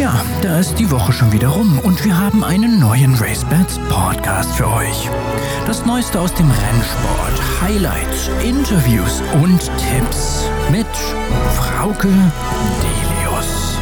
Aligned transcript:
Tja, 0.00 0.24
da 0.40 0.58
ist 0.58 0.76
die 0.78 0.90
Woche 0.90 1.12
schon 1.12 1.30
wieder 1.30 1.48
rum 1.48 1.78
und 1.80 2.02
wir 2.06 2.18
haben 2.18 2.42
einen 2.42 2.80
neuen 2.80 3.14
RaceBets 3.16 3.78
Podcast 3.90 4.50
für 4.54 4.66
euch. 4.66 5.10
Das 5.66 5.84
Neueste 5.84 6.18
aus 6.18 6.32
dem 6.32 6.50
Rennsport, 6.50 7.60
Highlights, 7.60 8.30
Interviews 8.42 9.22
und 9.42 9.60
Tipps 9.60 10.48
mit 10.70 10.86
Frauke 11.54 12.08
Delius. 12.80 13.76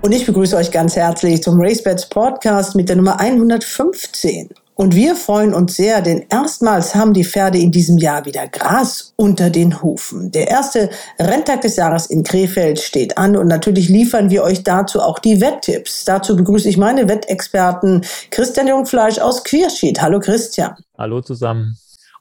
Und 0.00 0.12
ich 0.12 0.24
begrüße 0.24 0.56
euch 0.56 0.70
ganz 0.70 0.96
herzlich 0.96 1.42
zum 1.42 1.60
RaceBets 1.60 2.08
Podcast 2.08 2.76
mit 2.76 2.88
der 2.88 2.96
Nummer 2.96 3.20
115. 3.20 4.54
Und 4.80 4.94
wir 4.94 5.14
freuen 5.14 5.52
uns 5.52 5.76
sehr, 5.76 6.00
denn 6.00 6.24
erstmals 6.30 6.94
haben 6.94 7.12
die 7.12 7.22
Pferde 7.22 7.58
in 7.58 7.70
diesem 7.70 7.98
Jahr 7.98 8.24
wieder 8.24 8.48
Gras 8.48 9.12
unter 9.16 9.50
den 9.50 9.82
Hufen. 9.82 10.30
Der 10.30 10.48
erste 10.48 10.88
Renntag 11.18 11.60
des 11.60 11.76
Jahres 11.76 12.06
in 12.06 12.22
Krefeld 12.22 12.80
steht 12.80 13.18
an 13.18 13.36
und 13.36 13.46
natürlich 13.46 13.90
liefern 13.90 14.30
wir 14.30 14.42
euch 14.42 14.62
dazu 14.64 15.02
auch 15.02 15.18
die 15.18 15.42
Wetttipps. 15.42 16.06
Dazu 16.06 16.34
begrüße 16.34 16.66
ich 16.66 16.78
meine 16.78 17.08
Wettexperten 17.08 18.06
Christian 18.30 18.68
Jungfleisch 18.68 19.18
aus 19.18 19.44
Queerschied. 19.44 20.00
Hallo 20.00 20.18
Christian. 20.18 20.74
Hallo 20.96 21.20
zusammen 21.20 21.76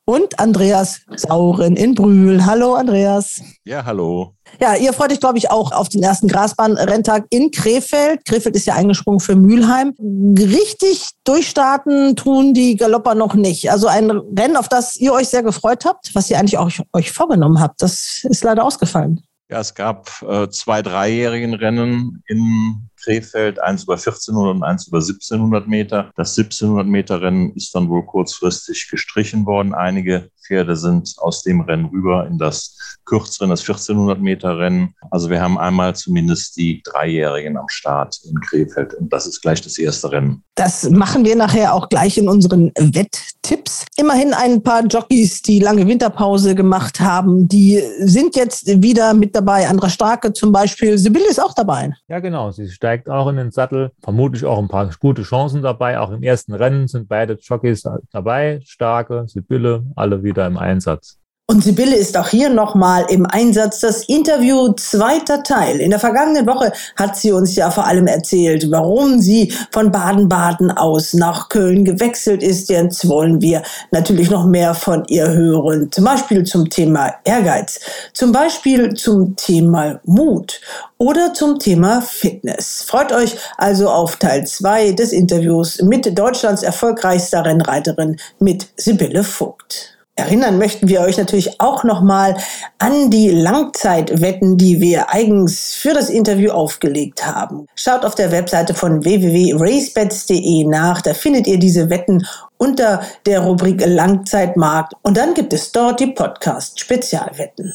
und 0.09 0.39
Andreas 0.39 1.01
Sauren 1.15 1.75
in 1.75 1.93
Brühl. 1.93 2.43
Hallo 2.43 2.73
Andreas. 2.73 3.41
Ja, 3.63 3.85
hallo. 3.85 4.33
Ja, 4.59 4.75
ihr 4.75 4.91
freut 4.91 5.11
euch, 5.11 5.19
glaube 5.19 5.37
ich, 5.37 5.51
auch 5.51 5.71
auf 5.71 5.87
den 5.87 6.01
ersten 6.01 6.27
Grasbahn-Renntag 6.27 7.25
in 7.29 7.51
Krefeld. 7.51 8.25
Krefeld 8.25 8.55
ist 8.55 8.65
ja 8.65 8.73
eingesprungen 8.73 9.19
für 9.19 9.35
Mülheim. 9.35 9.93
Richtig 9.99 11.09
durchstarten 11.25 12.15
tun 12.15 12.55
die 12.55 12.75
Galopper 12.75 13.13
noch 13.13 13.35
nicht. 13.35 13.69
Also 13.71 13.85
ein 13.85 14.09
Rennen, 14.09 14.57
auf 14.57 14.67
das 14.67 14.97
ihr 14.97 15.13
euch 15.13 15.27
sehr 15.27 15.43
gefreut 15.43 15.85
habt, 15.85 16.09
was 16.15 16.27
ihr 16.31 16.39
eigentlich 16.39 16.57
auch 16.57 16.71
euch 16.93 17.11
vorgenommen 17.11 17.59
habt, 17.59 17.79
das 17.83 18.25
ist 18.27 18.43
leider 18.43 18.65
ausgefallen. 18.65 19.21
Ja, 19.51 19.59
es 19.59 19.75
gab 19.75 20.09
äh, 20.27 20.49
zwei 20.49 20.81
dreijährigen 20.81 21.53
Rennen 21.53 22.23
in 22.25 22.88
Krefeld, 23.03 23.59
eins 23.59 23.83
über 23.83 23.94
1400 23.94 24.55
und 24.55 24.64
eins 24.64 24.88
über 24.88 24.97
1700 24.97 25.67
Meter. 25.67 26.11
Das 26.16 26.38
1700 26.38 26.88
Meter 26.88 27.22
Rennen 27.22 27.53
ist 27.56 27.73
dann 27.75 27.89
wohl 27.89 28.06
kurzfristig 28.06 28.88
gestrichen 28.89 29.45
worden. 29.45 29.73
Einige 29.73 30.30
Pferde 30.50 30.75
sind 30.75 31.14
aus 31.17 31.44
dem 31.44 31.61
Rennen 31.61 31.86
rüber 31.86 32.28
in 32.28 32.38
das 32.38 32.75
kürzere, 33.06 33.47
das 33.50 33.61
1400 33.61 34.19
Meter 34.19 34.58
Rennen. 34.58 34.94
Also 35.11 35.30
wir 35.30 35.41
haben 35.41 35.58
einmal 35.58 35.95
zumindest 35.95 36.58
die 36.58 36.81
Dreijährigen 36.83 37.58
am 37.58 37.69
Start 37.69 38.19
in 38.23 38.39
Krefeld 38.41 38.94
und 38.95 39.11
das 39.13 39.25
ist 39.25 39.41
gleich 39.41 39.61
das 39.61 39.78
erste 39.78 40.11
Rennen. 40.11 40.44
Das 40.56 40.89
machen 40.89 41.23
wir 41.23 41.36
nachher 41.36 41.73
auch 41.73 41.88
gleich 41.89 42.17
in 42.17 42.28
unseren 42.28 42.72
Wetttipps. 42.78 43.86
Immerhin 43.95 44.34
ein 44.34 44.61
paar 44.61 44.86
Jockeys, 44.86 45.41
die 45.41 45.59
lange 45.59 45.88
Winterpause 45.88 46.53
gemacht 46.53 47.00
haben, 47.00 47.47
die 47.47 47.81
sind 48.00 48.36
jetzt 48.36 48.67
wieder 48.81 49.13
mit 49.13 49.36
dabei. 49.36 49.67
Andra 49.67 49.89
Starke 49.89 50.34
zum 50.34 50.52
Beispiel. 50.52 50.97
Sibylle 50.97 51.30
ist 51.30 51.41
auch 51.41 51.53
dabei. 51.53 51.91
Ja, 52.08 52.19
genau. 52.19 52.52
Sie 52.52 52.67
steigt 52.69 52.88
auch 53.09 53.27
in 53.29 53.37
den 53.37 53.51
Sattel. 53.51 53.91
Vermutlich 54.01 54.45
auch 54.45 54.57
ein 54.57 54.67
paar 54.67 54.89
gute 54.99 55.21
Chancen 55.23 55.61
dabei. 55.61 55.99
Auch 55.99 56.11
im 56.11 56.23
ersten 56.23 56.53
Rennen 56.53 56.87
sind 56.87 57.07
beide 57.07 57.37
Jockeys 57.39 57.87
dabei. 58.11 58.59
Starke, 58.63 59.25
Sibylle, 59.27 59.83
alle 59.95 60.23
wieder 60.23 60.47
im 60.47 60.57
Einsatz. 60.57 61.19
Und 61.50 61.64
Sibylle 61.64 61.95
ist 61.95 62.16
auch 62.16 62.28
hier 62.28 62.52
nochmal 62.52 63.08
im 63.09 63.25
Einsatz. 63.25 63.80
Das 63.80 64.03
Interview 64.03 64.72
zweiter 64.73 65.42
Teil. 65.42 65.80
In 65.80 65.89
der 65.89 65.97
vergangenen 65.97 66.45
Woche 66.45 66.72
hat 66.95 67.16
sie 67.16 67.31
uns 67.31 67.56
ja 67.56 67.72
vor 67.72 67.88
allem 67.88 68.06
erzählt, 68.06 68.69
warum 68.69 69.19
sie 69.19 69.52
von 69.72 69.91
Baden-Baden 69.91 70.69
aus 70.69 71.16
nach 71.16 71.50
Köln 71.50 71.86
gewechselt 71.86 72.44
ist. 72.44 72.69
Jetzt 72.69 73.09
wollen 73.09 73.41
wir 73.41 73.64
natürlich 73.89 74.30
noch 74.30 74.45
mehr 74.45 74.75
von 74.75 75.06
ihr 75.08 75.28
hören. 75.28 75.91
Zum 75.91 76.06
Beispiel 76.06 76.44
zum 76.44 76.69
Thema 76.69 77.16
Ehrgeiz. 77.23 77.80
Zum 78.13 78.31
Beispiel 78.31 78.94
zum 78.94 79.36
Thema 79.36 80.00
Mut 80.06 80.61
oder 81.00 81.34
zum 81.34 81.58
Thema 81.58 82.03
Fitness. 82.03 82.84
Freut 82.86 83.11
euch 83.11 83.36
also 83.58 83.89
auf 83.89 84.17
Teil 84.17 84.45
zwei 84.45 84.91
des 84.91 85.13
Interviews 85.13 85.81
mit 85.81 86.16
Deutschlands 86.16 86.62
erfolgreichster 86.62 87.44
Rennreiterin 87.44 88.18
mit 88.38 88.68
Sibylle 88.78 89.23
Vogt. 89.23 89.98
Erinnern 90.19 90.57
möchten 90.57 90.90
wir 90.90 91.02
euch 91.02 91.18
natürlich 91.18 91.62
auch 91.62 91.84
nochmal 91.84 92.35
an 92.78 93.09
die 93.09 93.30
Langzeitwetten, 93.30 94.57
die 94.57 94.81
wir 94.81 95.12
eigens 95.12 95.74
für 95.74 95.94
das 95.94 96.09
Interview 96.09 96.52
aufgelegt 96.52 97.25
haben. 97.25 97.68
Schaut 97.75 98.03
auf 98.03 98.16
der 98.16 98.31
Webseite 98.31 98.74
von 98.74 99.03
www.racebets.de 99.03 100.66
nach, 100.66 101.02
da 101.02 101.13
findet 101.13 101.47
ihr 101.47 101.58
diese 101.58 101.90
Wetten 101.90 102.25
unter 102.58 103.02
der 103.25 103.40
Rubrik 103.40 103.81
Langzeitmarkt 103.85 104.94
und 105.03 105.16
dann 105.16 105.34
gibt 105.34 105.53
es 105.53 105.72
dort 105.72 106.02
die 106.02 106.08
Podcast 106.08 106.79
Spezialwetten. 106.79 107.74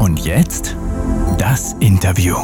Und 0.00 0.18
jetzt 0.24 0.74
das 1.38 1.76
Interview. 1.78 2.36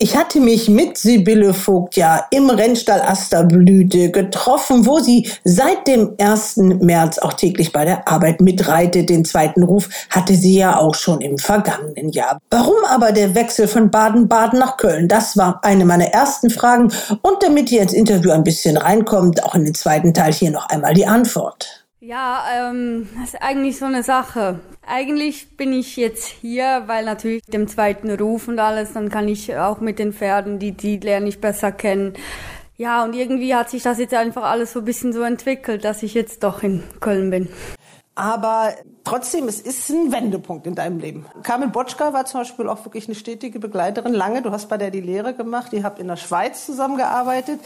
Ich 0.00 0.16
hatte 0.16 0.38
mich 0.38 0.68
mit 0.68 0.96
Sibylle 0.96 1.52
Vogt 1.52 1.96
ja 1.96 2.24
im 2.30 2.50
Rennstall 2.50 3.02
Asterblüte 3.02 4.12
getroffen, 4.12 4.86
wo 4.86 5.00
sie 5.00 5.28
seit 5.42 5.88
dem 5.88 6.14
1. 6.20 6.58
März 6.58 7.18
auch 7.18 7.32
täglich 7.32 7.72
bei 7.72 7.84
der 7.84 8.06
Arbeit 8.06 8.40
mitreitet. 8.40 9.08
Den 9.08 9.24
zweiten 9.24 9.64
Ruf 9.64 9.88
hatte 10.08 10.36
sie 10.36 10.56
ja 10.56 10.78
auch 10.78 10.94
schon 10.94 11.20
im 11.20 11.36
vergangenen 11.36 12.10
Jahr. 12.10 12.38
Warum 12.48 12.76
aber 12.88 13.10
der 13.10 13.34
Wechsel 13.34 13.66
von 13.66 13.90
Baden-Baden 13.90 14.60
nach 14.60 14.76
Köln? 14.76 15.08
Das 15.08 15.36
war 15.36 15.58
eine 15.64 15.84
meiner 15.84 16.06
ersten 16.06 16.50
Fragen. 16.50 16.92
Und 17.22 17.42
damit 17.42 17.72
ihr 17.72 17.82
ins 17.82 17.92
Interview 17.92 18.30
ein 18.30 18.44
bisschen 18.44 18.76
reinkommt, 18.76 19.42
auch 19.42 19.56
in 19.56 19.64
den 19.64 19.74
zweiten 19.74 20.14
Teil 20.14 20.32
hier 20.32 20.52
noch 20.52 20.68
einmal 20.68 20.94
die 20.94 21.06
Antwort. 21.06 21.87
Ja, 22.08 22.42
ähm, 22.56 23.06
das 23.20 23.34
ist 23.34 23.42
eigentlich 23.42 23.76
so 23.78 23.84
eine 23.84 24.02
Sache. 24.02 24.60
Eigentlich 24.80 25.58
bin 25.58 25.74
ich 25.74 25.98
jetzt 25.98 26.26
hier, 26.26 26.84
weil 26.86 27.04
natürlich 27.04 27.42
dem 27.42 27.68
zweiten 27.68 28.10
Ruf 28.10 28.48
und 28.48 28.58
alles, 28.58 28.94
dann 28.94 29.10
kann 29.10 29.28
ich 29.28 29.54
auch 29.54 29.80
mit 29.80 29.98
den 29.98 30.14
Pferden, 30.14 30.58
die, 30.58 30.72
die 30.72 30.96
lerne 30.96 31.28
ich 31.28 31.38
besser 31.38 31.70
kennen. 31.70 32.14
Ja, 32.78 33.04
und 33.04 33.12
irgendwie 33.12 33.54
hat 33.54 33.68
sich 33.68 33.82
das 33.82 33.98
jetzt 33.98 34.14
einfach 34.14 34.44
alles 34.44 34.72
so 34.72 34.78
ein 34.78 34.86
bisschen 34.86 35.12
so 35.12 35.20
entwickelt, 35.20 35.84
dass 35.84 36.02
ich 36.02 36.14
jetzt 36.14 36.44
doch 36.44 36.62
in 36.62 36.82
Köln 37.00 37.28
bin. 37.28 37.50
Aber 38.14 38.72
trotzdem, 39.08 39.48
es 39.48 39.60
ist 39.60 39.88
ein 39.88 40.12
Wendepunkt 40.12 40.66
in 40.66 40.74
deinem 40.74 40.98
Leben. 40.98 41.24
Carmen 41.42 41.72
Botschka 41.72 42.12
war 42.12 42.26
zum 42.26 42.40
Beispiel 42.40 42.68
auch 42.68 42.84
wirklich 42.84 43.06
eine 43.06 43.14
stetige 43.14 43.58
Begleiterin 43.58 44.12
lange. 44.12 44.42
Du 44.42 44.50
hast 44.50 44.68
bei 44.68 44.76
der 44.76 44.90
die 44.90 45.00
Lehre 45.00 45.32
gemacht, 45.32 45.72
ihr 45.72 45.82
habt 45.82 45.98
in 45.98 46.08
der 46.08 46.16
Schweiz 46.16 46.66
zusammengearbeitet. 46.66 47.60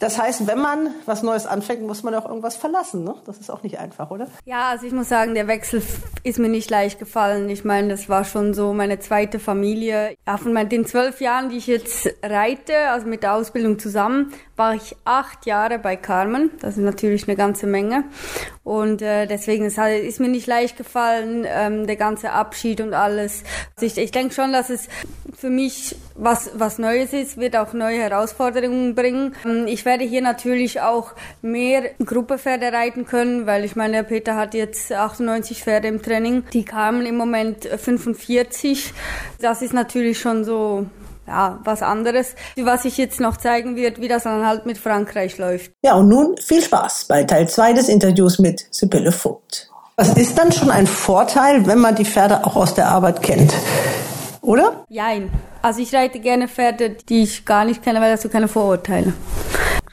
Das 0.00 0.18
heißt, 0.18 0.46
wenn 0.46 0.58
man 0.58 0.94
was 1.04 1.22
Neues 1.22 1.44
anfängt, 1.44 1.82
muss 1.82 2.02
man 2.02 2.14
auch 2.14 2.26
irgendwas 2.26 2.56
verlassen. 2.56 3.04
Ne? 3.04 3.14
Das 3.26 3.36
ist 3.38 3.50
auch 3.50 3.62
nicht 3.62 3.78
einfach, 3.78 4.10
oder? 4.10 4.28
Ja, 4.46 4.70
also 4.70 4.86
ich 4.86 4.94
muss 4.94 5.10
sagen, 5.10 5.34
der 5.34 5.46
Wechsel 5.46 5.82
ist 6.24 6.38
mir 6.38 6.48
nicht 6.48 6.70
leicht 6.70 6.98
gefallen. 6.98 7.50
Ich 7.50 7.64
meine, 7.64 7.88
das 7.88 8.08
war 8.08 8.24
schon 8.24 8.54
so 8.54 8.72
meine 8.72 8.98
zweite 8.98 9.38
Familie. 9.38 10.16
Ja, 10.26 10.38
von 10.38 10.54
den 10.70 10.86
zwölf 10.86 11.20
Jahren, 11.20 11.50
die 11.50 11.58
ich 11.58 11.66
jetzt 11.66 12.08
reite, 12.22 12.74
also 12.88 13.06
mit 13.06 13.22
der 13.22 13.34
Ausbildung 13.34 13.78
zusammen, 13.78 14.32
war 14.56 14.74
ich 14.74 14.96
acht 15.04 15.44
Jahre 15.44 15.78
bei 15.78 15.96
Carmen. 15.96 16.50
Das 16.60 16.78
ist 16.78 16.82
natürlich 16.82 17.28
eine 17.28 17.36
ganze 17.36 17.66
Menge. 17.66 18.04
Und 18.64 19.02
äh, 19.02 19.26
deswegen 19.26 19.66
ist, 19.66 19.76
halt, 19.76 20.02
ist 20.02 20.18
mir 20.18 20.28
nicht 20.28 20.46
leicht 20.46 20.78
gefallen, 20.80 21.46
ähm, 21.46 21.86
der 21.86 21.96
ganze 21.96 22.32
Abschied 22.32 22.80
und 22.80 22.94
alles. 22.94 23.42
Also 23.76 23.86
ich, 23.86 23.98
ich 24.02 24.10
denke 24.10 24.34
schon, 24.34 24.52
dass 24.52 24.70
es 24.70 24.88
für 25.36 25.50
mich 25.50 25.94
was, 26.14 26.50
was 26.54 26.78
Neues 26.78 27.12
ist, 27.12 27.36
wird 27.36 27.54
auch 27.56 27.74
neue 27.74 27.98
Herausforderungen 27.98 28.94
bringen. 28.94 29.34
Ähm, 29.44 29.66
ich 29.66 29.84
werde 29.84 30.04
hier 30.04 30.22
natürlich 30.22 30.80
auch 30.80 31.12
mehr 31.42 31.90
Gruppepferde 32.04 32.72
reiten 32.72 33.04
können, 33.04 33.46
weil 33.46 33.64
ich 33.64 33.76
meine, 33.76 34.04
Peter 34.04 34.36
hat 34.36 34.54
jetzt 34.54 34.90
98 34.90 35.62
Pferde 35.62 35.88
im 35.88 36.00
Training. 36.00 36.44
Die 36.52 36.64
kamen 36.64 37.04
im 37.04 37.16
Moment 37.16 37.64
45. 37.66 38.94
Das 39.40 39.60
ist 39.60 39.74
natürlich 39.74 40.18
schon 40.18 40.44
so 40.44 40.86
ja, 41.30 41.60
was 41.64 41.82
anderes, 41.82 42.34
was 42.56 42.84
ich 42.84 42.96
jetzt 42.96 43.20
noch 43.20 43.36
zeigen 43.36 43.76
wird, 43.76 44.00
wie 44.00 44.08
das 44.08 44.24
dann 44.24 44.46
halt 44.46 44.66
mit 44.66 44.78
Frankreich 44.78 45.38
läuft. 45.38 45.70
Ja, 45.82 45.94
und 45.94 46.08
nun 46.08 46.36
viel 46.38 46.60
Spaß 46.60 47.06
bei 47.08 47.22
Teil 47.24 47.48
2 47.48 47.72
des 47.74 47.88
Interviews 47.88 48.38
mit 48.40 48.66
Sibylle 48.70 49.12
Vogt. 49.12 49.69
Was 50.00 50.16
ist 50.16 50.38
dann 50.38 50.50
schon 50.50 50.70
ein 50.70 50.86
Vorteil, 50.86 51.66
wenn 51.66 51.78
man 51.78 51.94
die 51.94 52.06
Pferde 52.06 52.46
auch 52.46 52.56
aus 52.56 52.72
der 52.72 52.88
Arbeit 52.88 53.20
kennt? 53.20 53.52
Oder? 54.40 54.86
Jein. 54.88 55.30
Also 55.60 55.82
ich 55.82 55.94
reite 55.94 56.20
gerne 56.20 56.48
Pferde, 56.48 56.96
die 57.06 57.24
ich 57.24 57.44
gar 57.44 57.66
nicht 57.66 57.82
kenne, 57.82 58.00
weil 58.00 58.10
das 58.10 58.22
so 58.22 58.30
keine 58.30 58.48
Vorurteile. 58.48 59.12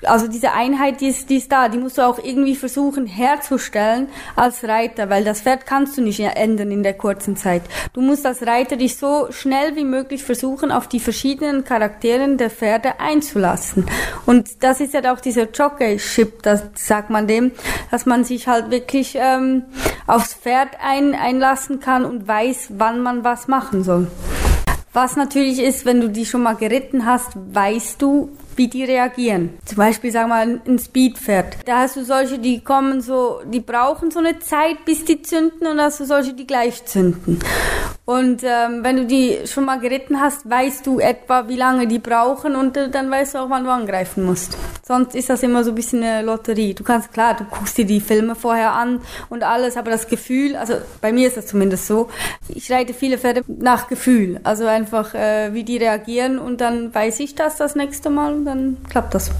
Also 0.04 0.28
diese 0.28 0.54
Einheit, 0.54 1.02
die 1.02 1.08
ist, 1.08 1.28
die 1.30 1.38
ist 1.38 1.52
da, 1.52 1.70
die 1.70 1.80
musst 1.80 1.98
du 1.98 2.04
auch 2.04 2.20
irgendwie 2.24 2.56
versuchen 2.56 3.08
herzustellen 3.08 4.10
als 4.36 4.64
Reiter, 4.64 5.10
weil 5.10 5.24
das 5.24 5.42
Pferd 5.42 5.66
kannst 5.66 5.98
du 5.98 6.02
nicht 6.02 6.20
ändern 6.20 6.70
in 6.70 6.84
der 6.84 6.94
kurzen 6.94 7.36
Zeit. 7.36 7.64
Du 7.94 8.02
musst 8.02 8.24
als 8.26 8.46
Reiter 8.46 8.76
dich 8.76 8.98
so 8.98 9.28
schnell 9.32 9.76
wie 9.76 9.84
möglich 9.84 10.24
versuchen, 10.24 10.72
auf 10.72 10.88
die 10.88 11.00
verschiedenen 11.00 11.64
Charakteren 11.64 12.38
der 12.38 12.52
Pferde 12.52 13.00
einzulassen. 13.00 13.88
Und 14.28 14.64
das 14.64 14.82
ist 14.82 14.94
ja 14.94 15.12
auch 15.12 15.20
dieser 15.20 15.50
Jockey-Ship, 15.50 16.44
das 16.44 16.64
sagt 16.76 17.10
man 17.10 17.26
dem, 17.26 17.52
dass 17.90 18.06
man 18.06 18.24
sich 18.24 18.48
halt 18.48 18.70
wirklich 18.70 19.18
ähm, 19.20 19.64
aufs 20.06 20.36
Pferd 20.36 20.70
ein, 20.80 21.16
einlassen 21.16 21.80
kann 21.80 22.06
und 22.06 22.28
weiß, 22.28 22.70
wann 22.78 23.02
man 23.02 23.24
was 23.24 23.48
machen 23.48 23.84
soll. 23.84 24.08
Was 24.94 25.16
natürlich 25.16 25.60
ist, 25.60 25.86
wenn 25.86 26.02
du 26.02 26.10
die 26.10 26.26
schon 26.26 26.44
mal 26.44 26.56
geritten 26.56 27.06
hast, 27.06 27.32
weißt 27.36 28.02
du, 28.02 28.30
wie 28.58 28.68
die 28.68 28.84
reagieren. 28.84 29.58
Zum 29.66 29.78
Beispiel, 29.78 30.14
wir 30.14 30.28
mal, 30.28 30.62
ein 30.66 30.80
Speedpferd. 30.80 31.58
Da 31.66 31.80
hast 31.80 31.96
du 31.96 32.04
solche, 32.04 32.40
die 32.40 32.62
kommen 32.62 33.02
so, 33.02 33.42
die 33.46 33.60
brauchen 33.60 34.12
so 34.12 34.20
eine 34.20 34.40
Zeit, 34.40 34.86
bis 34.86 35.06
die 35.06 35.22
zünden 35.22 35.68
und 35.68 35.80
hast 35.80 36.00
du 36.00 36.06
solche, 36.06 36.34
die 36.34 36.48
gleich 36.48 36.86
zünden. 36.86 37.40
Und 38.06 38.42
ähm, 38.44 38.84
wenn 38.84 38.96
du 38.96 39.06
die 39.06 39.40
schon 39.48 39.66
mal 39.66 39.82
geritten 39.82 40.22
hast, 40.22 40.50
weißt 40.50 40.88
du 40.88 41.00
etwa, 41.00 41.50
wie 41.50 41.58
lange 41.58 41.88
die 41.88 42.00
brauchen 42.00 42.56
und 42.56 42.78
äh, 42.78 42.90
dann 42.90 43.12
weißt 43.12 43.36
du 43.36 43.40
auch, 43.40 43.50
wann 43.50 43.66
du 43.66 43.70
angreifen 43.70 44.24
musst. 44.24 44.58
Sonst 44.82 45.14
ist 45.14 45.30
das 45.30 45.44
immer 45.44 45.66
so 45.66 45.72
ein 45.72 45.76
bisschen 45.76 46.02
eine 46.02 46.22
Lotterie. 46.22 46.74
Du 46.74 46.86
kannst, 46.86 47.12
klar, 47.12 47.36
du 47.36 47.44
guckst 47.44 47.78
dir 47.78 47.86
die 47.86 48.00
Filme 48.00 48.36
vorher 48.36 48.72
an 48.72 49.02
und 49.28 49.44
alles, 49.44 49.76
aber 49.76 49.92
das 49.92 50.08
Gefühl, 50.08 50.56
also 50.56 50.76
bei 51.02 51.12
mir 51.12 51.28
ist 51.28 51.36
das 51.36 51.48
zumindest 51.48 51.88
so, 51.88 52.08
ich 52.48 52.72
reite 52.72 52.94
viele 52.94 53.18
Pferde 53.18 53.44
nach 53.48 53.90
Gefühl. 53.90 54.40
Also 54.44 54.66
einfach, 54.66 55.14
äh, 55.14 55.54
wie 55.54 55.66
die 55.66 55.76
reagieren 55.76 56.40
und 56.40 56.62
dann 56.62 56.96
weiß 56.96 57.20
ich 57.20 57.36
das 57.36 57.58
das 57.58 57.76
nächste 57.76 58.10
Mal 58.10 58.34
dann 58.48 58.78
klappt 58.90 59.14
das 59.14 59.32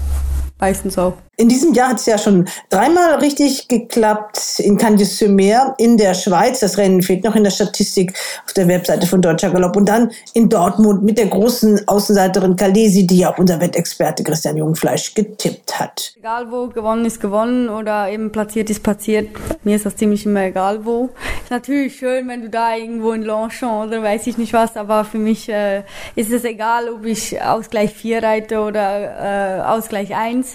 meistens 0.60 0.98
auch. 0.98 1.14
In 1.40 1.48
diesem 1.48 1.72
Jahr 1.72 1.90
hat 1.90 2.00
es 2.00 2.06
ja 2.06 2.18
schon 2.18 2.48
dreimal 2.68 3.14
richtig 3.20 3.68
geklappt 3.68 4.58
in 4.58 4.76
Candice-sur-Mer 4.76 5.76
in 5.78 5.96
der 5.96 6.14
Schweiz. 6.14 6.58
Das 6.58 6.78
Rennen 6.78 7.00
fehlt 7.00 7.22
noch 7.22 7.36
in 7.36 7.44
der 7.44 7.52
Statistik 7.52 8.12
auf 8.44 8.54
der 8.54 8.66
Webseite 8.66 9.06
von 9.06 9.22
Deutscher 9.22 9.50
Galopp. 9.50 9.76
Und 9.76 9.88
dann 9.88 10.10
in 10.34 10.48
Dortmund 10.48 11.04
mit 11.04 11.16
der 11.16 11.26
großen 11.26 11.86
Außenseiterin 11.86 12.56
Kalesi, 12.56 13.06
die 13.06 13.18
ja 13.18 13.32
auch 13.32 13.38
unser 13.38 13.60
Wettexperte 13.60 14.24
Christian 14.24 14.56
Jungfleisch 14.56 15.14
getippt 15.14 15.78
hat. 15.78 16.12
Egal 16.16 16.50
wo, 16.50 16.66
gewonnen 16.66 17.04
ist 17.04 17.20
gewonnen 17.20 17.68
oder 17.68 18.10
eben 18.10 18.32
platziert 18.32 18.68
ist 18.68 18.82
platziert. 18.82 19.28
Mir 19.62 19.76
ist 19.76 19.86
das 19.86 19.94
ziemlich 19.94 20.26
immer 20.26 20.42
egal 20.42 20.84
wo. 20.84 21.10
Ist 21.44 21.52
natürlich 21.52 21.96
schön, 21.96 22.26
wenn 22.26 22.42
du 22.42 22.50
da 22.50 22.74
irgendwo 22.74 23.12
in 23.12 23.22
Longchamp 23.22 23.86
oder 23.86 24.02
weiß 24.02 24.26
ich 24.26 24.38
nicht 24.38 24.52
was, 24.52 24.76
aber 24.76 25.04
für 25.04 25.18
mich 25.18 25.48
äh, 25.48 25.84
ist 26.16 26.32
es 26.32 26.42
egal, 26.42 26.88
ob 26.88 27.04
ich 27.04 27.40
Ausgleich 27.40 27.92
4 27.94 28.24
reite 28.24 28.58
oder 28.58 29.60
äh, 29.60 29.62
Ausgleich 29.62 30.16
1. 30.16 30.47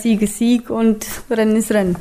Siege 0.00 0.26
Sieg 0.26 0.70
und 0.70 1.06
Rennen 1.30 1.56
ist 1.56 1.70
Rennen. 1.72 1.96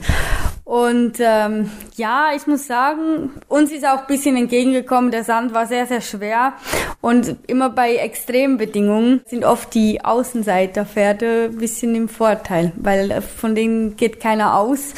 Und 0.70 1.14
ähm, 1.18 1.72
ja, 1.96 2.28
ich 2.36 2.46
muss 2.46 2.68
sagen, 2.68 3.32
uns 3.48 3.72
ist 3.72 3.84
auch 3.88 4.02
ein 4.02 4.08
bisschen 4.08 4.38
entgegengekommen, 4.38 5.10
der 5.10 5.24
Sand 5.24 5.52
war 5.52 5.66
sehr, 5.66 5.88
sehr 5.88 6.00
schwer. 6.00 6.54
Und 7.02 7.38
immer 7.48 7.72
bei 7.72 7.96
Extrembedingungen 7.96 9.22
sind 9.26 9.46
oft 9.46 9.74
die 9.74 10.06
Außenseiterpferde 10.06 11.50
ein 11.52 11.58
bisschen 11.58 11.96
im 11.96 12.08
Vorteil, 12.08 12.72
weil 12.76 13.20
von 13.22 13.56
denen 13.56 13.96
geht 13.98 14.20
keiner 14.20 14.60
aus. 14.60 14.94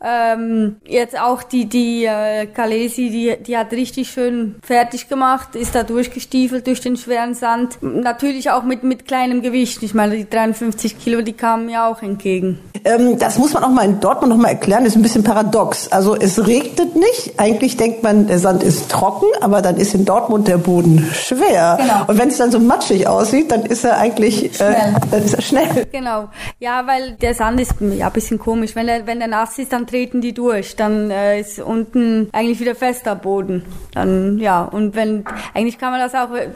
Ähm, 0.00 0.76
jetzt 0.86 1.18
auch 1.18 1.42
die, 1.42 1.64
die 1.64 2.04
äh, 2.04 2.46
Kalesi, 2.46 3.10
die, 3.10 3.42
die 3.42 3.56
hat 3.56 3.72
richtig 3.72 4.10
schön 4.10 4.54
fertig 4.62 5.08
gemacht, 5.08 5.56
ist 5.56 5.74
da 5.74 5.82
durchgestiefelt 5.82 6.68
durch 6.68 6.80
den 6.80 6.96
schweren 6.96 7.34
Sand. 7.34 7.78
Natürlich 7.80 8.50
auch 8.52 8.62
mit, 8.62 8.84
mit 8.84 9.08
kleinem 9.08 9.42
Gewicht. 9.42 9.82
Ich 9.82 9.94
meine, 9.94 10.16
die 10.16 10.28
53 10.28 11.00
Kilo, 11.00 11.22
die 11.22 11.32
kamen 11.32 11.66
mir 11.66 11.84
auch 11.84 12.02
entgegen. 12.02 12.60
Ähm, 12.84 13.18
das 13.18 13.38
muss 13.38 13.54
man 13.54 13.64
auch 13.64 13.70
mal 13.70 13.86
in 13.86 13.98
Dortmund 13.98 14.30
noch 14.30 14.40
mal 14.40 14.50
erklären. 14.50 14.84
Das 14.84 14.92
ist 14.92 14.96
ein 14.96 15.02
bisschen 15.02 15.15
paradox. 15.22 15.88
Also 15.88 16.16
es 16.16 16.46
regnet 16.46 16.96
nicht. 16.96 17.34
Eigentlich 17.38 17.76
denkt 17.76 18.02
man, 18.02 18.26
der 18.26 18.38
Sand 18.38 18.62
ist 18.62 18.90
trocken, 18.90 19.26
aber 19.40 19.62
dann 19.62 19.76
ist 19.76 19.94
in 19.94 20.04
Dortmund 20.04 20.48
der 20.48 20.58
Boden 20.58 21.08
schwer. 21.12 21.78
Genau. 21.80 22.04
Und 22.06 22.18
wenn 22.18 22.28
es 22.28 22.38
dann 22.38 22.50
so 22.50 22.58
matschig 22.58 23.06
aussieht, 23.06 23.50
dann 23.50 23.64
ist 23.64 23.84
er 23.84 23.98
eigentlich 23.98 24.44
äh, 24.44 24.50
schnell. 24.52 24.94
Äh, 25.12 25.24
ist 25.24 25.34
er 25.34 25.42
schnell. 25.42 25.86
Genau. 25.92 26.28
Ja, 26.58 26.86
weil 26.86 27.12
der 27.12 27.34
Sand 27.34 27.60
ist 27.60 27.74
ja 27.80 28.06
ein 28.06 28.12
bisschen 28.12 28.38
komisch. 28.38 28.74
Wenn 28.74 28.86
der, 28.86 29.06
wenn 29.06 29.18
der 29.18 29.28
nass 29.28 29.58
ist, 29.58 29.72
dann 29.72 29.86
treten 29.86 30.20
die 30.20 30.32
durch. 30.32 30.76
Dann 30.76 31.10
äh, 31.10 31.40
ist 31.40 31.58
unten 31.58 32.28
eigentlich 32.32 32.60
wieder 32.60 32.74
fester 32.74 33.14
Boden. 33.14 33.64
Dann 33.94 34.38
ja. 34.38 34.64
Und 34.64 34.94
wenn 34.94 35.24
eigentlich 35.54 35.78
kann 35.78 35.92
man 35.92 36.00
das 36.00 36.14
auch 36.14 36.34
äh, 36.34 36.48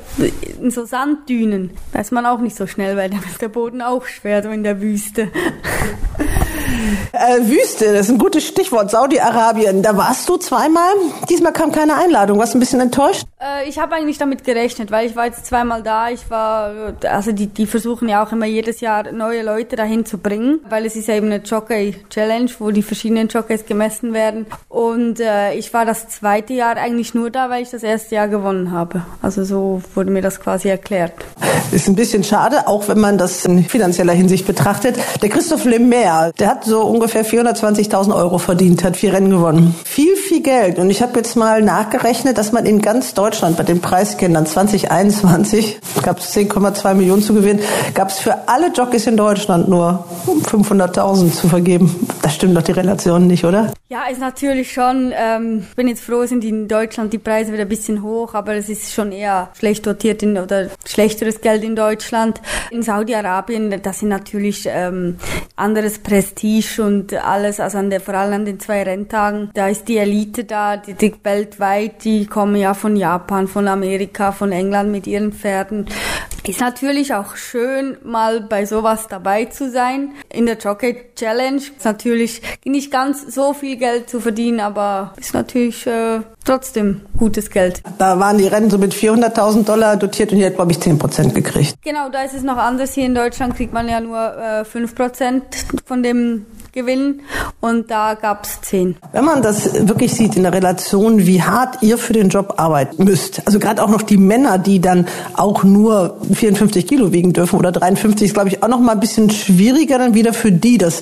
in 0.60 0.70
so 0.70 0.84
Sanddünen. 0.84 1.70
Da 1.92 2.00
ist 2.00 2.12
man 2.12 2.26
auch 2.26 2.40
nicht 2.40 2.56
so 2.56 2.66
schnell, 2.66 2.96
weil 2.96 3.10
dann 3.10 3.22
ist 3.28 3.40
der 3.40 3.48
Boden 3.48 3.82
auch 3.82 4.04
schwer 4.06 4.42
so 4.42 4.50
in 4.50 4.62
der 4.62 4.80
Wüste. 4.80 5.30
Äh, 7.12 7.40
Wüste, 7.42 7.92
das 7.92 8.06
ist 8.06 8.10
ein 8.10 8.18
gutes 8.18 8.46
Stichwort. 8.50 8.90
Saudi-Arabien, 8.90 9.82
da 9.82 9.96
warst 9.96 10.28
du 10.28 10.36
zweimal. 10.36 10.92
Diesmal 11.28 11.52
kam 11.52 11.72
keine 11.72 11.94
Einladung. 11.96 12.38
Warst 12.38 12.54
du 12.54 12.58
ein 12.58 12.60
bisschen 12.60 12.80
enttäuscht? 12.80 13.24
Äh, 13.40 13.68
ich 13.68 13.78
habe 13.78 13.94
eigentlich 13.94 14.18
damit 14.18 14.44
gerechnet, 14.44 14.90
weil 14.90 15.06
ich 15.06 15.16
war 15.16 15.26
jetzt 15.26 15.46
zweimal 15.46 15.82
da. 15.82 16.10
Ich 16.10 16.30
war, 16.30 16.94
also 17.08 17.32
die, 17.32 17.46
die 17.46 17.66
versuchen 17.66 18.08
ja 18.08 18.24
auch 18.24 18.32
immer 18.32 18.46
jedes 18.46 18.80
Jahr 18.80 19.10
neue 19.12 19.42
Leute 19.42 19.76
dahin 19.76 20.04
zu 20.04 20.18
bringen, 20.18 20.60
weil 20.68 20.84
es 20.84 20.96
ist 20.96 21.08
ja 21.08 21.14
eben 21.14 21.26
eine 21.26 21.36
Jockey-Challenge, 21.36 22.50
wo 22.58 22.70
die 22.70 22.82
verschiedenen 22.82 23.28
Jockeys 23.28 23.64
gemessen 23.64 24.12
werden. 24.12 24.46
Und 24.68 25.20
äh, 25.20 25.54
ich 25.54 25.72
war 25.72 25.84
das 25.84 26.08
zweite 26.08 26.52
Jahr 26.52 26.76
eigentlich 26.76 27.14
nur 27.14 27.30
da, 27.30 27.48
weil 27.50 27.62
ich 27.62 27.70
das 27.70 27.82
erste 27.82 28.16
Jahr 28.16 28.28
gewonnen 28.28 28.72
habe. 28.72 29.02
Also 29.22 29.44
so 29.44 29.82
wurde 29.94 30.10
mir 30.10 30.22
das 30.22 30.40
quasi 30.40 30.68
erklärt. 30.68 31.12
Ist 31.72 31.88
ein 31.88 31.94
bisschen 31.94 32.24
schade, 32.24 32.66
auch 32.66 32.88
wenn 32.88 32.98
man 32.98 33.16
das 33.16 33.44
in 33.44 33.64
finanzieller 33.64 34.12
Hinsicht 34.12 34.46
betrachtet. 34.46 34.96
Der 35.22 35.28
Christoph 35.28 35.64
Lemaire, 35.64 36.32
der 36.38 36.48
hat 36.48 36.64
so 36.64 36.82
ungefähr 36.82 37.24
420.000 37.24 38.14
Euro 38.14 38.38
verdient, 38.40 38.82
hat 38.84 38.96
vier 38.96 39.12
Rennen 39.12 39.30
gewonnen. 39.30 39.74
Viel, 39.84 40.16
viel 40.16 40.42
Geld. 40.42 40.78
Und 40.78 40.90
ich 40.90 41.02
habe 41.02 41.16
jetzt 41.16 41.36
mal 41.36 41.62
nachgerechnet, 41.62 42.38
dass 42.38 42.52
man 42.52 42.66
in 42.66 42.80
ganz 42.80 43.14
Deutschland 43.14 43.56
bei 43.56 43.62
den 43.62 43.80
Preiskindern 43.80 44.46
2021 44.46 45.78
gab 46.02 46.18
es 46.18 46.34
10,2 46.34 46.94
Millionen 46.94 47.22
zu 47.22 47.34
gewinnen, 47.34 47.60
gab 47.94 48.08
es 48.08 48.18
für 48.18 48.48
alle 48.48 48.72
Jockeys 48.72 49.06
in 49.06 49.16
Deutschland 49.16 49.68
nur 49.68 50.04
500.000 50.26 51.32
zu 51.32 51.48
vergeben. 51.48 52.08
Das 52.22 52.34
stimmt 52.34 52.56
doch 52.56 52.62
die 52.62 52.72
Relation 52.72 53.26
nicht, 53.26 53.44
oder? 53.44 53.72
Ja, 53.88 54.06
ist 54.06 54.20
natürlich 54.20 54.72
schon. 54.72 55.12
Ähm, 55.14 55.64
ich 55.68 55.76
bin 55.76 55.88
jetzt 55.88 56.04
froh, 56.04 56.24
sind 56.24 56.44
in 56.44 56.68
Deutschland 56.68 57.12
die 57.12 57.18
Preise 57.18 57.52
wieder 57.52 57.62
ein 57.62 57.68
bisschen 57.68 58.02
hoch, 58.02 58.34
aber 58.34 58.54
es 58.54 58.68
ist 58.68 58.92
schon 58.92 59.10
eher 59.10 59.50
schlecht 59.58 59.84
dotiert 59.86 60.22
in, 60.22 60.38
oder 60.38 60.68
schlechteres 60.86 61.40
Geld 61.40 61.64
in 61.64 61.74
Deutschland. 61.74 62.40
In 62.70 62.82
Saudi-Arabien, 62.82 63.82
das 63.82 63.98
sind 63.98 64.10
natürlich 64.10 64.68
ähm, 64.68 65.16
anderes 65.56 65.98
Prestige 65.98 66.82
und 66.82 67.14
alles, 67.14 67.58
also 67.58 67.78
an 67.78 67.90
der, 67.90 68.00
vor 68.00 68.14
allem 68.14 68.29
an 68.32 68.44
den 68.44 68.60
zwei 68.60 68.82
Renntagen, 68.82 69.50
da 69.54 69.68
ist 69.68 69.88
die 69.88 69.98
Elite 69.98 70.44
da, 70.44 70.76
die, 70.76 70.94
die 70.94 71.14
weltweit, 71.22 72.04
die 72.04 72.26
kommen 72.26 72.56
ja 72.56 72.74
von 72.74 72.96
Japan, 72.96 73.48
von 73.48 73.68
Amerika, 73.68 74.32
von 74.32 74.52
England 74.52 74.90
mit 74.90 75.06
ihren 75.06 75.32
Pferden. 75.32 75.86
Ist 76.46 76.60
natürlich 76.60 77.14
auch 77.14 77.36
schön, 77.36 77.98
mal 78.02 78.40
bei 78.40 78.64
sowas 78.64 79.06
dabei 79.08 79.44
zu 79.44 79.70
sein. 79.70 80.12
In 80.32 80.46
der 80.46 80.56
Jockey 80.56 80.96
Challenge 81.14 81.58
ist 81.58 81.84
natürlich 81.84 82.42
nicht 82.64 82.90
ganz 82.90 83.32
so 83.32 83.52
viel 83.52 83.76
Geld 83.76 84.08
zu 84.10 84.20
verdienen, 84.20 84.58
aber 84.58 85.12
ist 85.16 85.34
natürlich 85.34 85.86
äh, 85.86 86.20
trotzdem 86.44 87.02
gutes 87.16 87.50
Geld. 87.50 87.82
Da 87.98 88.18
waren 88.18 88.38
die 88.38 88.46
Rennen 88.46 88.70
so 88.70 88.78
mit 88.78 88.94
400.000 88.94 89.64
Dollar 89.64 89.96
dotiert 89.96 90.32
und 90.32 90.38
die 90.38 90.46
hat, 90.46 90.56
glaube 90.56 90.72
ich, 90.72 90.80
10 90.80 90.98
Prozent 90.98 91.34
gekriegt. 91.34 91.76
Genau, 91.82 92.08
da 92.08 92.22
ist 92.22 92.34
es 92.34 92.42
noch 92.42 92.56
anders. 92.56 92.94
Hier 92.94 93.06
in 93.06 93.14
Deutschland 93.14 93.54
kriegt 93.54 93.72
man 93.72 93.88
ja 93.88 94.00
nur 94.00 94.36
äh, 94.36 94.64
5 94.64 94.94
Prozent 94.94 95.44
von 95.84 96.02
dem 96.02 96.46
gewinnen 96.72 97.22
und 97.60 97.90
da 97.90 98.14
gab 98.14 98.44
es 98.44 98.60
zehn. 98.62 98.96
Wenn 99.12 99.24
man 99.24 99.42
das 99.42 99.86
wirklich 99.86 100.14
sieht 100.14 100.36
in 100.36 100.42
der 100.42 100.52
Relation, 100.52 101.26
wie 101.26 101.42
hart 101.42 101.82
ihr 101.82 101.98
für 101.98 102.12
den 102.12 102.28
Job 102.28 102.54
arbeiten 102.56 103.04
müsst, 103.04 103.46
also 103.46 103.58
gerade 103.58 103.82
auch 103.82 103.88
noch 103.88 104.02
die 104.02 104.16
Männer, 104.16 104.58
die 104.58 104.80
dann 104.80 105.06
auch 105.34 105.64
nur 105.64 106.16
54 106.32 106.86
Kilo 106.86 107.12
wiegen 107.12 107.32
dürfen 107.32 107.58
oder 107.58 107.72
53, 107.72 108.28
ist 108.28 108.34
glaube 108.34 108.48
ich 108.48 108.62
auch 108.62 108.68
noch 108.68 108.80
mal 108.80 108.92
ein 108.92 109.00
bisschen 109.00 109.30
schwieriger 109.30 109.98
dann 109.98 110.14
wieder 110.14 110.32
für 110.32 110.52
die 110.52 110.78
das 110.78 111.00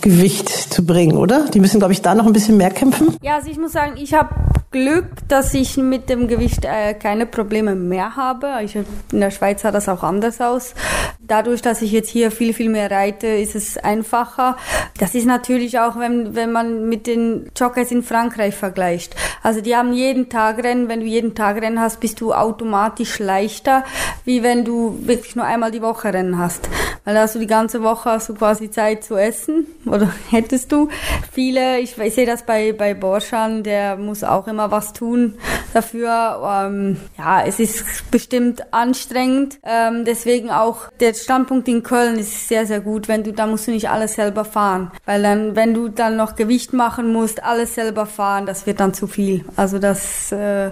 Gewicht 0.00 0.48
zu 0.48 0.84
bringen, 0.84 1.16
oder? 1.16 1.46
Die 1.52 1.60
müssen 1.60 1.78
glaube 1.78 1.92
ich 1.92 2.02
da 2.02 2.14
noch 2.14 2.26
ein 2.26 2.32
bisschen 2.32 2.56
mehr 2.56 2.70
kämpfen. 2.70 3.16
Ja, 3.22 3.36
also 3.36 3.50
ich 3.50 3.58
muss 3.58 3.72
sagen, 3.72 3.94
ich 3.96 4.14
habe 4.14 4.30
Glück, 4.72 5.06
dass 5.28 5.52
ich 5.54 5.76
mit 5.76 6.08
dem 6.08 6.28
Gewicht 6.28 6.64
äh, 6.64 6.94
keine 6.94 7.26
Probleme 7.26 7.74
mehr 7.74 8.16
habe. 8.16 8.54
Ich, 8.64 8.74
in 8.74 9.20
der 9.20 9.30
Schweiz 9.30 9.62
sah 9.62 9.70
das 9.70 9.88
auch 9.88 10.02
anders 10.02 10.40
aus. 10.40 10.74
Dadurch, 11.20 11.62
dass 11.62 11.82
ich 11.82 11.92
jetzt 11.92 12.08
hier 12.08 12.30
viel, 12.30 12.54
viel 12.54 12.70
mehr 12.70 12.90
reite, 12.90 13.26
ist 13.26 13.54
es 13.54 13.76
einfacher. 13.76 14.56
Das 14.98 15.14
ist 15.14 15.26
natürlich 15.26 15.78
auch, 15.78 15.98
wenn, 15.98 16.34
wenn 16.34 16.50
man 16.50 16.88
mit 16.88 17.06
den 17.06 17.50
Jockeys 17.54 17.90
in 17.90 18.02
Frankreich 18.02 18.54
vergleicht. 18.54 19.14
Also 19.42 19.60
die 19.60 19.76
haben 19.76 19.92
jeden 19.92 20.28
Tag 20.28 20.62
Rennen. 20.64 20.88
Wenn 20.88 21.00
du 21.00 21.06
jeden 21.06 21.34
Tag 21.34 21.60
Rennen 21.60 21.80
hast, 21.80 22.00
bist 22.00 22.20
du 22.20 22.32
automatisch 22.32 23.18
leichter, 23.18 23.84
wie 24.24 24.42
wenn 24.42 24.64
du 24.64 24.98
wirklich 25.02 25.36
nur 25.36 25.44
einmal 25.44 25.70
die 25.70 25.82
Woche 25.82 26.12
Rennen 26.12 26.38
hast. 26.38 26.68
Weil 27.04 27.14
da 27.14 27.22
hast 27.22 27.34
du 27.34 27.38
die 27.38 27.46
ganze 27.46 27.82
Woche 27.82 28.10
hast 28.10 28.28
du 28.28 28.34
quasi 28.34 28.70
Zeit 28.70 29.04
zu 29.04 29.16
essen. 29.16 29.66
Oder 29.86 30.10
hättest 30.30 30.72
du. 30.72 30.88
Viele, 31.30 31.80
ich, 31.80 31.98
ich 31.98 32.14
sehe 32.14 32.26
das 32.26 32.44
bei, 32.44 32.72
bei 32.72 32.94
Borschan, 32.94 33.62
der 33.62 33.96
muss 33.96 34.24
auch 34.24 34.48
immer 34.48 34.61
was 34.70 34.92
tun 34.92 35.34
dafür. 35.72 36.40
Ähm, 36.66 36.98
ja, 37.18 37.42
es 37.44 37.58
ist 37.58 38.10
bestimmt 38.10 38.72
anstrengend. 38.72 39.58
Ähm, 39.64 40.04
deswegen 40.04 40.50
auch 40.50 40.90
der 41.00 41.14
Standpunkt 41.14 41.68
in 41.68 41.82
Köln 41.82 42.18
ist 42.18 42.48
sehr, 42.48 42.66
sehr 42.66 42.80
gut. 42.80 43.08
Wenn 43.08 43.24
du, 43.24 43.32
da 43.32 43.46
musst 43.46 43.66
du 43.66 43.70
nicht 43.70 43.90
alles 43.90 44.14
selber 44.14 44.44
fahren. 44.44 44.90
Weil 45.04 45.22
dann, 45.22 45.56
wenn 45.56 45.74
du 45.74 45.88
dann 45.88 46.16
noch 46.16 46.36
Gewicht 46.36 46.72
machen 46.72 47.12
musst, 47.12 47.42
alles 47.42 47.74
selber 47.74 48.06
fahren, 48.06 48.46
das 48.46 48.66
wird 48.66 48.80
dann 48.80 48.94
zu 48.94 49.06
viel. 49.06 49.44
Also 49.56 49.78
das 49.78 50.32
äh, 50.32 50.70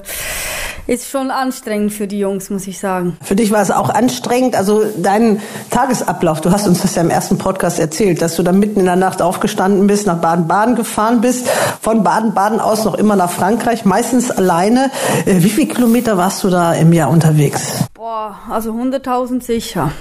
ist 0.87 1.09
schon 1.09 1.31
anstrengend 1.31 1.93
für 1.93 2.07
die 2.07 2.19
Jungs, 2.19 2.51
muss 2.51 2.67
ich 2.67 2.79
sagen. 2.79 3.17
Für 3.23 3.37
dich 3.37 3.53
war 3.53 3.63
es 3.63 3.71
auch 3.71 3.91
anstrengend. 3.91 4.57
Also 4.57 4.83
dein 4.97 5.41
Tagesablauf, 5.71 6.41
du 6.41 6.51
hast 6.51 6.67
uns 6.67 6.83
das 6.83 6.95
ja 6.95 7.03
im 7.03 7.11
ersten 7.11 7.39
Podcast 7.39 7.79
erzählt, 7.79 8.21
dass 8.23 8.37
du 8.37 8.43
dann 8.43 8.59
mitten 8.59 8.81
in 8.81 8.87
der 8.87 8.97
Nacht 8.97 9.23
aufgestanden 9.23 9.87
bist, 9.87 10.07
nach 10.07 10.19
Baden-Baden 10.19 10.75
gefahren 10.75 11.21
bist, 11.21 11.49
von 11.81 12.03
Baden-Baden 12.03 12.61
aus 12.61 12.85
noch 12.85 12.95
immer 12.95 13.17
nach 13.17 13.31
Frankreich, 13.31 13.80
meistens 13.85 14.31
alleine. 14.31 14.91
Äh, 15.27 15.37
wie 15.43 15.51
viele 15.51 15.69
Kilometer 15.69 16.17
warst 16.17 16.45
du 16.45 16.51
da 16.51 16.73
im 16.75 16.93
Jahr 16.93 17.11
unterwegs? 17.11 17.85
Boah, 17.95 18.39
also 18.51 18.73
100.000 18.73 19.43
sicher. 19.43 19.93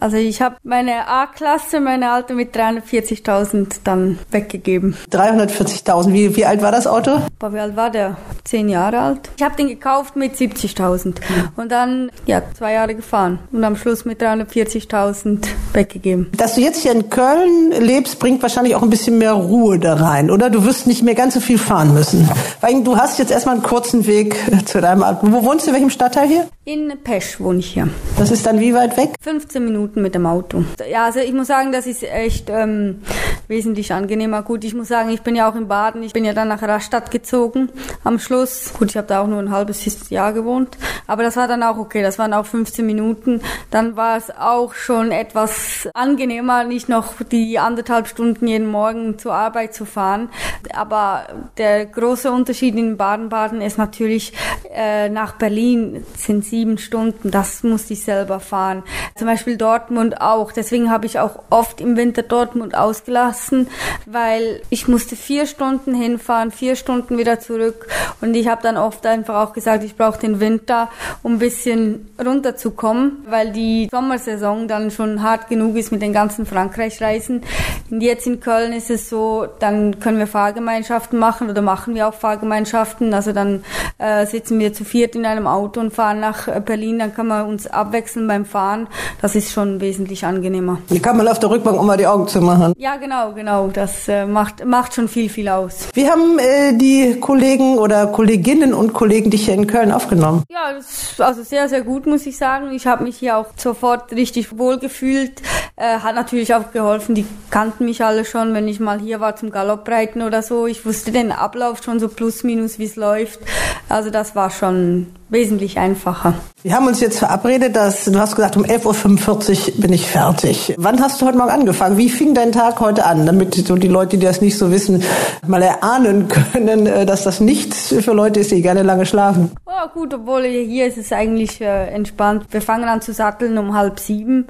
Also 0.00 0.16
ich 0.16 0.42
habe 0.42 0.56
meine 0.62 1.08
A-Klasse, 1.08 1.80
meine 1.80 2.10
alte 2.10 2.34
mit 2.34 2.54
340.000 2.54 3.80
dann 3.84 4.18
weggegeben. 4.30 4.96
340.000. 5.10 6.12
Wie, 6.12 6.36
wie 6.36 6.44
alt 6.44 6.62
war 6.62 6.72
das 6.72 6.86
Auto? 6.86 7.20
Boah, 7.38 7.52
wie 7.52 7.60
alt 7.60 7.76
war 7.76 7.90
der? 7.90 8.16
Zehn 8.44 8.68
Jahre 8.68 8.98
alt. 8.98 9.30
Ich 9.36 9.42
habe 9.42 9.56
den 9.56 9.68
gekauft 9.68 10.16
mit 10.16 10.34
70.000 10.34 11.16
und 11.56 11.72
dann 11.72 12.10
ja 12.26 12.42
zwei 12.56 12.72
Jahre 12.72 12.94
gefahren 12.94 13.38
und 13.52 13.64
am 13.64 13.76
Schluss 13.76 14.04
mit 14.04 14.20
340.000 14.20 15.46
weggegeben. 15.72 16.30
Dass 16.36 16.56
du 16.56 16.60
jetzt 16.60 16.82
hier 16.82 16.92
in 16.92 17.08
Köln 17.08 17.72
lebst, 17.78 18.18
bringt 18.18 18.42
wahrscheinlich 18.42 18.74
auch 18.74 18.82
ein 18.82 18.90
bisschen 18.90 19.18
mehr 19.18 19.32
Ruhe 19.32 19.78
da 19.78 19.94
rein, 19.94 20.30
oder? 20.30 20.50
Du 20.50 20.64
wirst 20.64 20.86
nicht 20.86 21.02
mehr 21.02 21.14
ganz 21.14 21.34
so 21.34 21.40
viel 21.40 21.58
fahren 21.58 21.94
müssen. 21.94 22.28
Weil 22.60 22.82
du 22.82 22.96
hast 22.96 23.18
jetzt 23.18 23.23
erstmal 23.30 23.56
einen 23.56 23.64
kurzen 23.64 24.06
Weg 24.06 24.36
zu 24.66 24.80
deinem 24.80 25.02
Auto. 25.02 25.20
Wo 25.30 25.44
wohnst 25.44 25.66
du? 25.66 25.70
In 25.70 25.74
welchem 25.74 25.90
Stadtteil 25.90 26.28
hier? 26.28 26.48
In 26.64 26.92
Pesch 27.02 27.40
wohne 27.40 27.58
ich 27.58 27.72
hier. 27.72 27.88
Das 28.16 28.30
ist 28.30 28.46
dann 28.46 28.58
wie 28.58 28.72
weit 28.74 28.96
weg? 28.96 29.10
15 29.20 29.64
Minuten 29.64 30.00
mit 30.00 30.14
dem 30.14 30.24
Auto. 30.24 30.64
Ja, 30.90 31.04
also 31.04 31.20
ich 31.20 31.32
muss 31.32 31.46
sagen, 31.46 31.72
das 31.72 31.86
ist 31.86 32.02
echt 32.02 32.48
ähm, 32.48 33.02
wesentlich 33.48 33.92
angenehmer. 33.92 34.42
Gut, 34.42 34.64
ich 34.64 34.74
muss 34.74 34.88
sagen, 34.88 35.10
ich 35.10 35.22
bin 35.22 35.36
ja 35.36 35.50
auch 35.50 35.54
in 35.54 35.68
Baden. 35.68 36.02
Ich 36.02 36.12
bin 36.12 36.24
ja 36.24 36.32
dann 36.32 36.48
nach 36.48 36.62
Rastatt 36.62 37.10
gezogen 37.10 37.68
am 38.02 38.18
Schluss. 38.18 38.72
Gut, 38.78 38.90
ich 38.90 38.96
habe 38.96 39.06
da 39.06 39.20
auch 39.22 39.26
nur 39.26 39.38
ein 39.40 39.50
halbes 39.50 39.84
Jahr 40.08 40.32
gewohnt. 40.32 40.78
Aber 41.06 41.22
das 41.22 41.36
war 41.36 41.48
dann 41.48 41.62
auch 41.62 41.76
okay. 41.76 42.02
Das 42.02 42.18
waren 42.18 42.32
auch 42.32 42.46
15 42.46 42.86
Minuten. 42.86 43.40
Dann 43.70 43.96
war 43.96 44.16
es 44.16 44.30
auch 44.30 44.74
schon 44.74 45.12
etwas 45.12 45.88
angenehmer, 45.92 46.64
nicht 46.64 46.88
noch 46.88 47.14
die 47.30 47.58
anderthalb 47.58 48.08
Stunden 48.08 48.46
jeden 48.46 48.70
Morgen 48.70 49.18
zur 49.18 49.34
Arbeit 49.34 49.74
zu 49.74 49.84
fahren. 49.84 50.30
Aber 50.74 51.26
der 51.58 51.86
große 51.86 52.30
Unterschied 52.30 52.74
in 52.74 52.96
Baden-Baden 53.04 53.60
ist 53.60 53.76
natürlich, 53.76 54.32
äh, 54.74 55.10
nach 55.10 55.32
Berlin 55.32 56.06
sind 56.16 56.42
sieben 56.42 56.78
Stunden. 56.78 57.30
Das 57.30 57.62
musste 57.62 57.92
ich 57.92 58.02
selber 58.02 58.40
fahren. 58.40 58.82
Zum 59.14 59.26
Beispiel 59.26 59.58
Dortmund 59.58 60.22
auch. 60.22 60.52
Deswegen 60.52 60.90
habe 60.90 61.04
ich 61.04 61.18
auch 61.18 61.40
oft 61.50 61.82
im 61.82 61.98
Winter 61.98 62.22
Dortmund 62.22 62.74
ausgelassen, 62.74 63.68
weil 64.06 64.62
ich 64.70 64.88
musste 64.88 65.16
vier 65.16 65.44
Stunden 65.46 65.92
hinfahren, 65.92 66.50
vier 66.50 66.76
Stunden 66.76 67.18
wieder 67.18 67.40
zurück. 67.40 67.88
Und 68.22 68.34
ich 68.34 68.48
habe 68.48 68.62
dann 68.62 68.78
oft 68.78 69.04
einfach 69.04 69.46
auch 69.46 69.52
gesagt, 69.52 69.84
ich 69.84 69.96
brauche 69.96 70.18
den 70.18 70.40
Winter, 70.40 70.88
um 71.22 71.34
ein 71.34 71.38
bisschen 71.38 72.08
runterzukommen, 72.24 73.18
weil 73.28 73.52
die 73.52 73.88
Sommersaison 73.90 74.66
dann 74.66 74.90
schon 74.90 75.22
hart 75.22 75.50
genug 75.50 75.76
ist 75.76 75.92
mit 75.92 76.00
den 76.00 76.14
ganzen 76.14 76.46
Frankreich-Reisen. 76.46 77.42
Jetzt 77.90 78.26
in 78.26 78.40
Köln 78.40 78.72
ist 78.72 78.88
es 78.88 79.10
so, 79.10 79.46
dann 79.58 80.00
können 80.00 80.18
wir 80.18 80.26
Fahrgemeinschaften 80.26 81.18
machen 81.18 81.50
oder 81.50 81.60
machen 81.60 81.94
wir 81.94 82.08
auch 82.08 82.14
Fahrgemeinschaften. 82.14 82.93
Also 83.00 83.32
dann 83.32 83.64
äh, 83.98 84.26
sitzen 84.26 84.58
wir 84.58 84.72
zu 84.72 84.84
viert 84.84 85.16
in 85.16 85.26
einem 85.26 85.46
Auto 85.46 85.80
und 85.80 85.92
fahren 85.92 86.20
nach 86.20 86.46
äh, 86.48 86.60
Berlin, 86.64 86.98
dann 86.98 87.14
kann 87.14 87.26
man 87.26 87.46
uns 87.46 87.66
abwechseln 87.66 88.28
beim 88.28 88.44
Fahren. 88.44 88.86
Das 89.20 89.34
ist 89.34 89.52
schon 89.52 89.80
wesentlich 89.80 90.24
angenehmer. 90.24 90.78
Hier 90.88 91.02
kann 91.02 91.16
man 91.16 91.26
auf 91.28 91.38
der 91.38 91.50
Rückbank, 91.50 91.78
um 91.78 91.86
mal 91.86 91.96
die 91.96 92.06
Augen 92.06 92.28
zu 92.28 92.40
machen. 92.40 92.74
Ja, 92.76 92.96
genau, 92.96 93.32
genau. 93.32 93.68
Das 93.68 94.08
äh, 94.08 94.26
macht, 94.26 94.64
macht 94.64 94.94
schon 94.94 95.08
viel, 95.08 95.28
viel 95.28 95.48
aus. 95.48 95.88
Wie 95.94 96.08
haben 96.08 96.38
äh, 96.38 96.76
die 96.76 97.18
Kollegen 97.20 97.78
oder 97.78 98.06
Kolleginnen 98.06 98.74
und 98.74 98.92
Kollegen 98.92 99.30
dich 99.30 99.46
hier 99.46 99.54
in 99.54 99.66
Köln 99.66 99.90
aufgenommen? 99.92 100.44
Ja, 100.50 100.72
das, 100.72 101.20
also 101.20 101.42
sehr, 101.42 101.68
sehr 101.68 101.82
gut, 101.82 102.06
muss 102.06 102.26
ich 102.26 102.36
sagen. 102.36 102.72
Ich 102.72 102.86
habe 102.86 103.04
mich 103.04 103.16
hier 103.16 103.36
auch 103.36 103.46
sofort 103.56 104.12
richtig 104.12 104.58
wohl 104.58 104.78
gefühlt. 104.78 105.42
Äh, 105.76 105.98
hat 105.98 106.14
natürlich 106.14 106.54
auch 106.54 106.70
geholfen. 106.70 107.16
Die 107.16 107.26
kannten 107.50 107.84
mich 107.84 108.04
alle 108.04 108.24
schon, 108.24 108.54
wenn 108.54 108.68
ich 108.68 108.78
mal 108.78 109.00
hier 109.00 109.18
war 109.18 109.34
zum 109.34 109.50
Galoppreiten 109.50 110.22
oder 110.22 110.40
so. 110.42 110.68
Ich 110.68 110.86
wusste 110.86 111.10
den 111.10 111.32
Ablauf 111.32 111.82
schon 111.82 111.98
so 111.98 112.08
plus 112.08 112.44
minus, 112.44 112.78
wie 112.78 112.84
es 112.84 112.94
läuft. 112.94 113.40
Also 113.88 114.10
das 114.10 114.36
war 114.36 114.50
schon 114.50 115.08
wesentlich 115.28 115.78
einfacher. 115.78 116.34
Wir 116.62 116.74
haben 116.74 116.86
uns 116.86 117.00
jetzt 117.00 117.18
verabredet, 117.18 117.76
dass 117.76 118.06
du 118.06 118.18
hast 118.18 118.36
gesagt, 118.36 118.56
um 118.56 118.64
11.45 118.64 119.74
Uhr 119.74 119.80
bin 119.82 119.92
ich 119.92 120.06
fertig. 120.06 120.74
Wann 120.78 121.00
hast 121.00 121.20
du 121.20 121.26
heute 121.26 121.36
Morgen 121.36 121.50
angefangen? 121.50 121.98
Wie 121.98 122.08
fing 122.08 122.34
dein 122.34 122.52
Tag 122.52 122.80
heute 122.80 123.04
an? 123.04 123.26
Damit 123.26 123.54
so 123.54 123.76
die 123.76 123.88
Leute, 123.88 124.16
die 124.16 124.24
das 124.24 124.40
nicht 124.40 124.56
so 124.56 124.70
wissen, 124.70 125.02
mal 125.46 125.60
erahnen 125.60 126.28
können, 126.52 126.86
äh, 126.86 127.04
dass 127.04 127.22
das 127.24 127.40
nichts 127.40 127.94
für 128.00 128.12
Leute 128.12 128.40
ist, 128.40 128.50
die 128.50 128.62
gerne 128.62 128.82
lange 128.82 129.04
schlafen. 129.04 129.50
Oh, 129.66 129.88
gut, 129.92 130.14
obwohl 130.14 130.44
hier 130.44 130.86
ist 130.86 130.96
es 130.96 131.12
eigentlich 131.12 131.60
äh, 131.60 131.88
entspannt. 131.88 132.46
Wir 132.50 132.62
fangen 132.62 132.84
an 132.84 133.02
zu 133.02 133.12
satteln 133.12 133.58
um 133.58 133.76
halb 133.76 134.00
sieben. 134.00 134.46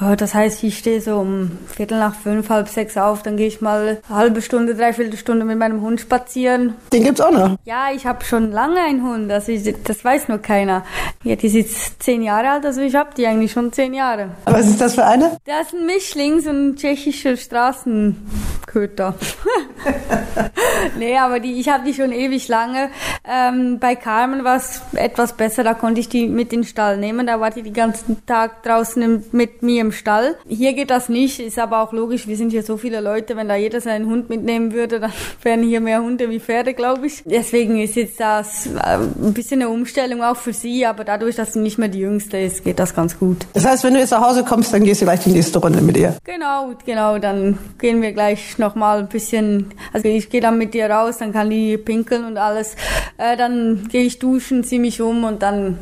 Äh, 0.00 0.16
das 0.16 0.34
heißt, 0.34 0.64
ich 0.64 0.78
stehe 0.78 1.02
so 1.02 1.16
um 1.16 1.58
Viertel 1.66 1.98
nach 1.98 2.14
fünf, 2.14 2.48
halb 2.48 2.68
sechs 2.68 2.96
auf. 2.96 3.22
Dann 3.22 3.36
gehe 3.36 3.46
ich 3.46 3.60
mal 3.60 4.00
eine 4.08 4.16
halbe 4.16 4.40
Stunde, 4.40 4.74
dreiviertel 4.74 5.18
Stunde 5.18 5.44
mit 5.44 5.58
meinem 5.58 5.82
Hund 5.82 6.00
spazieren. 6.00 6.74
Den 6.92 7.04
gibt's 7.04 7.20
auch 7.20 7.30
noch? 7.30 7.56
Ja, 7.64 7.88
ich 7.94 8.06
habe 8.06 8.24
schon 8.24 8.52
lange 8.52 8.80
einen 8.80 9.02
Hund. 9.02 9.30
Also 9.30 9.52
ich, 9.52 9.74
das 9.84 10.02
weiß 10.02 10.17
nur 10.26 10.38
keiner. 10.38 10.84
Ja, 11.22 11.36
die 11.36 11.46
ist 11.46 11.54
jetzt 11.54 12.02
zehn 12.02 12.22
Jahre 12.22 12.50
alt, 12.50 12.66
also 12.66 12.80
ich 12.80 12.96
habe 12.96 13.10
die 13.16 13.26
eigentlich 13.26 13.52
schon 13.52 13.72
zehn 13.72 13.94
Jahre. 13.94 14.30
Was 14.46 14.66
ist 14.66 14.80
das 14.80 14.94
für 14.94 15.04
eine? 15.04 15.36
Der 15.46 15.60
ist 15.60 15.74
ein 15.74 15.86
Mischling, 15.86 16.40
so 16.40 16.50
ein 16.50 16.74
tschechischer 16.74 17.36
Straßenköter. 17.36 19.14
nee, 20.98 21.16
aber 21.16 21.40
die, 21.40 21.60
ich 21.60 21.68
habe 21.68 21.84
die 21.84 21.94
schon 21.94 22.12
ewig 22.12 22.48
lange. 22.48 22.90
Ähm, 23.28 23.78
bei 23.78 23.94
Carmen 23.94 24.44
war 24.44 24.56
es 24.56 24.80
etwas 24.94 25.32
besser, 25.34 25.64
da 25.64 25.74
konnte 25.74 26.00
ich 26.00 26.08
die 26.08 26.28
mit 26.28 26.52
in 26.52 26.60
den 26.60 26.66
Stall 26.66 26.98
nehmen. 26.98 27.26
Da 27.26 27.40
war 27.40 27.50
die 27.50 27.62
den 27.62 27.72
ganzen 27.72 28.24
Tag 28.26 28.62
draußen 28.62 29.00
im, 29.02 29.24
mit 29.32 29.62
mir 29.62 29.80
im 29.80 29.92
Stall. 29.92 30.36
Hier 30.46 30.72
geht 30.72 30.90
das 30.90 31.08
nicht, 31.08 31.40
ist 31.40 31.58
aber 31.58 31.82
auch 31.82 31.92
logisch, 31.92 32.26
wir 32.26 32.36
sind 32.36 32.50
hier 32.50 32.62
so 32.62 32.76
viele 32.76 33.00
Leute, 33.00 33.36
wenn 33.36 33.48
da 33.48 33.56
jeder 33.56 33.80
seinen 33.80 34.06
Hund 34.06 34.28
mitnehmen 34.28 34.72
würde, 34.72 35.00
dann 35.00 35.12
wären 35.42 35.62
hier 35.62 35.80
mehr 35.80 36.02
Hunde 36.02 36.30
wie 36.30 36.40
Pferde, 36.40 36.74
glaube 36.74 37.06
ich. 37.06 37.22
Deswegen 37.24 37.80
ist 37.80 37.96
jetzt 37.96 38.20
das 38.20 38.66
äh, 38.66 38.98
ein 38.98 39.34
bisschen 39.34 39.62
eine 39.62 39.70
Umstellung 39.70 40.22
auch 40.22 40.36
für 40.36 40.52
sie, 40.52 40.86
aber 40.86 41.04
dadurch, 41.04 41.36
dass 41.36 41.52
sie 41.52 41.60
nicht 41.60 41.78
mehr 41.78 41.88
die 41.88 42.00
Jüngste 42.00 42.38
ist, 42.38 42.64
geht 42.64 42.78
das 42.78 42.94
ganz 42.94 43.18
gut. 43.18 43.46
Das 43.54 43.64
heißt, 43.64 43.84
wenn 43.84 43.94
du 43.94 44.00
jetzt 44.00 44.10
nach 44.10 44.22
Hause 44.22 44.44
kommst, 44.44 44.72
dann 44.72 44.84
gehst 44.84 45.00
du 45.00 45.04
gleich 45.04 45.20
die 45.20 45.30
nächste 45.30 45.58
Runde 45.58 45.80
mit 45.80 45.96
ihr. 45.96 46.16
Genau, 46.24 46.72
genau, 46.84 47.18
dann 47.18 47.58
gehen 47.78 48.02
wir 48.02 48.12
gleich 48.12 48.58
nochmal 48.58 49.00
ein 49.00 49.08
bisschen, 49.08 49.67
also 49.92 50.08
ich 50.08 50.30
gehe 50.30 50.40
dann 50.40 50.58
mit 50.58 50.74
ihr 50.74 50.90
raus, 50.90 51.18
dann 51.18 51.32
kann 51.32 51.50
die 51.50 51.76
pinkeln 51.78 52.24
und 52.24 52.36
alles. 52.36 52.74
Äh, 53.16 53.36
dann 53.36 53.88
gehe 53.90 54.04
ich 54.04 54.18
duschen, 54.18 54.64
ziehe 54.64 54.80
mich 54.80 55.00
um 55.00 55.24
und 55.24 55.42
dann 55.42 55.78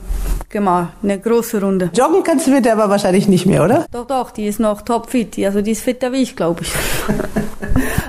wir 0.64 0.92
eine 1.02 1.18
große 1.18 1.60
Runde. 1.60 1.90
Joggen 1.94 2.22
kannst 2.22 2.46
du 2.46 2.50
mit 2.50 2.64
der 2.64 2.72
aber 2.74 2.88
wahrscheinlich 2.88 3.28
nicht 3.28 3.46
mehr, 3.46 3.64
oder? 3.64 3.86
Doch, 3.90 4.06
doch, 4.06 4.30
die 4.30 4.46
ist 4.46 4.60
noch 4.60 4.82
topfit, 4.82 5.38
also 5.44 5.60
die 5.60 5.72
ist 5.72 5.82
fitter 5.82 6.12
wie 6.12 6.22
ich, 6.22 6.36
glaube 6.36 6.62
ich. 6.62 6.72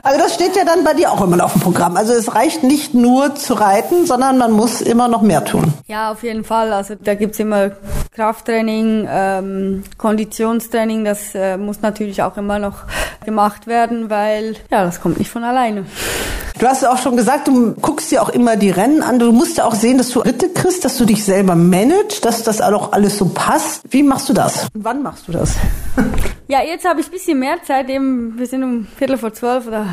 Also 0.04 0.20
das 0.20 0.36
steht 0.36 0.56
ja 0.56 0.64
dann 0.64 0.86
bei 0.86 0.94
dir 0.94 1.12
auch 1.12 1.22
immer 1.22 1.44
auf 1.44 1.52
dem 1.52 1.62
Programm. 1.62 1.98
Also 1.98 2.14
es 2.14 2.34
reicht 2.34 2.64
nicht 2.64 2.94
nur 2.94 3.36
zu 3.36 3.56
reiten, 3.56 4.06
sondern 4.06 4.38
man 4.38 4.54
muss 4.54 4.80
immer 4.80 5.10
noch 5.10 5.22
mehr 5.22 5.44
tun. 5.44 5.74
Ja, 5.88 6.12
auf 6.12 6.24
jeden 6.24 6.46
Fall. 6.46 6.72
Also 6.72 6.96
da 6.96 7.14
gibt's 7.14 7.40
immer 7.40 7.72
Krafttraining, 8.14 9.06
ähm, 9.10 9.84
Konditionstraining. 9.98 11.04
Das 11.04 11.36
äh, 11.36 11.58
muss 11.58 11.82
natürlich 11.82 12.22
auch 12.24 12.38
immer 12.38 12.58
noch 12.58 12.84
gemacht 13.26 13.68
werden, 13.68 14.10
weil 14.10 14.56
ja, 14.72 14.86
das 14.86 15.02
kommt 15.02 15.20
nicht 15.20 15.30
von 15.30 15.44
alleine. 15.44 15.86
Du 16.60 16.66
hast 16.66 16.84
auch 16.84 16.98
schon 16.98 17.16
gesagt, 17.16 17.48
du 17.48 17.74
guckst 17.74 18.10
dir 18.10 18.20
auch 18.22 18.30
immer 18.30 18.56
die 18.56 18.72
Rennen 18.72 19.04
an. 19.04 19.20
Du 19.20 19.32
musst 19.32 19.58
ja 19.58 19.66
auch 19.66 19.76
sehen, 19.76 20.00
dass 20.00 20.10
du 20.10 20.22
Ritte 20.22 20.50
kriegst, 20.50 20.84
dass 20.84 20.98
du 20.98 21.06
dich 21.06 21.24
selber 21.24 21.56
managst, 21.56 22.26
dass 22.26 22.42
das 22.42 22.62
auch 22.62 22.94
alles 22.94 23.20
so 23.20 23.26
passt. 23.26 23.82
Wie 23.92 24.02
machst 24.02 24.28
du 24.28 24.34
das? 24.34 24.68
Und 24.74 24.84
wann 24.84 25.04
machst 25.04 25.28
du 25.28 25.34
das? 25.34 25.56
Ja, 26.50 26.64
jetzt 26.64 26.88
habe 26.88 27.02
ich 27.02 27.08
ein 27.08 27.12
bisschen 27.12 27.40
mehr 27.40 27.62
Zeit. 27.64 27.90
Eben, 27.90 28.40
wir 28.40 28.48
sind 28.48 28.64
um 28.64 28.88
Viertel 28.98 29.18
vor 29.18 29.34
zwölf 29.34 29.68
oder 29.68 29.86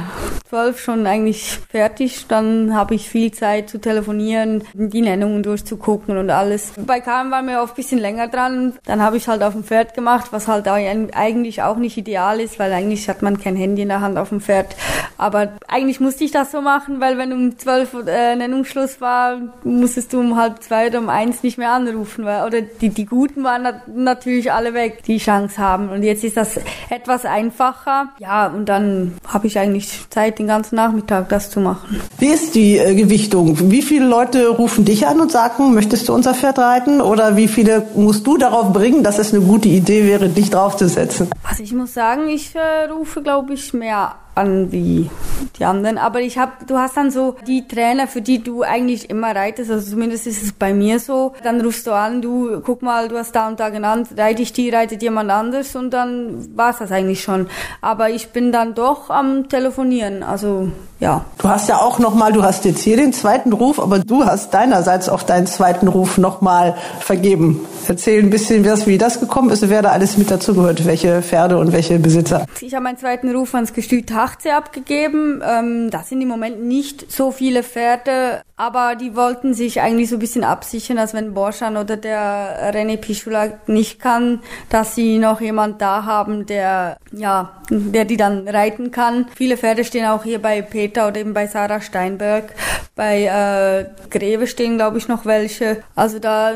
zwölf 0.49 0.79
schon 0.79 1.05
eigentlich 1.05 1.59
fertig. 1.69 2.27
Dann 2.29 2.77
habe 2.77 2.95
ich 2.95 3.09
viel 3.09 3.33
Zeit 3.33 3.69
zu 3.69 3.81
telefonieren, 3.81 4.63
die 4.73 5.01
Nennungen 5.01 5.43
durchzugucken 5.43 6.17
und 6.17 6.31
alles. 6.31 6.73
Bei 6.87 7.01
Karm 7.01 7.33
waren 7.33 7.49
wir 7.49 7.61
oft 7.61 7.73
ein 7.73 7.77
bisschen 7.77 7.99
länger 7.99 8.29
dran. 8.29 8.75
Dann 8.85 9.03
habe 9.03 9.17
ich 9.17 9.27
halt 9.27 9.43
auf 9.43 9.55
dem 9.55 9.65
Pferd 9.65 9.95
gemacht, 9.95 10.29
was 10.31 10.47
halt 10.47 10.69
eigentlich 10.69 11.61
auch 11.61 11.77
nicht 11.77 11.97
ideal 11.97 12.39
ist, 12.39 12.61
weil 12.61 12.73
eigentlich 12.73 13.09
hat 13.09 13.21
man 13.21 13.41
kein 13.41 13.57
Handy 13.57 13.83
in 13.83 13.89
der 13.89 14.01
Hand 14.01 14.17
auf 14.17 14.29
dem 14.29 14.41
Pferd. 14.41 14.77
Aber 15.19 15.55
eigentlich 15.67 15.99
musste 15.99 16.23
ich 16.23 16.31
das 16.31 16.54
so 16.55 16.61
machen, 16.61 17.01
weil 17.01 17.19
wenn 17.19 17.33
um 17.33 17.59
zwölf 17.59 17.95
äh, 18.07 18.37
Nennungsschluss 18.37 19.01
war, 19.01 19.41
musstest 19.65 20.13
du 20.13 20.21
um 20.21 20.37
halb 20.37 20.63
zwei 20.63 20.87
oder 20.87 21.01
um 21.01 21.09
eins 21.09 21.43
nicht 21.43 21.59
mehr 21.59 21.73
anrufen. 21.73 22.25
Weil, 22.25 22.47
oder 22.47 22.61
die, 22.63 22.91
die 22.91 23.07
Guten 23.07 23.43
waren 23.43 23.63
nat 23.63 23.89
natürlich 23.89 24.53
alle 24.53 24.73
weg, 24.73 25.03
die 25.05 25.19
Chance 25.19 25.59
haben. 25.59 25.89
Und 25.89 26.05
jetzt 26.05 26.23
ist 26.23 26.37
das 26.37 26.61
etwas 26.91 27.25
einfacher. 27.25 28.11
Ja, 28.21 28.47
und 28.47 28.69
dann 28.69 29.15
habe 29.27 29.49
ich 29.49 29.59
eigentlich 29.59 30.09
Zeit, 30.11 30.39
den 30.39 30.47
ganzen 30.47 30.77
Nachmittag 30.77 31.29
das 31.29 31.51
zu 31.51 31.59
machen. 31.61 32.01
Wie 32.19 32.29
ist 32.29 32.55
die 32.55 32.79
äh, 32.79 32.95
Gewichtung? 32.95 33.71
Wie 33.71 33.83
viele 33.83 34.07
Leute 34.07 34.49
rufen 34.49 34.85
dich 34.85 35.09
an 35.09 35.21
und 35.21 35.33
sagen, 35.33 35.75
möchtest 35.75 36.09
du 36.09 36.15
unser 36.15 36.35
Pferd 36.35 36.59
reiten? 36.59 37.01
Oder 37.01 37.37
wie 37.37 37.49
viele 37.49 37.87
musst 37.97 38.27
du 38.27 38.37
darauf 38.37 38.73
bringen, 38.73 39.03
dass 39.03 39.19
es 39.19 39.35
eine 39.35 39.43
gute 39.43 39.69
Idee 39.69 40.07
wäre, 40.07 40.29
dich 40.29 40.51
draufzusetzen? 40.51 41.31
Also 41.43 41.65
ich 41.65 41.73
muss 41.73 41.95
sagen, 41.95 42.29
ich 42.29 42.55
äh, 42.55 42.85
rufe, 42.91 43.23
glaube 43.23 43.55
ich, 43.55 43.75
mehr 43.75 44.15
an 44.35 44.73
wie 44.73 45.11
die 45.59 45.65
anderen. 45.65 45.99
Aber 45.99 46.21
ich 46.21 46.39
habe, 46.39 46.53
du 46.67 46.79
hast 46.79 46.97
dann 46.97 47.11
so 47.11 47.37
die 47.47 47.67
Trainer, 47.67 48.07
für 48.07 48.21
die 48.21 48.43
du 48.43 48.63
eigentlich 48.63 49.11
immer 49.11 49.35
reitest, 49.35 49.71
also 49.71 49.91
zumindest 49.91 50.27
ist 50.27 50.43
es 50.43 50.53
bei 50.53 50.75
mir 50.75 50.99
so. 50.99 51.33
Dann 51.43 51.61
rufst 51.61 51.87
du 51.87 51.93
an, 51.93 52.23
du 52.23 52.61
guck 52.65 52.83
mal, 52.83 53.09
du 53.09 53.17
hast 53.17 53.35
da 53.35 53.49
und 53.49 53.61
da 53.61 53.69
genannt, 53.69 54.09
reite 54.17 54.43
ich 54.43 54.53
die, 54.53 54.71
reitet 54.71 55.03
jemand 55.03 55.31
anders 55.31 55.77
und 55.77 55.91
dann 55.91 56.57
war 56.57 56.71
es 56.71 56.79
das 56.79 56.93
eigentlich 56.93 57.23
schon. 57.23 57.49
Aber 57.81 58.11
ich 58.11 58.31
bin 58.31 58.53
dann 58.53 58.75
doch 58.75 59.11
am 59.11 59.49
Telefonieren, 59.49 60.23
also 60.23 60.69
ja. 61.01 61.25
Du 61.39 61.49
hast 61.49 61.69
ja 61.69 61.77
auch 61.77 61.99
nochmal, 61.99 62.33
du 62.33 62.43
hast 62.43 62.65
jetzt 62.65 62.83
hier 62.83 62.97
den 62.97 63.13
zweiten 63.13 63.53
Ruf, 63.53 63.79
aber 63.79 63.99
du 63.99 64.25
hast 64.25 64.55
deinerseits 64.55 65.09
auch 65.09 65.23
deinen 65.23 65.47
zweiten 65.47 65.89
Ruf 65.89 66.19
nochmal 66.19 66.77
vergeben. 67.01 67.61
Erzähl 67.87 68.23
ein 68.23 68.31
bisschen, 68.31 68.65
wie 68.87 68.97
das 68.97 69.21
gekommen 69.21 69.51
ist 69.51 69.63
und 69.63 69.71
wer 69.71 69.83
da 69.83 69.91
alles 69.91 70.17
mit 70.17 70.31
dazugehört, 70.31 70.87
welche 70.87 71.21
Pferde 71.21 71.59
und 71.59 71.73
welche 71.73 71.99
Besitzer. 71.99 72.47
Ich 72.61 72.73
habe 72.75 72.85
meinen 72.85 72.97
zweiten 72.97 73.35
Ruf 73.35 73.55
ans 73.55 73.75
Gestüt 73.75 74.15
Hachze 74.25 74.55
abgegeben. 74.55 75.43
Ähm, 75.47 75.91
das 75.91 76.09
sind 76.09 76.23
im 76.23 76.29
Moment 76.29 76.63
nicht 76.63 77.13
so 77.13 77.31
viele 77.31 77.63
Pferde, 77.63 78.43
aber 78.57 78.95
die 78.95 79.15
wollten 79.15 79.53
sich 79.53 79.81
eigentlich 79.81 80.09
so 80.09 80.17
ein 80.17 80.21
bisschen 80.21 80.45
absichern, 80.45 80.97
dass 80.97 81.13
wenn 81.13 81.35
Borschan 81.35 81.77
oder 81.77 81.97
der 81.97 82.73
René 82.73 82.97
Pichula 82.97 83.49
nicht 83.67 84.01
kann, 84.01 84.41
dass 84.71 84.95
sie 84.95 85.19
noch 85.19 85.41
jemand 85.41 85.83
da 85.83 86.05
haben, 86.05 86.47
der, 86.47 86.97
ja, 87.13 87.61
der 87.69 88.05
die 88.05 88.17
dann 88.17 88.49
reiten 88.49 88.91
kann. 88.91 89.27
Viele 89.37 89.57
Pferde 89.57 89.85
stehen 89.85 90.07
auch 90.07 90.25
hier 90.25 90.41
bei 90.41 90.63
Peter 90.63 91.09
oder 91.09 91.21
eben 91.21 91.35
bei 91.35 91.47
Sarah 91.47 91.81
Steinberg. 91.81 92.55
Bei 92.95 93.25
äh, 93.25 94.09
Greve 94.11 94.47
stehen, 94.47 94.77
glaube 94.77 94.99
ich, 94.99 95.09
noch 95.09 95.27
welche. 95.27 95.83
Also 95.95 96.19
da 96.19 96.53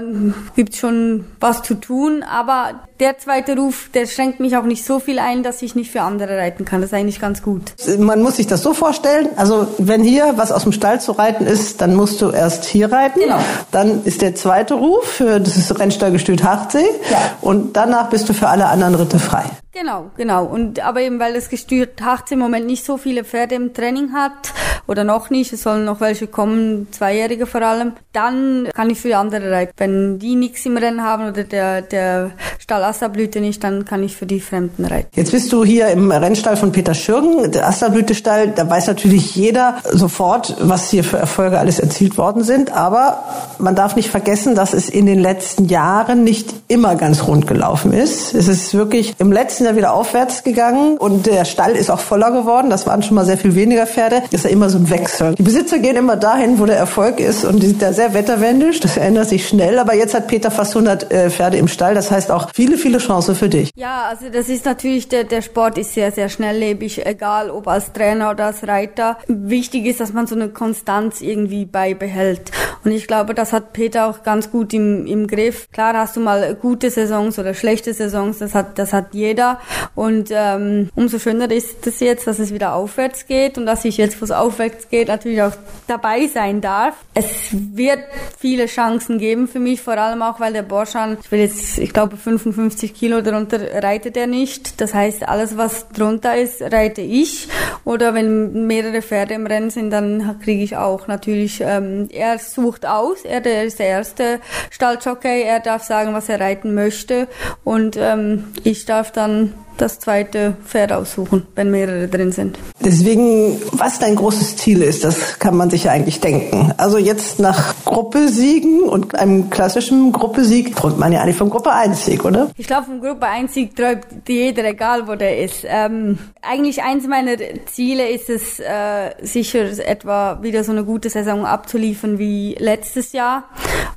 gibt's 0.54 0.78
schon 0.78 1.26
was 1.40 1.62
zu 1.62 1.74
tun, 1.74 2.22
aber 2.22 2.80
der 3.00 3.18
zweite 3.18 3.56
Ruf, 3.56 3.90
der 3.92 4.06
schränkt 4.06 4.40
mich 4.40 4.56
auch 4.56 4.64
nicht 4.64 4.84
so 4.84 5.00
viel 5.00 5.18
ein, 5.18 5.42
dass 5.42 5.62
ich 5.62 5.74
nicht 5.74 5.90
für 5.90 6.02
andere 6.02 6.36
reiten 6.36 6.64
kann. 6.64 6.80
Das 6.80 6.90
ist 6.92 6.98
eigentlich 6.98 7.20
ganz 7.20 7.42
gut. 7.42 7.57
Man 7.98 8.22
muss 8.22 8.36
sich 8.36 8.46
das 8.46 8.62
so 8.62 8.74
vorstellen, 8.74 9.28
also 9.36 9.68
wenn 9.78 10.02
hier 10.02 10.34
was 10.36 10.52
aus 10.52 10.62
dem 10.62 10.72
Stall 10.72 11.00
zu 11.00 11.12
reiten 11.12 11.46
ist, 11.46 11.80
dann 11.80 11.94
musst 11.94 12.20
du 12.20 12.30
erst 12.30 12.64
hier 12.64 12.92
reiten. 12.92 13.20
Genau. 13.20 13.38
Dann 13.70 14.04
ist 14.04 14.22
der 14.22 14.34
zweite 14.34 14.74
Ruf 14.74 15.04
für 15.04 15.40
das 15.40 15.78
Rennstallgestüt 15.78 16.42
Hartsee 16.44 16.86
ja. 17.10 17.18
und 17.40 17.76
danach 17.76 18.10
bist 18.10 18.28
du 18.28 18.32
für 18.32 18.48
alle 18.48 18.66
anderen 18.66 18.94
Ritte 18.94 19.18
frei. 19.18 19.44
Genau, 19.72 20.10
genau. 20.16 20.44
Und 20.44 20.80
aber 20.80 21.02
eben 21.02 21.20
weil 21.20 21.34
das 21.34 21.48
Gestüt 21.48 22.00
Harz 22.02 22.30
im 22.30 22.38
Moment 22.40 22.66
nicht 22.66 22.84
so 22.84 22.96
viele 22.96 23.22
Pferde 23.22 23.54
im 23.54 23.74
Training 23.74 24.12
hat 24.12 24.52
oder 24.88 25.04
noch 25.04 25.30
nicht, 25.30 25.52
es 25.52 25.62
sollen 25.62 25.84
noch 25.84 26.00
welche 26.00 26.26
kommen, 26.26 26.88
Zweijährige 26.90 27.46
vor 27.46 27.62
allem, 27.62 27.92
dann 28.12 28.68
kann 28.74 28.90
ich 28.90 29.00
für 29.00 29.16
andere 29.16 29.50
reiten. 29.50 29.72
Wenn 29.76 30.18
die 30.18 30.34
nichts 30.34 30.64
im 30.66 30.76
Rennen 30.76 31.04
haben 31.04 31.28
oder 31.28 31.44
der, 31.44 31.82
der 31.82 32.30
Stall 32.58 32.82
Asterblüte 32.82 33.40
nicht, 33.40 33.62
dann 33.62 33.84
kann 33.84 34.02
ich 34.02 34.16
für 34.16 34.26
die 34.26 34.40
Fremden 34.40 34.86
reiten. 34.86 35.08
Jetzt 35.14 35.32
bist 35.32 35.52
du 35.52 35.64
hier 35.64 35.88
im 35.88 36.10
Rennstall 36.10 36.56
von 36.56 36.72
Peter 36.72 36.94
Schürgen, 36.94 37.52
der 37.52 37.68
Asterblüte-Stall, 37.68 38.48
da 38.48 38.68
weiß 38.68 38.86
natürlich 38.86 39.36
jeder 39.36 39.76
sofort, 39.92 40.56
was 40.60 40.90
hier 40.90 41.04
für 41.04 41.18
Erfolge 41.18 41.58
alles 41.58 41.78
erzielt 41.78 42.16
worden 42.16 42.42
sind, 42.42 42.72
aber 42.72 43.24
man 43.58 43.74
darf 43.74 43.94
nicht 43.94 44.08
vergessen, 44.08 44.54
dass 44.54 44.72
es 44.72 44.88
in 44.88 45.04
den 45.04 45.18
letzten 45.18 45.66
Jahren 45.66 46.24
nicht 46.24 46.54
immer 46.68 46.96
ganz 46.96 47.26
rund 47.26 47.46
gelaufen 47.46 47.92
ist. 47.92 48.34
Es 48.34 48.48
ist 48.48 48.72
wirklich 48.74 49.14
im 49.18 49.32
letzten 49.32 49.64
Jahr 49.64 49.76
wieder 49.76 49.92
aufwärts 49.92 50.44
gegangen 50.44 50.96
und 50.96 51.26
der 51.26 51.44
Stall 51.44 51.72
ist 51.72 51.90
auch 51.90 52.00
voller 52.00 52.30
geworden. 52.30 52.70
Das 52.70 52.86
waren 52.86 53.02
schon 53.02 53.14
mal 53.14 53.26
sehr 53.26 53.38
viel 53.38 53.54
weniger 53.54 53.86
Pferde. 53.86 54.22
Ist 54.30 54.44
ja 54.44 54.50
immer 54.50 54.70
so 54.70 54.77
ein 54.78 54.90
Wechsel. 54.90 55.34
Die 55.34 55.42
Besitzer 55.42 55.78
gehen 55.78 55.96
immer 55.96 56.16
dahin, 56.16 56.58
wo 56.58 56.66
der 56.66 56.76
Erfolg 56.76 57.20
ist 57.20 57.44
und 57.44 57.62
die 57.62 57.68
sind 57.68 57.82
da 57.82 57.92
sehr 57.92 58.14
wetterwendisch. 58.14 58.80
Das 58.80 58.96
ändert 58.96 59.28
sich 59.28 59.46
schnell. 59.46 59.78
Aber 59.78 59.94
jetzt 59.94 60.14
hat 60.14 60.28
Peter 60.28 60.50
fast 60.50 60.76
100 60.76 61.12
äh, 61.12 61.30
Pferde 61.30 61.56
im 61.56 61.68
Stall. 61.68 61.94
Das 61.94 62.10
heißt 62.10 62.30
auch 62.30 62.50
viele, 62.54 62.78
viele 62.78 62.98
Chancen 62.98 63.34
für 63.34 63.48
dich. 63.48 63.70
Ja, 63.76 64.04
also 64.08 64.28
das 64.30 64.48
ist 64.48 64.64
natürlich, 64.64 65.08
der, 65.08 65.24
der 65.24 65.42
Sport 65.42 65.78
ist 65.78 65.94
sehr, 65.94 66.12
sehr 66.12 66.28
schnelllebig, 66.28 67.04
egal 67.06 67.50
ob 67.50 67.68
als 67.68 67.92
Trainer 67.92 68.30
oder 68.30 68.46
als 68.46 68.66
Reiter. 68.66 69.18
Wichtig 69.26 69.86
ist, 69.86 70.00
dass 70.00 70.12
man 70.12 70.26
so 70.26 70.34
eine 70.34 70.48
Konstanz 70.48 71.20
irgendwie 71.20 71.64
beibehält. 71.64 72.50
Und 72.84 72.92
ich 72.92 73.06
glaube, 73.06 73.34
das 73.34 73.52
hat 73.52 73.72
Peter 73.72 74.06
auch 74.06 74.22
ganz 74.22 74.50
gut 74.50 74.72
im, 74.72 75.06
im 75.06 75.26
Griff. 75.26 75.70
Klar 75.72 75.94
hast 75.94 76.16
du 76.16 76.20
mal 76.20 76.54
gute 76.54 76.90
Saisons 76.90 77.38
oder 77.38 77.54
schlechte 77.54 77.92
Saisons, 77.92 78.38
das 78.38 78.54
hat, 78.54 78.78
das 78.78 78.92
hat 78.92 79.14
jeder. 79.14 79.58
Und 79.94 80.30
ähm, 80.30 80.90
umso 80.94 81.18
schöner 81.18 81.50
ist 81.50 81.86
es 81.86 82.00
jetzt, 82.00 82.26
dass 82.26 82.38
es 82.38 82.52
wieder 82.52 82.74
aufwärts 82.74 83.26
geht 83.26 83.58
und 83.58 83.66
dass 83.66 83.84
ich 83.84 83.96
jetzt, 83.96 84.20
wo 84.20 84.24
es 84.24 84.30
aufwärts 84.30 84.67
geht, 84.90 85.08
natürlich 85.08 85.42
auch 85.42 85.52
dabei 85.86 86.26
sein 86.26 86.60
darf. 86.60 86.94
Es 87.14 87.26
wird 87.52 88.00
viele 88.38 88.66
Chancen 88.66 89.18
geben 89.18 89.48
für 89.48 89.58
mich, 89.58 89.80
vor 89.80 89.96
allem 89.96 90.22
auch, 90.22 90.40
weil 90.40 90.52
der 90.52 90.62
Borschan, 90.62 91.18
ich 91.22 91.30
will 91.30 91.40
jetzt, 91.40 91.78
ich 91.78 91.92
glaube, 91.92 92.16
55 92.16 92.94
Kilo 92.94 93.20
darunter 93.20 93.82
reitet 93.82 94.16
er 94.16 94.26
nicht. 94.26 94.80
Das 94.80 94.94
heißt, 94.94 95.28
alles, 95.28 95.56
was 95.56 95.88
drunter 95.88 96.36
ist, 96.36 96.62
reite 96.62 97.00
ich. 97.00 97.48
Oder 97.84 98.14
wenn 98.14 98.66
mehrere 98.66 99.02
Pferde 99.02 99.34
im 99.34 99.46
Rennen 99.46 99.70
sind, 99.70 99.90
dann 99.90 100.40
kriege 100.40 100.62
ich 100.62 100.76
auch 100.76 101.06
natürlich, 101.06 101.60
ähm, 101.60 102.08
er 102.10 102.38
sucht 102.38 102.86
aus, 102.86 103.24
er 103.24 103.44
ist 103.64 103.78
der 103.78 103.88
erste 103.88 104.40
Stalljockey, 104.70 105.42
er 105.42 105.60
darf 105.60 105.82
sagen, 105.82 106.14
was 106.14 106.28
er 106.28 106.40
reiten 106.40 106.74
möchte 106.74 107.28
und 107.64 107.96
ähm, 107.96 108.44
ich 108.64 108.84
darf 108.84 109.12
dann 109.12 109.54
das 109.78 109.98
zweite 109.98 110.56
Pferd 110.64 110.92
aussuchen, 110.92 111.46
wenn 111.54 111.70
mehrere 111.70 112.08
drin 112.08 112.32
sind. 112.32 112.58
Deswegen, 112.84 113.60
was 113.72 113.98
dein 113.98 114.16
großes 114.16 114.56
Ziel 114.56 114.82
ist, 114.82 115.04
das 115.04 115.38
kann 115.38 115.56
man 115.56 115.70
sich 115.70 115.84
ja 115.84 115.92
eigentlich 115.92 116.20
denken. 116.20 116.72
Also 116.76 116.98
jetzt 116.98 117.38
nach 117.38 117.74
Gruppesiegen 117.84 118.82
und 118.82 119.14
einem 119.14 119.50
klassischen 119.50 120.12
Gruppesieg 120.12 120.76
träumt 120.76 120.98
man 120.98 121.12
ja 121.12 121.20
eigentlich 121.20 121.36
vom 121.36 121.50
Gruppe 121.50 121.72
1 121.72 122.04
Sieg, 122.04 122.24
oder? 122.24 122.50
Ich 122.56 122.66
glaube, 122.66 122.86
vom 122.86 123.00
Gruppe 123.00 123.26
1 123.26 123.54
Sieg 123.54 123.76
träumt 123.76 124.06
jeder, 124.26 124.64
egal 124.64 125.06
wo 125.08 125.14
der 125.14 125.42
ist. 125.42 125.64
Ähm, 125.64 126.18
eigentlich 126.42 126.82
eins 126.82 127.06
meiner 127.06 127.36
Ziele 127.66 128.08
ist 128.08 128.30
es, 128.30 128.60
äh, 128.60 129.10
sicher 129.22 129.64
etwa 129.86 130.42
wieder 130.42 130.64
so 130.64 130.72
eine 130.72 130.84
gute 130.84 131.10
Saison 131.10 131.46
abzuliefern 131.46 132.18
wie 132.18 132.56
letztes 132.58 133.12
Jahr. 133.12 133.44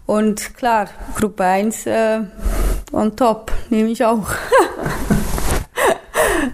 Und 0.06 0.56
klar, 0.56 0.88
Gruppe 1.15 1.44
1 1.44 1.86
äh, 1.86 2.20
on 2.91 3.15
top, 3.15 3.52
nehme 3.70 3.89
ich 3.89 4.04
auch. 4.04 4.28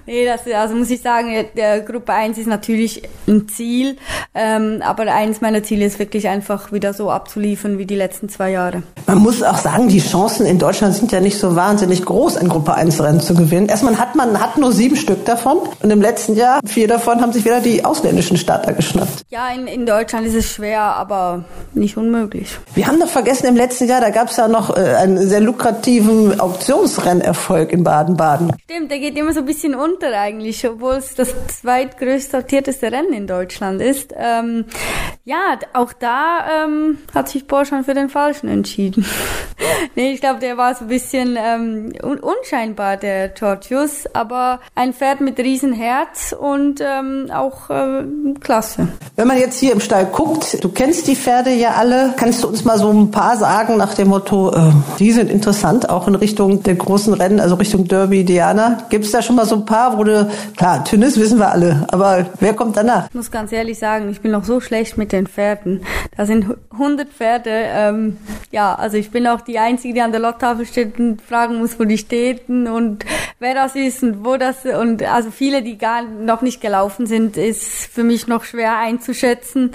nee, 0.08 0.26
das, 0.26 0.41
also 0.52 0.76
muss 0.76 0.89
ich 0.89 1.02
sagen, 1.02 1.46
der 1.56 1.82
Gruppe 1.82 2.13
1 2.13 2.38
ist 2.38 2.48
natürlich 2.48 3.04
ein 3.28 3.48
Ziel, 3.48 3.98
ähm, 4.34 4.82
aber 4.82 5.04
eines 5.13 5.41
meiner 5.41 5.62
Ziele 5.63 5.86
ist 5.86 6.00
wirklich 6.00 6.28
einfach 6.28 6.72
wieder 6.72 6.93
so 6.93 7.12
abzuliefern 7.12 7.78
wie 7.78 7.86
die 7.86 7.96
letzten 7.96 8.30
zwei 8.30 8.52
Jahre. 8.52 8.84
Man 9.06 9.20
muss 9.20 9.43
auch 9.43 9.58
sagen, 9.58 9.88
die 9.89 10.00
Chancen 10.00 10.46
in 10.46 10.60
Deutschland 10.60 10.96
sind 10.96 11.12
ja 11.12 11.20
nicht 11.20 11.38
so 11.38 11.56
wahnsinnig 11.56 12.04
groß, 12.04 12.38
ein 12.38 12.50
Gruppe 12.50 12.74
1 12.74 13.02
Rennen 13.02 13.20
zu 13.20 13.36
gewinnen. 13.36 13.67
Erstmal 13.67 14.00
hat 14.00 14.15
man 14.15 14.39
hat 14.39 14.58
nur 14.58 14.72
sieben 14.72 14.96
Stück 14.96 15.26
davon 15.26 15.60
und 15.82 15.91
im 15.91 16.02
letzten 16.02 16.36
Jahr 16.36 16.60
vier 16.65 16.88
davon 16.88 17.22
haben 17.22 17.34
sich 17.34 17.46
wieder 17.46 17.60
die 17.60 17.86
ausländischen 17.86 18.38
Starter 18.38 18.74
geschnappt. 18.74 19.24
Ja, 19.30 19.50
in, 19.50 19.67
in 19.67 19.86
Deutschland 19.86 20.26
ist 20.26 20.36
es 20.36 20.52
schwer, 20.52 20.82
aber 20.82 21.46
nicht 21.74 21.98
unmöglich. 21.98 22.58
Wir 22.74 22.88
haben 22.88 23.00
noch 23.00 23.10
vergessen, 23.10 23.48
im 23.48 23.56
letzten 23.56 23.88
Jahr, 23.88 24.02
da 24.02 24.10
gab 24.10 24.30
es 24.30 24.38
ja 24.38 24.48
noch 24.48 24.76
äh, 24.76 24.96
einen 24.96 25.28
sehr 25.28 25.41
lukrativen 25.41 26.39
Auktionsrennerfolg 26.39 27.72
in 27.72 27.84
Baden-Baden. 27.84 28.54
Stimmt, 28.63 28.91
der 28.91 29.00
geht 29.00 29.17
immer 29.17 29.34
so 29.34 29.39
ein 29.39 29.46
bisschen 29.46 29.76
unter 29.76 29.96
eigentlich, 30.03 30.67
obwohl 30.67 30.95
es 30.95 31.15
das 31.15 31.33
zweitgrößte 31.62 32.38
sortierteste 32.38 32.91
Rennen 32.91 33.13
in 33.13 33.27
Deutschland 33.27 33.81
ist. 33.81 34.13
Ähm, 34.15 34.65
ja, 35.25 35.57
auch 35.73 35.91
da 35.91 36.65
ähm, 36.65 36.99
hat 37.13 37.29
sich 37.29 37.47
Porsche 37.47 37.83
für 37.83 37.93
den 37.93 38.10
Falschen 38.10 38.47
entschieden. 38.47 39.05
nee, 39.95 40.12
ich 40.12 40.21
glaube, 40.21 40.39
der 40.39 40.57
war 40.57 40.73
so 40.73 40.86
ein 40.86 40.88
bisschen 40.88 41.38
ähm, 41.38 41.93
un 42.01 42.19
unscheinbar, 42.19 42.97
der 42.97 43.29
Georgius, 43.29 44.05
aber 44.13 44.62
ein 44.75 44.93
Pferd 44.93 45.21
mit 45.21 45.38
Riesenherz 45.38 46.33
und 46.38 46.81
ähm, 46.81 47.29
auch 47.33 47.69
äh, 47.69 48.03
klasse. 48.39 48.88
Wenn 49.15 49.27
man 49.27 49.38
jetzt 49.38 49.60
hier 49.60 49.73
im 49.73 49.79
Stall 49.79 50.05
guckt, 50.05 50.63
du 50.63 50.69
kennst 50.69 51.07
die 51.07 51.15
Pferde 51.15 51.51
ja 51.51 51.71
alle, 51.71 52.13
kannst 52.17 52.43
du 52.43 52.47
uns 52.47 52.63
mal 52.63 52.77
so 52.77 52.89
ein 52.89 53.12
paar 53.12 53.38
sagen 53.38 53.77
nach 53.77 53.95
dem 53.95 54.10
Motto, 54.10 54.51
äh, 54.51 54.71
die 54.99 55.12
sind 55.12 55.29
interessant, 55.29 55.89
auch 55.89 56.07
in 56.07 56.15
Richtung 56.15 56.63
der 56.63 56.75
großen 56.75 57.13
Rennen, 57.13 57.39
also 57.39 57.55
Richtung 57.55 57.88
Derby, 57.88 58.23
Diana. 58.23 58.86
Gibt 58.89 59.05
es 59.05 59.12
da 59.12 59.21
schon 59.21 59.36
mal 59.36 59.45
so 59.45 59.55
ein 59.55 59.65
paar, 59.65 59.87
wo 59.95 60.04
du, 60.04 60.28
klar, 60.56 60.84
Tünnes 60.84 61.19
wissen 61.19 61.38
wir 61.38 61.52
alle, 61.52 61.86
aber 61.91 62.26
wer 62.39 62.54
kommt 62.54 62.76
danach? 62.76 63.08
Ich 63.10 63.13
muss 63.13 63.30
ganz 63.30 63.52
ehrlich 63.52 63.78
sagen, 63.78 64.10
ich 64.10 64.21
bin 64.21 64.32
noch 64.32 64.43
so 64.43 64.60
schlecht 64.60 64.97
mit 64.97 65.12
den 65.12 65.28
Pferden. 65.28 65.82
Da 66.15 66.26
sind 66.26 66.47
100 66.71 67.10
Pferde, 67.10 67.52
ähm, 67.52 68.17
ja, 68.52 68.73
also 68.73 68.97
ich 68.97 69.12
bin 69.12 69.28
auch 69.28 69.41
die 69.41 69.60
Einzige, 69.60 69.93
die 69.93 70.02
an 70.02 70.12
der 70.12 70.21
Lotttafel 70.21 70.65
steht 70.65 71.00
und 71.00 71.21
fragen 71.21 71.60
muss, 71.60 71.80
wo 71.80 71.84
die 71.84 71.97
steht 71.97 72.50
und 72.50 73.06
wer 73.39 73.54
das 73.54 73.76
ist 73.76 74.02
und 74.02 74.26
wo 74.26 74.38
das, 74.38 74.65
und 74.65 75.04
also 75.04 75.30
viele, 75.32 75.62
die 75.62 75.78
gar 75.78 76.02
noch 76.02 76.41
nicht 76.41 76.62
gelaufen 76.62 77.06
sind, 77.06 77.38
ist 77.38 77.63
für 77.63 78.04
mich 78.04 78.28
noch 78.28 78.43
schwer 78.43 78.78
einzuschätzen. 78.78 79.71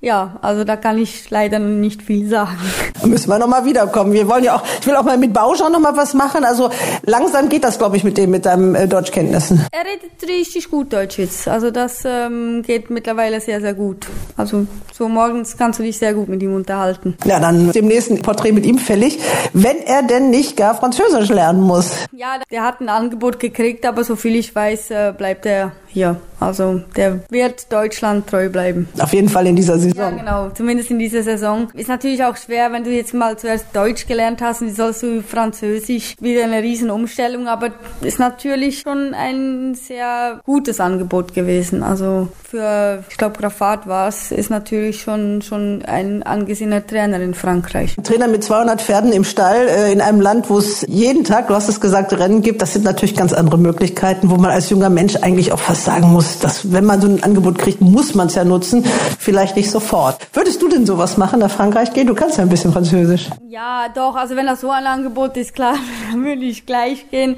Ja, 0.00 0.36
also 0.42 0.64
da 0.64 0.76
kann 0.76 0.98
ich 0.98 1.30
leider 1.30 1.58
nicht 1.58 2.02
viel 2.02 2.28
sagen. 2.28 2.58
Da 3.00 3.06
müssen 3.06 3.28
wir 3.28 3.38
nochmal 3.38 3.64
wiederkommen. 3.64 4.12
Wir 4.12 4.28
wollen 4.28 4.44
ja 4.44 4.56
auch, 4.56 4.62
ich 4.80 4.86
will 4.86 4.96
auch 4.96 5.04
mal 5.04 5.18
mit 5.18 5.32
Bauschau 5.32 5.68
nochmal 5.68 5.96
was 5.96 6.14
machen. 6.14 6.44
Also 6.44 6.70
langsam 7.04 7.48
geht 7.48 7.64
das, 7.64 7.78
glaube 7.78 7.96
ich, 7.96 8.04
mit 8.04 8.18
dem, 8.18 8.30
mit 8.30 8.46
deinem 8.46 8.74
äh, 8.74 8.86
Deutschkenntnissen. 8.86 9.55
Er 9.72 9.80
redet 9.80 10.28
richtig 10.28 10.70
gut 10.70 10.92
Deutsch 10.92 11.18
jetzt. 11.18 11.48
Also 11.48 11.70
das 11.70 12.02
ähm, 12.04 12.62
geht 12.62 12.90
mittlerweile 12.90 13.40
sehr, 13.40 13.60
sehr 13.60 13.74
gut. 13.74 14.06
Also 14.36 14.66
so 14.92 15.08
morgens 15.08 15.56
kannst 15.56 15.78
du 15.78 15.82
dich 15.82 15.98
sehr 15.98 16.14
gut 16.14 16.28
mit 16.28 16.42
ihm 16.42 16.54
unterhalten. 16.54 17.16
Ja, 17.24 17.40
dann 17.40 17.72
demnächst 17.72 18.10
ein 18.10 18.22
Porträt 18.22 18.52
mit 18.52 18.66
ihm 18.66 18.78
fällig, 18.78 19.18
wenn 19.52 19.78
er 19.78 20.02
denn 20.02 20.30
nicht 20.30 20.56
gar 20.56 20.74
Französisch 20.74 21.28
lernen 21.28 21.62
muss. 21.62 21.92
Ja, 22.12 22.40
der 22.50 22.62
hat 22.62 22.80
ein 22.80 22.88
Angebot 22.88 23.38
gekriegt, 23.38 23.84
aber 23.86 24.04
so 24.04 24.16
viel 24.16 24.36
ich 24.36 24.54
weiß, 24.54 24.90
äh, 24.90 25.14
bleibt 25.16 25.46
er 25.46 25.72
hier. 25.96 26.20
Also 26.38 26.82
der 26.94 27.20
wird 27.30 27.72
Deutschland 27.72 28.26
treu 28.26 28.50
bleiben. 28.50 28.86
Auf 29.00 29.14
jeden 29.14 29.30
Fall 29.30 29.46
in 29.46 29.56
dieser 29.56 29.78
Saison. 29.78 29.96
Ja, 29.96 30.10
genau. 30.10 30.50
Zumindest 30.50 30.90
in 30.90 30.98
dieser 30.98 31.22
Saison. 31.22 31.68
Ist 31.72 31.88
natürlich 31.88 32.22
auch 32.22 32.36
schwer, 32.36 32.70
wenn 32.72 32.84
du 32.84 32.90
jetzt 32.90 33.14
mal 33.14 33.38
zuerst 33.38 33.66
Deutsch 33.72 34.06
gelernt 34.06 34.42
hast 34.42 34.60
und 34.60 34.76
sollst 34.76 35.02
du 35.02 35.22
Französisch. 35.22 36.14
Wieder 36.20 36.44
eine 36.44 36.62
riesen 36.62 36.90
Umstellung, 36.90 37.48
aber 37.48 37.70
ist 38.02 38.18
natürlich 38.18 38.80
schon 38.80 39.14
ein 39.14 39.74
sehr 39.74 40.40
gutes 40.44 40.78
Angebot 40.78 41.32
gewesen. 41.32 41.82
Also 41.82 42.28
für, 42.42 43.02
ich 43.08 43.16
glaube, 43.16 43.38
Grafat 43.38 43.86
war 43.86 44.08
es, 44.08 44.30
ist 44.30 44.50
natürlich 44.50 45.00
schon, 45.00 45.40
schon 45.40 45.82
ein 45.86 46.22
angesehener 46.22 46.86
Trainer 46.86 47.18
in 47.20 47.32
Frankreich. 47.32 47.96
Trainer 48.04 48.28
mit 48.28 48.44
200 48.44 48.82
Pferden 48.82 49.12
im 49.12 49.24
Stall 49.24 49.68
äh, 49.68 49.92
in 49.92 50.02
einem 50.02 50.20
Land, 50.20 50.50
wo 50.50 50.58
es 50.58 50.84
jeden 50.86 51.24
Tag, 51.24 51.48
du 51.48 51.54
hast 51.54 51.70
es 51.70 51.80
gesagt, 51.80 52.12
Rennen 52.12 52.42
gibt. 52.42 52.60
Das 52.60 52.74
sind 52.74 52.84
natürlich 52.84 53.16
ganz 53.16 53.32
andere 53.32 53.56
Möglichkeiten, 53.56 54.28
wo 54.28 54.36
man 54.36 54.50
als 54.50 54.68
junger 54.68 54.90
Mensch 54.90 55.16
eigentlich 55.16 55.52
auch 55.52 55.58
fast 55.58 55.85
sagen 55.86 56.12
muss, 56.12 56.40
dass 56.40 56.72
wenn 56.72 56.84
man 56.84 57.00
so 57.00 57.06
ein 57.06 57.22
Angebot 57.22 57.58
kriegt, 57.58 57.80
muss 57.80 58.14
man 58.14 58.26
es 58.26 58.34
ja 58.34 58.44
nutzen. 58.44 58.84
Vielleicht 59.18 59.56
nicht 59.56 59.70
sofort. 59.70 60.18
Würdest 60.32 60.60
du 60.60 60.68
denn 60.68 60.84
sowas 60.84 61.16
machen, 61.16 61.38
nach 61.38 61.50
Frankreich 61.50 61.92
gehen? 61.92 62.08
Du 62.08 62.14
kannst 62.14 62.38
ja 62.38 62.42
ein 62.42 62.50
bisschen 62.50 62.72
Französisch. 62.72 63.30
Ja, 63.48 63.88
doch. 63.94 64.16
Also 64.16 64.34
wenn 64.34 64.46
das 64.46 64.60
so 64.60 64.70
ein 64.70 64.84
Angebot 64.84 65.36
ist, 65.36 65.54
klar, 65.54 65.76
würde 66.24 66.44
ich 66.44 66.66
gleich 66.66 67.10
gehen. 67.10 67.36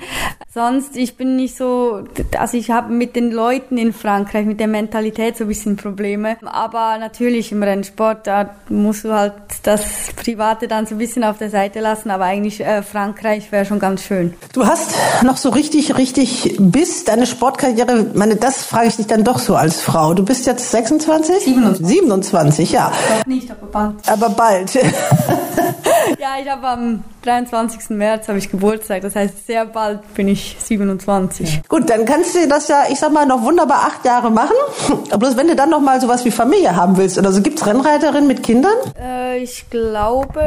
Sonst, 0.52 0.96
ich 0.96 1.16
bin 1.16 1.36
nicht 1.36 1.56
so, 1.56 2.04
also 2.36 2.56
ich 2.56 2.70
habe 2.70 2.92
mit 2.92 3.16
den 3.16 3.30
Leuten 3.30 3.76
in 3.78 3.92
Frankreich, 3.92 4.46
mit 4.46 4.60
der 4.60 4.66
Mentalität 4.66 5.36
so 5.36 5.44
ein 5.44 5.48
bisschen 5.48 5.76
Probleme. 5.76 6.36
Aber 6.44 6.98
natürlich 6.98 7.52
im 7.52 7.62
Rennsport, 7.62 8.26
da 8.26 8.54
musst 8.68 9.04
du 9.04 9.12
halt 9.12 9.34
das 9.62 9.82
Private 10.16 10.68
dann 10.68 10.86
so 10.86 10.94
ein 10.94 10.98
bisschen 10.98 11.24
auf 11.24 11.38
der 11.38 11.50
Seite 11.50 11.80
lassen. 11.80 12.10
Aber 12.10 12.24
eigentlich 12.24 12.60
äh, 12.60 12.82
Frankreich 12.82 13.52
wäre 13.52 13.64
schon 13.64 13.78
ganz 13.78 14.02
schön. 14.02 14.34
Du 14.52 14.66
hast 14.66 14.94
noch 15.22 15.36
so 15.36 15.50
richtig, 15.50 15.96
richtig 15.96 16.56
bis 16.58 17.04
deine 17.04 17.26
Sportkarriere, 17.26 18.06
meine, 18.14 18.36
das 18.36 18.64
frage 18.64 18.88
ich 18.88 18.96
dich 18.96 19.06
dann 19.06 19.24
doch 19.24 19.38
so 19.38 19.54
als 19.54 19.80
Frau. 19.80 20.14
Du 20.14 20.24
bist 20.24 20.46
jetzt 20.46 20.70
26? 20.70 21.44
27. 21.44 21.86
27, 21.86 22.72
ja. 22.72 22.92
Nicht, 23.26 23.50
aber 23.50 23.66
bald. 23.66 23.94
Aber 24.08 24.30
bald. 24.30 24.74
ja, 26.18 26.36
ich 26.42 26.48
habe 26.48 26.66
am 26.66 27.04
23. 27.28 27.90
März 27.90 28.28
habe 28.28 28.38
ich 28.38 28.50
Geburtstag. 28.50 29.02
Das 29.02 29.14
heißt, 29.14 29.46
sehr 29.46 29.66
bald 29.66 30.14
bin 30.14 30.28
ich 30.28 30.56
27. 30.58 31.62
Gut, 31.68 31.90
dann 31.90 32.06
kannst 32.06 32.34
du 32.34 32.48
das 32.48 32.68
ja, 32.68 32.84
ich 32.90 32.98
sag 32.98 33.12
mal, 33.12 33.26
noch 33.26 33.42
wunderbar 33.42 33.84
acht 33.86 34.04
Jahre 34.04 34.30
machen. 34.30 34.56
Bloß 35.18 35.36
wenn 35.36 35.48
du 35.48 35.54
dann 35.54 35.70
noch 35.70 35.80
mal 35.80 36.00
sowas 36.00 36.24
wie 36.24 36.30
Familie 36.30 36.74
haben 36.74 36.96
willst 36.96 37.18
oder 37.18 37.30
so, 37.30 37.42
gibt's 37.42 37.66
Rennreiterinnen 37.66 38.26
mit 38.26 38.42
Kindern? 38.42 38.72
Äh, 38.98 39.38
ich 39.38 39.68
glaube 39.68 40.40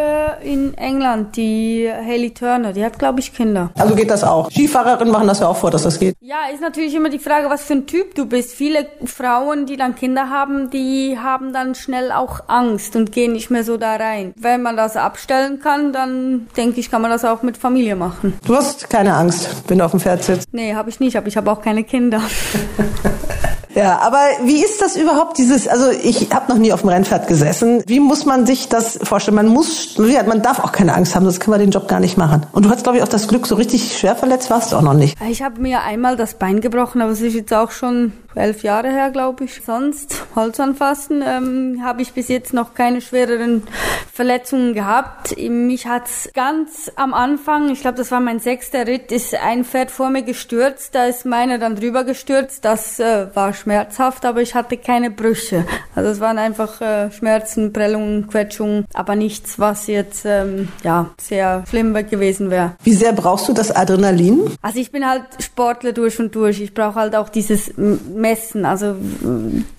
in 0.43 0.73
England, 0.75 1.35
die 1.37 1.89
Haley 1.89 2.31
Turner, 2.31 2.73
die 2.73 2.83
hat, 2.83 2.97
glaube 2.97 3.19
ich, 3.19 3.33
Kinder. 3.33 3.69
Also 3.77 3.95
geht 3.95 4.09
das 4.09 4.23
auch. 4.23 4.49
Skifahrerinnen 4.49 5.11
machen 5.11 5.27
das 5.27 5.39
ja 5.39 5.47
auch 5.47 5.57
vor, 5.57 5.69
dass 5.69 5.83
das 5.83 5.99
geht. 5.99 6.15
Ja, 6.19 6.37
ist 6.51 6.61
natürlich 6.61 6.95
immer 6.95 7.09
die 7.09 7.19
Frage, 7.19 7.49
was 7.49 7.63
für 7.63 7.73
ein 7.73 7.85
Typ 7.85 8.15
du 8.15 8.25
bist. 8.25 8.53
Viele 8.53 8.87
Frauen, 9.05 9.67
die 9.67 9.77
dann 9.77 9.95
Kinder 9.95 10.29
haben, 10.29 10.71
die 10.71 11.17
haben 11.21 11.53
dann 11.53 11.75
schnell 11.75 12.11
auch 12.11 12.41
Angst 12.47 12.95
und 12.95 13.11
gehen 13.11 13.33
nicht 13.33 13.51
mehr 13.51 13.63
so 13.63 13.77
da 13.77 13.97
rein. 13.97 14.33
Wenn 14.35 14.63
man 14.63 14.77
das 14.77 14.97
abstellen 14.97 15.59
kann, 15.59 15.93
dann 15.93 16.47
denke 16.71 16.79
ich, 16.79 16.89
kann 16.89 17.01
man 17.01 17.11
das 17.11 17.25
auch 17.25 17.43
mit 17.43 17.57
Familie 17.57 17.97
machen. 17.97 18.33
Du 18.45 18.55
hast 18.55 18.89
keine 18.89 19.13
Angst, 19.13 19.49
wenn 19.67 19.79
du 19.79 19.83
auf 19.83 19.91
dem 19.91 19.99
Pferd 19.99 20.23
sitzt. 20.23 20.47
Nee, 20.53 20.73
habe 20.73 20.89
ich 20.89 21.01
nicht, 21.01 21.17
aber 21.17 21.27
ich 21.27 21.35
habe 21.35 21.51
auch 21.51 21.61
keine 21.61 21.83
Kinder. 21.83 22.21
Ja, 23.75 23.99
aber 23.99 24.19
wie 24.43 24.63
ist 24.63 24.81
das 24.81 24.95
überhaupt 24.95 25.37
dieses, 25.37 25.67
also 25.67 25.89
ich 25.89 26.31
habe 26.33 26.51
noch 26.51 26.57
nie 26.57 26.73
auf 26.73 26.81
dem 26.81 26.89
Rennpferd 26.89 27.27
gesessen. 27.27 27.83
Wie 27.87 27.99
muss 27.99 28.25
man 28.25 28.45
sich 28.45 28.69
das 28.69 28.99
vorstellen? 29.03 29.35
Man 29.35 29.47
muss, 29.47 29.97
man 29.97 30.41
darf 30.41 30.59
auch 30.59 30.71
keine 30.71 30.93
Angst 30.93 31.15
haben, 31.15 31.23
sonst 31.23 31.39
kann 31.39 31.51
man 31.51 31.59
den 31.59 31.71
Job 31.71 31.87
gar 31.87 31.99
nicht 31.99 32.17
machen. 32.17 32.45
Und 32.51 32.65
du 32.65 32.69
hast, 32.69 32.83
glaube 32.83 32.97
ich, 32.97 33.03
auch 33.03 33.07
das 33.07 33.27
Glück, 33.27 33.47
so 33.47 33.55
richtig 33.55 33.97
schwer 33.97 34.15
verletzt 34.15 34.49
warst 34.49 34.71
du 34.71 34.77
auch 34.77 34.81
noch 34.81 34.93
nicht. 34.93 35.17
Ich 35.29 35.41
habe 35.41 35.61
mir 35.61 35.81
einmal 35.83 36.15
das 36.15 36.33
Bein 36.35 36.61
gebrochen, 36.61 37.01
aber 37.01 37.11
es 37.11 37.21
ist 37.21 37.33
jetzt 37.33 37.53
auch 37.53 37.71
schon 37.71 38.13
elf 38.35 38.63
Jahre 38.63 38.89
her, 38.89 39.11
glaube 39.11 39.45
ich. 39.45 39.61
Sonst 39.65 40.25
Holz 40.35 40.59
anfassen 40.59 41.23
ähm, 41.25 41.81
habe 41.83 42.01
ich 42.01 42.13
bis 42.13 42.27
jetzt 42.27 42.53
noch 42.53 42.73
keine 42.73 43.01
schwereren 43.01 43.63
Verletzungen 44.11 44.73
gehabt. 44.73 45.37
Mich 45.37 45.87
hat's 45.87 46.29
ganz 46.33 46.91
am 46.95 47.13
Anfang, 47.13 47.69
ich 47.69 47.81
glaube, 47.81 47.97
das 47.97 48.11
war 48.11 48.19
mein 48.19 48.39
sechster 48.39 48.87
Ritt, 48.87 49.11
ist 49.11 49.35
ein 49.35 49.65
Pferd 49.65 49.91
vor 49.91 50.09
mir 50.09 50.23
gestürzt. 50.23 50.95
Da 50.95 51.05
ist 51.05 51.25
meiner 51.25 51.57
dann 51.57 51.75
drüber 51.75 52.03
gestürzt. 52.03 52.65
Das 52.65 52.99
äh, 52.99 53.27
war 53.33 53.53
schmerzhaft, 53.61 54.25
aber 54.25 54.41
ich 54.41 54.55
hatte 54.55 54.77
keine 54.77 55.11
Brüche. 55.11 55.65
Also 55.95 56.09
es 56.09 56.19
waren 56.19 56.37
einfach 56.37 56.81
äh, 56.81 57.11
Schmerzen, 57.11 57.73
Prellungen, 57.73 58.27
Quetschungen, 58.27 58.85
aber 58.93 59.15
nichts, 59.15 59.59
was 59.59 59.87
jetzt 59.87 60.25
ähm, 60.25 60.69
ja 60.83 61.11
sehr 61.19 61.63
schlimm 61.69 61.93
gewesen 61.93 62.49
wäre. 62.49 62.75
Wie 62.83 62.93
sehr 62.93 63.13
brauchst 63.13 63.47
du 63.47 63.53
das 63.53 63.75
Adrenalin? 63.75 64.51
Also 64.61 64.79
ich 64.79 64.91
bin 64.91 65.07
halt 65.07 65.23
Sportler 65.39 65.93
durch 65.93 66.19
und 66.19 66.33
durch. 66.35 66.61
Ich 66.61 66.73
brauche 66.73 66.95
halt 66.95 67.15
auch 67.15 67.29
dieses 67.29 67.73
Messen, 67.77 68.65
also 68.65 68.95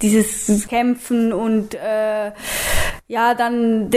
dieses 0.01 0.68
Kämpfen 0.68 1.33
und 1.33 1.75
äh, 1.75 2.33
ja, 3.09 3.35
dann, 3.35 3.90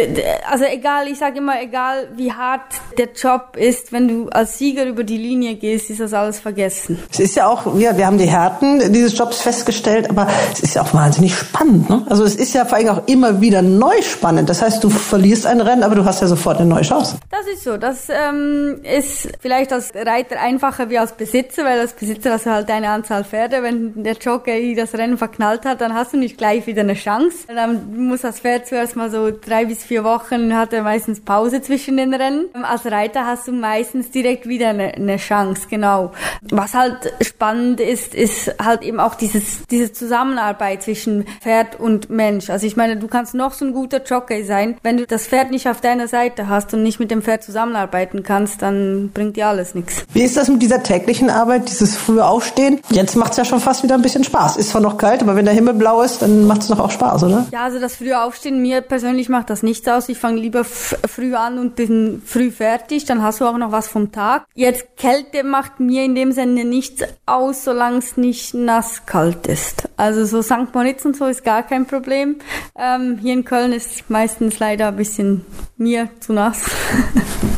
also 0.50 0.66
egal, 0.66 1.08
ich 1.08 1.20
sage 1.20 1.38
immer, 1.38 1.62
egal 1.62 2.10
wie 2.16 2.34
hart 2.34 2.74
der 2.98 3.10
Job 3.14 3.56
ist, 3.56 3.94
wenn 3.94 4.08
du 4.08 4.30
als 4.30 4.58
Sieger 4.58 4.86
über 4.86 5.04
die 5.04 5.18
Linie 5.18 5.56
gehst, 5.56 5.90
ist 5.90 6.02
das 6.02 6.14
alles 6.14 6.40
vergessen. 6.40 7.02
Es 7.12 7.20
ist 7.20 7.36
ja 7.36 7.48
auch, 7.48 7.78
ja, 7.78 7.98
wir 7.98 8.06
haben 8.06 8.18
die 8.18 8.30
Härten 8.30 8.92
dieses 8.92 9.18
Jobs 9.18 9.42
festgestellt, 9.42 9.75
aber 10.10 10.28
es 10.54 10.60
ist 10.62 10.76
ja 10.76 10.82
auch 10.82 10.94
wahnsinnig 10.94 11.36
spannend. 11.36 11.90
Ne? 11.90 12.06
Also 12.10 12.24
es 12.24 12.36
ist 12.36 12.54
ja 12.54 12.66
vor 12.66 12.78
allem 12.78 12.90
auch 12.90 13.08
immer 13.08 13.42
wieder 13.42 13.62
neu 13.62 14.02
spannend. 14.02 14.50
Das 14.50 14.62
heißt, 14.62 14.84
du 14.84 14.90
verlierst 14.90 15.46
ein 15.46 15.62
Rennen, 15.62 15.84
aber 15.84 15.96
du 15.96 16.06
hast 16.06 16.22
ja 16.22 16.28
sofort 16.28 16.60
eine 16.60 16.70
neue 16.70 16.84
Chance. 16.84 17.18
Das 17.30 17.46
ist 17.48 17.64
so. 17.64 17.78
Das 17.78 18.08
ähm, 18.10 18.80
ist 18.84 19.30
vielleicht 19.40 19.72
als 19.74 19.94
Reiter 19.94 20.40
einfacher 20.40 20.90
wie 20.90 20.98
als 20.98 21.14
Besitzer, 21.14 21.64
weil 21.64 21.80
als 21.80 21.94
Besitzer 21.94 22.32
hast 22.32 22.46
du 22.46 22.52
halt 22.52 22.70
eine 22.70 22.90
Anzahl 22.90 23.24
Pferde. 23.24 23.62
Wenn 23.64 24.04
der 24.04 24.16
Jockey 24.16 24.76
das 24.76 24.94
Rennen 24.94 25.18
verknallt 25.18 25.66
hat, 25.66 25.82
dann 25.82 25.94
hast 25.94 26.14
du 26.14 26.18
nicht 26.18 26.38
gleich 26.38 26.68
wieder 26.68 26.82
eine 26.82 26.94
Chance. 26.94 27.48
Dann 27.48 28.08
muss 28.08 28.22
das 28.22 28.40
Pferd 28.40 28.68
zuerst 28.68 28.96
mal 28.96 29.10
so 29.10 29.32
drei 29.32 29.66
bis 29.66 29.84
vier 29.84 30.04
Wochen 30.04 30.56
hat 30.56 30.74
er 30.74 30.84
meistens 30.84 31.22
Pause 31.22 31.62
zwischen 31.62 31.98
den 31.98 32.14
Rennen. 32.14 32.46
Als 32.54 32.86
Reiter 32.86 33.26
hast 33.26 33.48
du 33.48 33.52
meistens 33.52 34.12
direkt 34.12 34.48
wieder 34.48 34.70
eine, 34.70 34.94
eine 34.94 35.18
Chance, 35.18 35.68
genau. 35.70 36.12
Was 36.42 36.74
halt 36.74 37.14
spannend 37.22 37.80
ist, 37.80 38.14
ist 38.16 38.54
halt 38.64 38.82
eben 38.84 39.00
auch 39.00 39.16
dieses, 39.16 39.65
diese 39.72 39.92
Zusammenarbeit 39.92 40.84
zwischen 40.84 41.26
Pferd 41.42 41.80
und 41.80 42.10
Mensch. 42.10 42.50
Also 42.50 42.66
ich 42.68 42.76
meine, 42.76 42.98
du 42.98 43.08
kannst 43.08 43.34
noch 43.34 43.54
so 43.54 43.66
ein 43.66 43.74
guter 43.74 44.04
Jockey 44.04 44.44
sein, 44.44 44.78
wenn 44.84 44.98
du 44.98 45.06
das 45.06 45.28
Pferd 45.28 45.52
nicht 45.52 45.68
auf 45.68 45.82
deiner 45.82 46.08
Seite 46.08 46.48
hast 46.48 46.74
und 46.74 46.84
nicht 46.84 47.00
mit 47.00 47.12
dem 47.12 47.22
Pferd 47.22 47.44
zusammenarbeiten 47.44 48.24
kannst, 48.24 48.62
dann 48.62 49.12
bringt 49.14 49.36
dir 49.36 49.48
alles 49.48 49.76
nichts. 49.76 50.04
Wie 50.14 50.24
ist 50.24 50.38
das 50.38 50.48
mit 50.50 50.62
dieser 50.62 50.84
täglichen 50.84 51.30
Arbeit, 51.30 51.70
dieses 51.70 51.96
frühe 51.96 52.26
Aufstehen? 52.26 52.80
Jetzt 52.90 53.16
macht 53.16 53.32
es 53.32 53.38
ja 53.38 53.46
schon 53.46 53.60
fast 53.60 53.84
wieder 53.84 53.96
ein 53.96 54.02
bisschen 54.02 54.24
Spaß. 54.24 54.58
Ist 54.58 54.70
zwar 54.70 54.82
noch 54.82 54.98
kalt, 54.98 55.22
aber 55.22 55.36
wenn 55.36 55.46
der 55.46 55.54
Himmel 55.54 55.74
blau 55.74 56.02
ist, 56.02 56.22
dann 56.22 56.48
macht 56.48 56.62
es 56.62 56.68
doch 56.68 56.80
auch 56.80 56.92
Spaß, 56.92 57.24
oder? 57.24 57.46
Ja, 57.52 57.64
also 57.64 57.80
das 57.80 57.96
frühe 57.96 58.22
Aufstehen 58.22 58.62
mir 58.62 58.82
persönlich 58.82 59.30
macht 59.30 59.50
das 59.50 59.64
nichts 59.64 59.88
aus. 59.88 60.10
Ich 60.10 60.18
fange 60.18 60.40
lieber 60.40 60.64
früh 60.64 61.36
an 61.36 61.60
und 61.60 61.76
bin 61.76 62.22
früh 62.26 62.52
fertig. 62.52 63.06
Dann 63.06 63.24
hast 63.24 63.42
du 63.42 63.46
auch 63.46 63.58
noch 63.58 63.72
was 63.72 63.88
vom 63.88 64.12
Tag. 64.12 64.46
Jetzt 64.54 64.98
Kälte 64.98 65.44
macht 65.44 65.80
mir 65.80 66.04
in 66.04 66.16
dem 66.16 66.32
Sinne 66.32 66.66
nichts 66.66 67.04
aus, 67.26 67.64
solange 67.64 67.98
es 67.98 68.18
nicht 68.18 68.54
nass 68.54 69.06
kalt 69.06 69.48
ist. 69.48 69.55
Also 69.98 70.26
so 70.26 70.42
St. 70.42 70.74
Moritz 70.74 71.06
und 71.06 71.16
so 71.16 71.26
ist 71.26 71.44
gar 71.44 71.64
kein 71.64 71.86
Problem. 71.86 72.38
Ähm, 72.78 73.18
hier 73.22 73.34
in 73.34 73.46
Köln 73.46 73.72
ist 73.72 74.10
meistens 74.10 74.60
leider 74.60 74.90
ein 74.90 74.96
bisschen 74.96 75.46
mir 75.78 76.10
zu 76.20 76.34
nass. 76.34 76.66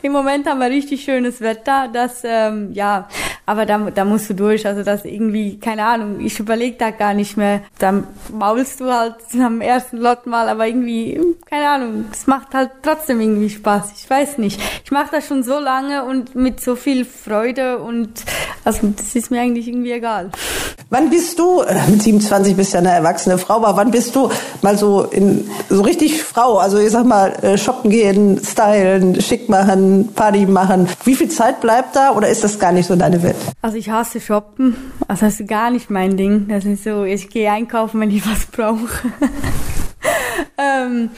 Im 0.00 0.12
Moment 0.12 0.46
haben 0.46 0.60
wir 0.60 0.70
richtig 0.70 1.02
schönes 1.02 1.40
Wetter. 1.40 1.88
Das, 1.92 2.22
ähm, 2.22 2.72
ja, 2.72 3.08
aber 3.46 3.66
da, 3.66 3.78
da 3.92 4.04
musst 4.04 4.30
du 4.30 4.34
durch. 4.34 4.66
Also 4.66 4.82
das 4.82 5.04
irgendwie, 5.04 5.58
keine 5.58 5.84
Ahnung, 5.84 6.20
ich 6.20 6.38
überlege 6.38 6.76
da 6.76 6.90
gar 6.90 7.14
nicht 7.14 7.36
mehr. 7.36 7.62
Dann 7.78 8.06
maulst 8.32 8.80
du 8.80 8.92
halt 8.92 9.16
am 9.42 9.60
ersten 9.60 9.96
Lot 9.96 10.26
mal, 10.26 10.48
aber 10.48 10.68
irgendwie, 10.68 11.20
keine 11.48 11.68
Ahnung, 11.68 12.04
es 12.12 12.26
macht 12.26 12.54
halt 12.54 12.70
trotzdem 12.82 13.20
irgendwie 13.20 13.50
Spaß. 13.50 13.92
Ich 13.96 14.08
weiß 14.08 14.38
nicht. 14.38 14.60
Ich 14.84 14.90
mache 14.90 15.08
das 15.10 15.26
schon 15.26 15.42
so 15.42 15.58
lange 15.58 16.04
und 16.04 16.34
mit 16.34 16.60
so 16.60 16.76
viel 16.76 17.04
Freude 17.04 17.78
und 17.78 18.22
also 18.64 18.92
das 18.96 19.14
ist 19.14 19.30
mir 19.30 19.40
eigentlich 19.40 19.66
irgendwie 19.66 19.92
egal. 19.92 20.30
Wann 20.90 21.10
bist 21.10 21.38
du, 21.38 21.60
äh, 21.62 21.74
mit 21.90 22.02
27 22.02 22.56
bist 22.56 22.72
ja 22.72 22.78
eine 22.78 22.90
erwachsene 22.90 23.36
Frau, 23.36 23.56
aber 23.56 23.76
wann 23.76 23.90
bist 23.90 24.14
du 24.14 24.30
mal 24.62 24.78
so 24.78 25.02
in, 25.02 25.48
so 25.68 25.82
richtig 25.82 26.22
Frau? 26.22 26.58
Also 26.58 26.78
ich 26.78 26.90
sag 26.90 27.04
mal, 27.04 27.32
äh, 27.42 27.58
shoppen 27.58 27.90
gehen, 27.90 28.40
stylen, 28.42 29.20
schick 29.20 29.48
machen, 29.48 29.87
Party 30.14 30.46
machen. 30.46 30.88
Wie 31.04 31.14
viel 31.14 31.28
Zeit 31.28 31.60
bleibt 31.60 31.96
da 31.96 32.12
oder 32.12 32.28
ist 32.28 32.44
das 32.44 32.58
gar 32.58 32.72
nicht 32.72 32.86
so 32.86 32.96
deine 32.96 33.22
Welt? 33.22 33.36
Also 33.62 33.76
ich 33.76 33.90
hasse 33.90 34.20
shoppen. 34.20 34.76
Also 35.06 35.26
das 35.26 35.40
ist 35.40 35.48
gar 35.48 35.70
nicht 35.70 35.90
mein 35.90 36.16
Ding. 36.16 36.48
Das 36.48 36.64
ist 36.64 36.84
so, 36.84 37.04
ich 37.04 37.28
gehe 37.30 37.50
einkaufen, 37.50 38.00
wenn 38.00 38.10
ich 38.10 38.26
was 38.30 38.46
brauche. 38.46 39.12
ähm, 40.58 41.10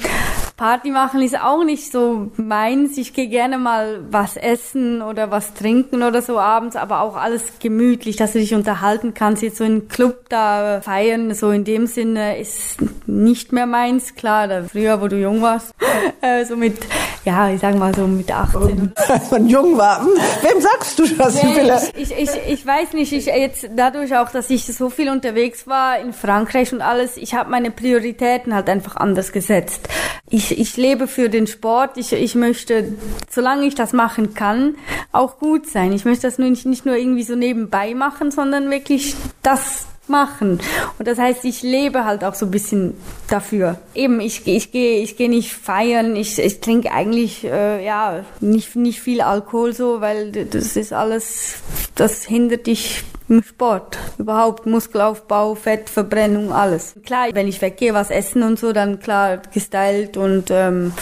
Party 0.61 0.90
machen 0.90 1.22
ist 1.22 1.40
auch 1.40 1.64
nicht 1.64 1.90
so 1.90 2.30
meins. 2.37 2.98
Ich 2.98 3.14
gehe 3.14 3.28
gerne 3.28 3.56
mal 3.56 4.00
was 4.11 4.37
essen 4.37 5.00
oder 5.00 5.30
was 5.30 5.54
trinken 5.54 6.02
oder 6.02 6.20
so 6.20 6.38
abends, 6.38 6.76
aber 6.76 7.00
auch 7.00 7.16
alles 7.16 7.61
gemütlich, 7.61 8.16
dass 8.16 8.35
du 8.35 8.40
dich 8.40 8.54
unterhalten 8.54 9.14
kannst. 9.14 9.42
Jetzt 9.42 9.56
so 9.56 9.64
in 9.64 9.88
Club 9.88 10.28
da 10.28 10.83
feiern, 10.83 11.33
so 11.33 11.50
in 11.50 11.64
dem 11.64 11.87
Sinne 11.87 12.38
ist 12.38 12.76
nicht 13.06 13.52
mehr 13.52 13.64
meins. 13.64 14.14
Klar, 14.16 14.64
früher, 14.64 15.00
wo 15.00 15.09
du 15.09 15.16
jung 15.16 15.40
warst, 15.40 15.74
äh, 16.20 16.44
so 16.44 16.56
mit 16.56 16.76
ja, 17.24 17.50
ich 17.50 17.61
sag 17.61 17.76
mal 17.76 17.94
so 17.94 18.06
mit 18.06 18.30
18. 18.30 18.92
Als 19.09 19.30
man 19.30 19.48
jung 19.48 19.76
war. 19.76 20.00
Hm, 20.00 20.09
Wem 20.42 20.61
sagst 20.61 20.98
du 20.98 21.06
das, 21.06 21.42
Nee, 21.42 21.70
ich, 21.96 22.11
ich, 22.11 22.18
ich, 22.18 22.30
ich 22.48 22.66
weiß 22.66 22.94
nicht, 22.94 23.12
ich 23.12 23.26
jetzt 23.26 23.68
dadurch 23.76 24.16
auch, 24.16 24.30
dass 24.30 24.48
ich 24.50 24.64
so 24.66 24.90
viel 24.90 25.11
unterwegs 25.11 25.66
war 25.66 25.98
in 25.98 26.12
Frankreich 26.12 26.72
und 26.72 26.80
alles, 26.80 27.16
ich 27.16 27.35
habe 27.35 27.50
meine 27.50 27.70
Prioritäten 27.70 28.54
halt 28.54 28.68
einfach 28.68 28.96
anders 28.96 29.33
gesetzt. 29.33 29.88
Ich, 30.30 30.59
ich 30.59 30.76
lebe 30.76 31.06
für 31.06 31.28
den 31.28 31.46
Sport, 31.46 31.96
ich, 31.96 32.12
ich 32.12 32.35
möchte, 32.35 32.94
solange 33.28 33.66
ich 33.66 33.74
das 33.74 33.92
machen 33.92 34.35
kann, 34.35 34.76
auch 35.12 35.38
gut 35.38 35.68
sein. 35.68 35.92
Ich 35.92 36.04
möchte 36.04 36.26
das 36.26 36.38
nur 36.38 36.48
nicht, 36.48 36.66
nicht 36.66 36.87
nur 36.87 36.96
irgendwie 36.96 37.24
so 37.24 37.35
nebenbei 37.37 37.94
machen, 37.94 38.30
sondern 38.30 38.70
wirklich 38.70 39.14
das 39.42 39.87
machen. 40.11 40.61
Und 40.99 41.09
das 41.09 41.18
heißt, 41.18 41.44
ich 41.46 41.62
lebe 41.62 42.05
halt 42.05 42.23
auch 42.25 42.35
so 42.35 42.46
ein 42.46 42.51
bisschen 42.51 42.94
dafür. 43.29 43.79
Eben, 43.94 44.20
ich, 44.20 44.46
ich 44.46 44.73
gehe 44.73 45.03
ich 45.03 45.16
geh 45.16 45.29
nicht 45.29 45.55
feiern, 45.55 46.16
ich, 46.16 46.38
ich 46.38 46.61
trinke 46.61 46.92
eigentlich 46.92 47.44
äh, 47.44 47.85
ja 47.85 48.25
nicht, 48.40 48.77
nicht 48.77 49.01
viel 49.01 49.23
Alkohol 49.23 49.73
so, 49.73 50.03
weil 50.03 50.33
das 50.33 50.77
ist 50.77 50.92
alles, 50.92 51.55
das 51.94 52.25
hindert 52.25 52.66
dich 52.66 53.05
im 53.31 53.43
Sport. 53.43 53.99
Überhaupt 54.19 54.66
Muskelaufbau, 54.66 55.55
Fettverbrennung, 55.55 56.53
alles. 56.53 56.95
Klar, 57.05 57.29
wenn 57.33 57.47
ich 57.49 57.62
weggehe, 57.62 57.95
was 57.95 58.11
essen 58.11 58.43
und 58.43 58.59
so, 58.59 58.73
dann 58.73 58.99
klar 58.99 59.38
gestylt 59.53 60.16
und 60.16 60.51
ähm, 60.51 60.93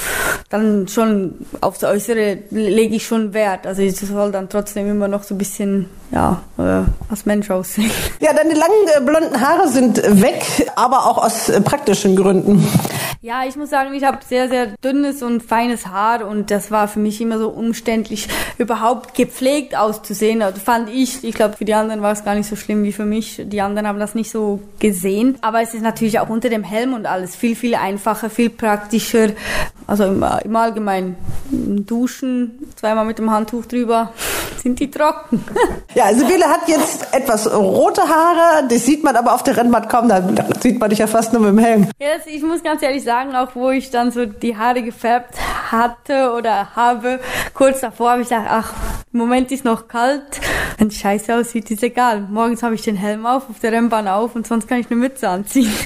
dann 0.50 0.88
schon 0.88 1.46
aufs 1.60 1.84
Äußere 1.84 2.38
lege 2.50 2.96
ich 2.96 3.06
schon 3.06 3.32
Wert. 3.34 3.66
Also 3.66 3.82
ich 3.82 3.96
soll 3.96 4.30
dann 4.30 4.48
trotzdem 4.48 4.88
immer 4.88 5.08
noch 5.08 5.22
so 5.22 5.34
ein 5.34 5.38
bisschen, 5.38 5.88
ja, 6.10 6.42
äh, 6.58 6.82
als 7.10 7.26
Mensch 7.26 7.50
aussehen. 7.50 7.90
Ja, 8.20 8.32
deine 8.32 8.54
langen 8.54 8.88
äh, 8.94 9.00
blonden 9.00 9.40
Haare 9.40 9.68
sind 9.68 9.96
weg, 10.22 10.44
aber 10.76 11.06
auch 11.06 11.18
aus 11.18 11.48
äh, 11.48 11.60
praktischen 11.60 12.16
Gründen. 12.16 12.66
Ja, 13.20 13.44
ich 13.44 13.56
muss 13.56 13.70
sagen, 13.70 13.94
ich 13.94 14.04
habe 14.04 14.18
sehr, 14.26 14.48
sehr 14.48 14.68
dünnes 14.84 15.22
und 15.22 15.42
feines 15.42 15.88
Haar 15.88 16.26
und 16.26 16.52
das 16.52 16.70
war 16.70 16.86
für 16.86 17.00
mich 17.00 17.20
immer 17.20 17.38
so 17.38 17.48
umständlich, 17.48 18.28
überhaupt 18.58 19.14
gepflegt 19.14 19.76
auszusehen. 19.76 20.40
Also 20.40 20.60
fand 20.60 20.88
ich, 20.88 21.24
ich 21.24 21.34
glaube, 21.34 21.56
für 21.56 21.64
die 21.64 21.74
anderen 21.74 22.00
war 22.00 22.12
es 22.12 22.17
gar 22.24 22.34
nicht 22.34 22.48
so 22.48 22.56
schlimm 22.56 22.82
wie 22.82 22.92
für 22.92 23.04
mich. 23.04 23.42
Die 23.44 23.60
anderen 23.60 23.86
haben 23.86 23.98
das 23.98 24.14
nicht 24.14 24.30
so 24.30 24.60
gesehen. 24.78 25.36
Aber 25.40 25.62
es 25.62 25.74
ist 25.74 25.82
natürlich 25.82 26.18
auch 26.20 26.28
unter 26.28 26.48
dem 26.48 26.62
Helm 26.62 26.94
und 26.94 27.06
alles 27.06 27.36
viel, 27.36 27.56
viel 27.56 27.74
einfacher, 27.74 28.30
viel 28.30 28.50
praktischer. 28.50 29.28
Also 29.86 30.04
im, 30.04 30.24
im 30.44 30.56
Allgemeinen 30.56 31.16
duschen, 31.50 32.58
zweimal 32.76 33.04
mit 33.04 33.18
dem 33.18 33.30
Handtuch 33.30 33.64
drüber, 33.64 34.12
sind 34.62 34.78
die 34.80 34.90
trocken. 34.90 35.44
Ja, 35.94 36.14
Sibylle 36.14 36.44
hat 36.44 36.68
jetzt 36.68 37.12
etwas 37.12 37.52
rote 37.52 38.02
Haare, 38.02 38.68
das 38.68 38.84
sieht 38.84 39.02
man 39.02 39.16
aber 39.16 39.34
auf 39.34 39.42
der 39.42 39.56
Rennbahn 39.56 39.88
kaum, 39.88 40.08
da 40.08 40.22
sieht 40.60 40.78
man 40.78 40.90
dich 40.90 41.00
ja 41.00 41.08
fast 41.08 41.32
nur 41.32 41.42
mit 41.42 41.50
dem 41.50 41.58
Helm. 41.58 41.88
Ja, 41.98 42.08
das, 42.16 42.26
ich 42.26 42.40
muss 42.42 42.62
ganz 42.62 42.82
ehrlich 42.82 43.02
sagen, 43.02 43.34
auch 43.34 43.56
wo 43.56 43.70
ich 43.70 43.90
dann 43.90 44.12
so 44.12 44.24
die 44.26 44.56
Haare 44.56 44.82
gefärbt 44.82 45.34
hatte 45.72 46.32
oder 46.36 46.76
habe, 46.76 47.18
kurz 47.52 47.80
davor 47.80 48.12
habe 48.12 48.22
ich 48.22 48.28
gedacht, 48.28 48.46
ach, 48.48 48.72
im 49.12 49.18
Moment 49.18 49.50
ist 49.50 49.64
noch 49.64 49.88
kalt. 49.88 50.40
Wenn 50.78 50.88
es 50.88 50.98
scheiße 50.98 51.34
aussieht, 51.34 51.70
ist 51.72 51.82
egal. 51.82 52.20
Morgens 52.30 52.62
habe 52.62 52.76
ich 52.76 52.82
den 52.82 52.94
Helm 52.94 53.26
auf, 53.26 53.50
auf 53.50 53.58
der 53.58 53.72
Rennbahn 53.72 54.06
auf 54.06 54.36
und 54.36 54.46
sonst 54.46 54.68
kann 54.68 54.78
ich 54.78 54.86
eine 54.90 55.00
Mütze 55.00 55.28
anziehen. 55.28 55.72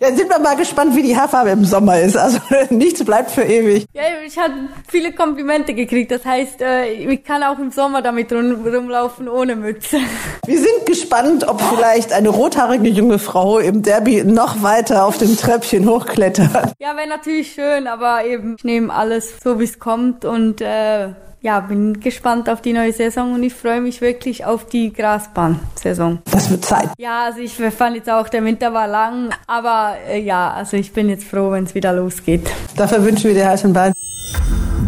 Ja, 0.00 0.14
sind 0.14 0.28
wir 0.28 0.38
mal 0.38 0.56
gespannt, 0.56 0.94
wie 0.96 1.02
die 1.02 1.16
Haarfarbe 1.16 1.50
im 1.50 1.64
Sommer 1.64 1.98
ist. 2.00 2.16
Also 2.16 2.38
nichts 2.70 3.02
bleibt 3.04 3.30
für 3.30 3.42
ewig. 3.42 3.86
Ja, 3.94 4.02
ich 4.26 4.36
habe 4.36 4.52
viele 4.88 5.12
Komplimente 5.12 5.72
gekriegt. 5.72 6.10
Das 6.10 6.24
heißt, 6.26 6.60
äh, 6.60 6.92
ich 6.92 7.24
kann 7.24 7.42
auch 7.42 7.58
im 7.58 7.70
Sommer 7.70 8.02
damit 8.02 8.30
rum, 8.32 8.66
rumlaufen 8.66 9.28
ohne 9.28 9.56
Mütze. 9.56 9.98
Wir 10.46 10.58
sind 10.58 10.84
gespannt, 10.84 11.48
ob 11.48 11.60
vielleicht 11.62 12.12
eine 12.12 12.28
rothaarige 12.28 12.88
junge 12.88 13.18
Frau 13.18 13.58
im 13.58 13.82
Derby 13.82 14.24
noch 14.24 14.62
weiter 14.62 15.06
auf 15.06 15.16
dem 15.16 15.36
Treppchen 15.36 15.88
hochklettert. 15.88 16.74
Ja, 16.80 16.96
wäre 16.96 17.08
natürlich 17.08 17.52
schön, 17.52 17.86
aber 17.86 18.26
eben, 18.26 18.56
ich 18.58 18.64
nehme 18.64 18.92
alles 18.92 19.40
so, 19.42 19.58
wie 19.60 19.64
es 19.64 19.78
kommt 19.78 20.24
und 20.24 20.60
äh, 20.60 21.14
ja, 21.44 21.60
bin 21.60 22.00
gespannt 22.00 22.48
auf 22.48 22.62
die 22.62 22.72
neue 22.72 22.92
Saison 22.92 23.34
und 23.34 23.42
ich 23.42 23.52
freue 23.52 23.82
mich 23.82 24.00
wirklich 24.00 24.46
auf 24.46 24.64
die 24.64 24.90
Grasbahn-Saison. 24.90 26.20
Das 26.30 26.50
wird 26.50 26.64
Zeit. 26.64 26.88
Ja, 26.96 27.26
also 27.26 27.40
ich 27.40 27.52
fand 27.52 27.96
jetzt 27.96 28.08
auch, 28.08 28.30
der 28.30 28.42
Winter 28.42 28.72
war 28.72 28.88
lang, 28.88 29.28
aber 29.46 29.94
äh, 30.08 30.22
ja, 30.22 30.52
also 30.52 30.78
ich 30.78 30.94
bin 30.94 31.10
jetzt 31.10 31.24
froh, 31.24 31.50
wenn 31.50 31.64
es 31.64 31.74
wieder 31.74 31.92
losgeht. 31.92 32.48
Dafür 32.76 33.04
wünschen 33.04 33.24
wir 33.28 33.34
dir 33.34 33.46
heißen 33.46 33.74
Ball. 33.74 33.92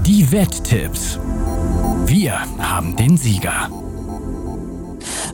Die 0.07 0.33
Wetttipps. 0.33 1.21
Wir 2.07 2.41
haben 2.59 2.97
den 2.97 3.19
Sieger. 3.19 3.69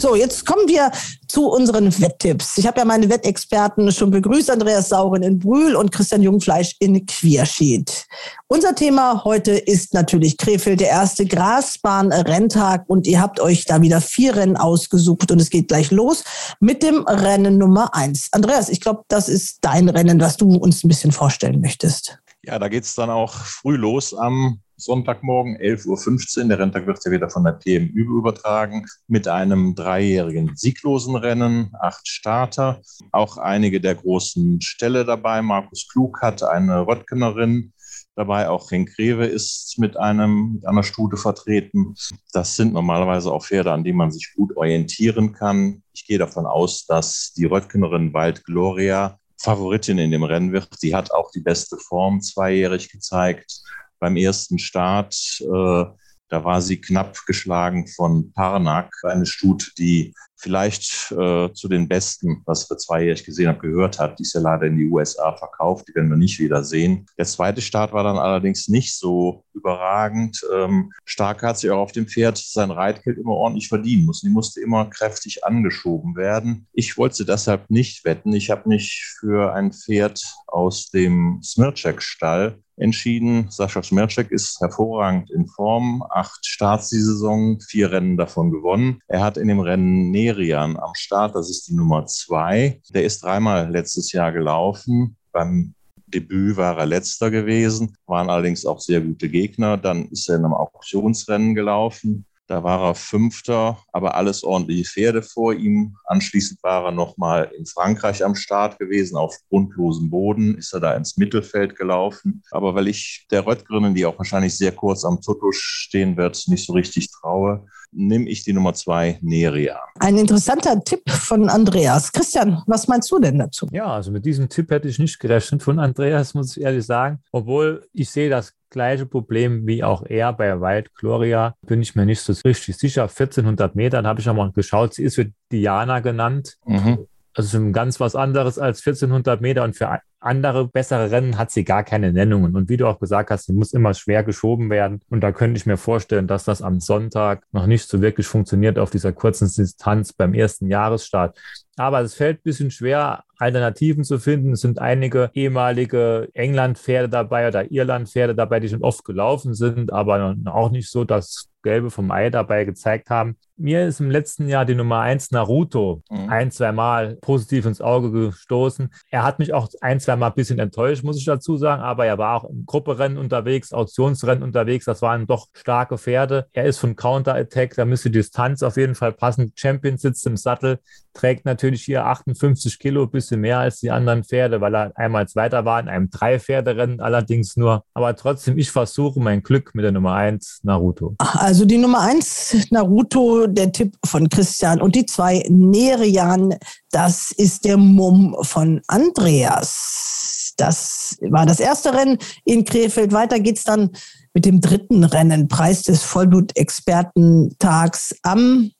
So, 0.03 0.17
jetzt 0.17 0.45
kommen 0.47 0.67
wir 0.67 0.91
zu 1.29 1.49
unseren 1.49 1.97
Wetttipps. 2.01 2.59
Ich 2.59 2.67
habe 2.67 2.81
ja 2.81 2.85
meine 2.85 3.09
Wettexperten 3.09 3.93
schon 3.93 4.11
begrüßt, 4.11 4.51
Andreas 4.51 4.89
Sauren 4.89 5.23
in 5.23 5.39
Brühl 5.39 5.77
und 5.77 5.93
Christian 5.93 6.23
Jungfleisch 6.23 6.75
in 6.81 7.07
Quierschied. 7.07 8.09
Unser 8.49 8.75
Thema 8.75 9.23
heute 9.23 9.53
ist 9.53 9.95
natürlich 9.95 10.39
Krefeld, 10.39 10.81
der 10.81 10.89
erste 10.89 11.25
Grasbahn-Renntag 11.25 12.83
und 12.89 13.07
ihr 13.07 13.21
habt 13.21 13.39
euch 13.39 13.65
da 13.65 13.81
wieder 13.81 14.01
vier 14.01 14.35
Rennen 14.35 14.57
ausgesucht 14.57 15.31
und 15.31 15.41
es 15.41 15.51
geht 15.51 15.69
gleich 15.69 15.93
los 15.93 16.25
mit 16.59 16.83
dem 16.83 17.05
Rennen 17.07 17.57
Nummer 17.57 17.95
eins. 17.95 18.27
Andreas, 18.33 18.71
ich 18.71 18.81
glaube, 18.81 19.05
das 19.07 19.29
ist 19.29 19.59
dein 19.61 19.89
Rennen, 19.89 20.21
was 20.21 20.37
du 20.37 20.57
uns 20.57 20.83
ein 20.83 20.89
bisschen 20.89 21.13
vorstellen 21.13 21.61
möchtest. 21.61 22.19
Ja, 22.45 22.59
da 22.59 22.67
geht's 22.67 22.97
dann 22.97 23.09
auch 23.09 23.35
früh 23.35 23.77
los 23.77 24.15
am 24.15 24.59
Sonntagmorgen, 24.83 25.57
11.15 25.57 26.43
Uhr. 26.43 26.49
Der 26.49 26.59
Renntag 26.59 26.87
wird 26.87 26.99
ja 27.05 27.11
wieder 27.11 27.31
von 27.31 27.45
der 27.45 27.53
PMÜ 27.53 28.19
übertragen 28.19 28.87
mit 29.07 29.29
einem 29.29 29.75
dreijährigen 29.75 30.57
sieglosen 30.57 31.15
Rennen, 31.15 31.71
acht 31.81 32.09
Starter, 32.09 32.81
auch 33.13 33.37
einige 33.37 33.81
der 33.81 33.95
großen 33.95 34.61
Ställe 34.61 35.05
dabei. 35.05 35.41
Markus 35.41 35.87
Klug 35.89 36.21
hat 36.21 36.43
eine 36.43 36.87
Röttgenerin 36.87 37.73
dabei, 38.17 38.49
auch 38.49 38.71
Henk 38.71 38.99
Rewe 38.99 39.27
ist 39.27 39.79
mit, 39.79 39.97
einem, 39.97 40.55
mit 40.55 40.67
einer 40.67 40.83
Stute 40.83 41.17
vertreten. 41.17 41.95
Das 42.33 42.57
sind 42.57 42.73
normalerweise 42.73 43.33
auch 43.33 43.45
Pferde, 43.45 43.73
an 43.73 43.85
denen 43.85 43.99
man 43.99 44.11
sich 44.11 44.33
gut 44.35 44.57
orientieren 44.57 45.33
kann. 45.33 45.83
Ich 45.93 46.07
gehe 46.07 46.19
davon 46.19 46.45
aus, 46.45 46.87
dass 46.87 47.33
die 47.37 47.45
Röttgenerin 47.45 48.13
Wald 48.13 48.45
Gloria 48.45 49.19
Favoritin 49.39 49.99
in 49.99 50.11
dem 50.11 50.23
Rennen 50.23 50.53
wird. 50.53 50.69
Sie 50.79 50.95
hat 50.95 51.13
auch 51.13 51.31
die 51.33 51.41
beste 51.41 51.77
Form 51.77 52.21
zweijährig 52.21 52.91
gezeigt 52.91 53.63
beim 54.03 54.17
ersten 54.17 54.59
Start. 54.59 55.15
Äh, 55.41 55.85
da 56.29 56.45
war 56.45 56.61
sie 56.61 56.81
knapp 56.81 57.25
geschlagen 57.25 57.87
von 57.87 58.33
Parnak, 58.33 58.93
eine 59.05 59.27
Stute, 59.27 59.67
die 59.79 60.13
vielleicht 60.43 61.13
äh, 61.13 61.53
zu 61.53 61.69
den 61.69 61.89
besten, 61.89 62.43
was 62.47 62.69
wir 62.69 62.77
zweijährig 62.77 63.25
gesehen 63.25 63.49
haben, 63.49 63.61
gehört 63.61 63.99
hat. 63.99 64.19
Die 64.19 64.23
ist 64.23 64.35
ja 64.35 64.41
leider 64.41 64.67
in 64.67 64.77
die 64.77 64.87
USA 64.87 65.33
verkauft, 65.37 65.87
die 65.89 65.95
werden 65.95 66.11
wir 66.11 66.17
nicht 66.17 66.41
wieder 66.41 66.65
sehen. 66.65 67.07
Der 67.17 67.27
zweite 67.27 67.61
Start 67.61 67.93
war 67.93 68.03
dann 68.03 68.19
allerdings 68.19 68.69
nicht 68.69 68.97
so 68.99 69.45
überragend. 69.55 70.45
Ähm, 70.53 70.93
Stark 71.05 71.43
hat 71.43 71.59
sich 71.59 71.71
auch 71.71 71.79
auf 71.79 71.93
dem 71.93 72.09
Pferd 72.09 72.39
sein 72.39 72.71
Reitgeld 72.73 73.19
immer 73.19 73.35
ordentlich 73.35 73.69
verdienen 73.69 74.07
müssen. 74.07 74.27
Die 74.27 74.33
musste 74.33 74.61
immer 74.61 74.87
kräftig 74.87 75.45
angeschoben 75.45 76.17
werden. 76.17 76.67
Ich 76.73 76.99
wollte 76.99 77.17
sie 77.17 77.27
deshalb 77.27 77.71
nicht 77.71 78.05
wetten. 78.05 78.33
Ich 78.33 78.51
habe 78.51 78.69
mich 78.69 79.05
für 79.21 79.55
ein 79.55 79.73
Pferd 79.73 80.23
aus 80.49 80.91
dem 80.91 81.41
Smircek-Stall 81.43 82.59
entschieden. 82.77 83.47
Sascha 83.51 83.83
Smircek 83.83 84.31
ist 84.31 84.61
hervorragend 84.61 85.31
in 85.31 85.47
Form. 85.47 86.03
Acht 86.11 86.45
Starts 86.47 86.89
die 86.89 87.01
Saison, 87.01 87.61
vier 87.61 87.93
Rennen 87.93 88.17
davon 88.17 88.51
gewonnen. 88.51 89.01
Er 89.09 89.23
hat 89.23 89.37
in 89.37 89.49
dem 89.49 89.61
Rennen 89.61 90.11
Nerian 90.33 90.79
am 90.79 90.95
Start, 90.95 91.35
das 91.35 91.51
ist 91.51 91.69
die 91.69 91.75
Nummer 91.75 92.07
zwei. 92.07 92.81
Der 92.89 93.05
ist 93.05 93.23
dreimal 93.23 93.71
letztes 93.71 94.13
Jahr 94.13 94.33
gelaufen. 94.33 95.17
Beim 95.31 95.75
Debüt 96.07 96.57
war 96.57 96.79
er 96.79 96.87
letzter 96.87 97.31
gewesen, 97.31 97.95
waren 98.07 98.31
allerdings 98.31 98.65
auch 98.65 98.81
sehr 98.81 99.03
gute 99.03 99.29
Gegner. 99.29 99.77
Dann 99.77 100.07
ist 100.09 100.29
er 100.29 100.37
in 100.37 100.45
einem 100.45 100.55
Auktionsrennen 100.55 101.55
gelaufen. 101.55 102.25
Da 102.53 102.63
war 102.63 102.83
er 102.83 102.95
Fünfter, 102.95 103.79
aber 103.95 104.15
alles 104.15 104.45
ordentliche 104.45 104.85
Pferde 104.85 105.23
vor 105.23 105.55
ihm. 105.55 105.97
Anschließend 106.05 106.63
war 106.63 106.85
er 106.85 106.91
nochmal 106.93 107.51
in 107.57 107.65
Frankreich 107.65 108.23
am 108.23 108.35
Start 108.35 108.79
gewesen, 108.79 109.17
auf 109.17 109.39
grundlosem 109.49 110.11
Boden, 110.11 110.59
ist 110.59 110.75
er 110.75 110.81
da 110.81 110.93
ins 110.95 111.17
Mittelfeld 111.17 111.77
gelaufen. 111.77 112.43
Aber 112.51 112.75
weil 112.75 112.89
ich 112.89 113.27
der 113.31 113.47
Röttgrinnen, 113.47 113.95
die 113.95 114.05
auch 114.05 114.19
wahrscheinlich 114.19 114.55
sehr 114.55 114.73
kurz 114.73 115.03
am 115.07 115.23
Tutusch 115.23 115.63
stehen 115.63 116.19
wird, 116.19 116.45
nicht 116.49 116.67
so 116.67 116.75
richtig 116.75 117.11
traue, 117.11 117.65
nehme 117.91 118.29
ich 118.29 118.45
die 118.45 118.53
Nummer 118.53 118.75
zwei 118.75 119.19
Neria. 119.23 119.81
Ein 120.01 120.19
interessanter 120.19 120.79
Tipp 120.85 121.09
von 121.09 121.49
Andreas. 121.49 122.13
Christian, 122.13 122.63
was 122.67 122.87
meinst 122.87 123.11
du 123.11 123.19
denn 123.19 123.39
dazu? 123.39 123.67
Ja, 123.73 123.87
also 123.87 124.11
mit 124.11 124.27
diesem 124.27 124.51
Tipp 124.51 124.71
hätte 124.71 124.89
ich 124.89 124.99
nicht 124.99 125.19
gerechnet 125.19 125.63
von 125.63 125.79
Andreas, 125.79 126.35
muss 126.35 126.55
ich 126.55 126.63
ehrlich 126.63 126.85
sagen. 126.85 127.23
Obwohl 127.33 127.89
ich 127.95 128.11
sehe 128.11 128.29
das 128.29 128.53
gleiche 128.73 129.07
Problem 129.07 129.67
wie 129.67 129.85
auch 129.85 130.03
er 130.05 130.33
bei 130.33 130.61
Wild 130.61 130.93
Gloria. 130.97 131.55
Bin 131.67 131.81
ich 131.81 131.95
mir 131.95 132.05
nicht 132.05 132.21
so 132.21 132.33
richtig 132.45 132.77
sicher. 132.77 133.03
1400 133.03 133.77
Metern 133.77 134.07
habe 134.07 134.21
ich 134.21 134.29
auch 134.29 134.35
mal 134.35 134.51
geschaut. 134.51 134.95
Sie 134.95 135.05
ist 135.05 135.15
für 135.15 135.31
Diana 135.53 136.01
genannt. 136.01 136.57
Mhm. 136.67 137.07
Also 137.35 137.57
schon 137.57 137.73
ganz 137.73 138.01
was 138.01 138.17
anderes 138.17 138.59
als 138.59 138.85
1400 138.85 139.41
Meter 139.41 139.65
und 139.65 139.77
für 139.77 139.89
andere 140.25 140.69
bessere 140.69 141.11
Rennen 141.11 141.39
hat 141.39 141.51
sie 141.51 141.65
gar 141.65 141.85
keine 141.85 142.13
Nennungen. 142.13 142.55
Und 142.57 142.69
wie 142.69 142.77
du 142.77 142.87
auch 142.87 142.99
gesagt 142.99 143.31
hast, 143.31 143.47
sie 143.47 143.53
muss 143.53 143.73
immer 143.73 143.95
schwer 143.95 144.23
geschoben 144.23 144.71
werden. 144.71 145.01
Und 145.11 145.21
da 145.21 145.33
könnte 145.33 145.59
ich 145.59 145.67
mir 145.67 145.77
vorstellen, 145.77 146.27
dass 146.27 146.45
das 146.45 146.63
am 146.63 146.81
Sonntag 146.81 147.45
noch 147.53 147.67
nicht 147.67 147.89
so 147.89 148.01
wirklich 148.01 148.27
funktioniert 148.27 148.79
auf 148.79 148.91
dieser 148.91 149.13
kurzen 149.13 149.51
Distanz 149.53 150.13
beim 150.13 150.35
ersten 150.35 150.69
Jahresstart. 150.69 151.39
Aber 151.77 152.01
es 152.01 152.15
fällt 152.15 152.39
ein 152.39 152.43
bisschen 152.45 152.71
schwer, 152.71 153.25
Alternativen 153.39 154.05
zu 154.05 154.19
finden. 154.19 154.53
Es 154.53 154.61
sind 154.61 154.79
einige 154.79 155.31
ehemalige 155.35 156.29
England-Pferde 156.35 157.09
dabei 157.09 157.49
oder 157.49 157.71
Irland-Pferde 157.71 158.35
dabei, 158.35 158.61
die 158.61 158.69
schon 158.69 158.83
oft 158.83 159.05
gelaufen 159.05 159.55
sind, 159.55 159.93
aber 159.93 160.37
auch 160.47 160.71
nicht 160.71 160.91
so 160.91 161.05
das 161.05 161.49
Gelbe 161.63 161.91
vom 161.91 162.11
Ei 162.11 162.29
dabei 162.29 162.65
gezeigt 162.65 163.09
haben. 163.09 163.37
Mir 163.57 163.87
ist 163.87 164.01
im 164.01 164.11
letzten 164.11 164.49
Jahr 164.49 164.65
die 164.65 164.75
Nummer 164.75 165.01
1 165.01 165.31
Naruto 165.31 166.03
mhm. 166.11 166.29
ein, 166.29 166.51
zwei 166.51 166.73
Mal 166.73 167.17
positiv 167.21 167.67
ins 167.67 167.81
Auge 167.81 168.11
gestoßen. 168.11 168.93
Er 169.11 169.23
hat 169.23 169.39
mich 169.39 169.55
auch 169.55 169.69
ein, 169.81 170.01
zwei 170.01 170.12
Mal 170.17 170.29
ein 170.29 170.35
bisschen 170.35 170.59
enttäuscht, 170.59 171.03
muss 171.05 171.19
ich 171.19 171.25
dazu 171.25 171.57
sagen, 171.57 171.83
aber 171.83 172.07
er 172.07 172.19
war 172.19 172.37
auch 172.37 172.51
im 172.51 172.65
Grupperennen 172.67 173.19
unterwegs, 173.19 173.73
Auktionsrennen 173.73 174.43
unterwegs. 174.43 174.85
Das 174.85 175.03
waren 175.03 175.27
doch 175.27 175.49
starke 175.55 175.99
Pferde. 175.99 176.47
Er 176.53 176.65
ist 176.65 176.79
von 176.79 176.97
Counter-Attack, 176.97 177.75
da 177.77 177.85
müsste 177.85 178.11
die 178.11 178.19
Distanz 178.19 178.63
auf 178.63 178.77
jeden 178.77 178.95
Fall 178.95 179.13
passen. 179.13 179.53
Champion 179.55 179.99
sitzt 179.99 180.27
im 180.27 180.37
Sattel, 180.37 180.79
trägt 181.13 181.45
natürlich 181.45 181.85
hier 181.85 182.07
58 182.07 182.79
Kilo, 182.79 183.07
bisschen 183.07 183.41
mehr 183.41 183.59
als 183.59 183.81
die 183.81 183.91
anderen 183.91 184.25
Pferde, 184.25 184.61
weil 184.61 184.75
er 184.75 184.93
einmal 184.97 185.29
Zweiter 185.29 185.65
war 185.65 185.81
in 185.81 185.89
einem 185.89 186.11
Drei-Pferde-Rennen 186.11 187.01
allerdings 187.01 187.57
nur. 187.57 187.85
Aber 187.95 188.15
trotzdem, 188.17 188.59
ich 188.59 188.71
versuche 188.71 189.21
mein 189.21 189.43
Glück 189.43 189.75
mit 189.75 189.85
der 189.85 189.93
Nummer 189.93 190.15
1 190.15 190.61
Naruto. 190.63 191.15
Also 191.19 191.65
die 191.65 191.79
Nummer 191.79 192.01
1 192.01 192.69
Naruto, 192.71 193.47
der 193.47 193.73
Tipp 193.73 193.97
von 194.05 194.29
Christian 194.29 194.81
und 194.81 194.95
die 194.95 195.07
zwei 195.07 195.45
Nerian, 195.49 196.55
das 196.93 197.33
ist 197.33 197.65
der 197.65 197.77
Mumm 197.77 198.37
von 198.43 198.81
Andreas. 198.87 200.53
Das 200.57 201.19
war 201.23 201.45
das 201.47 201.59
erste 201.59 201.93
Rennen 201.95 202.19
in 202.45 202.65
Krefeld. 202.65 203.11
Weiter 203.13 203.41
geht's 203.41 203.65
dann 203.65 203.91
mit 204.35 204.45
dem 204.45 204.61
dritten 204.61 205.03
Rennen, 205.05 205.49
Preis 205.49 205.83
des 205.83 206.05
Vollblut-Expertentags 206.05 208.15
am 208.23 208.71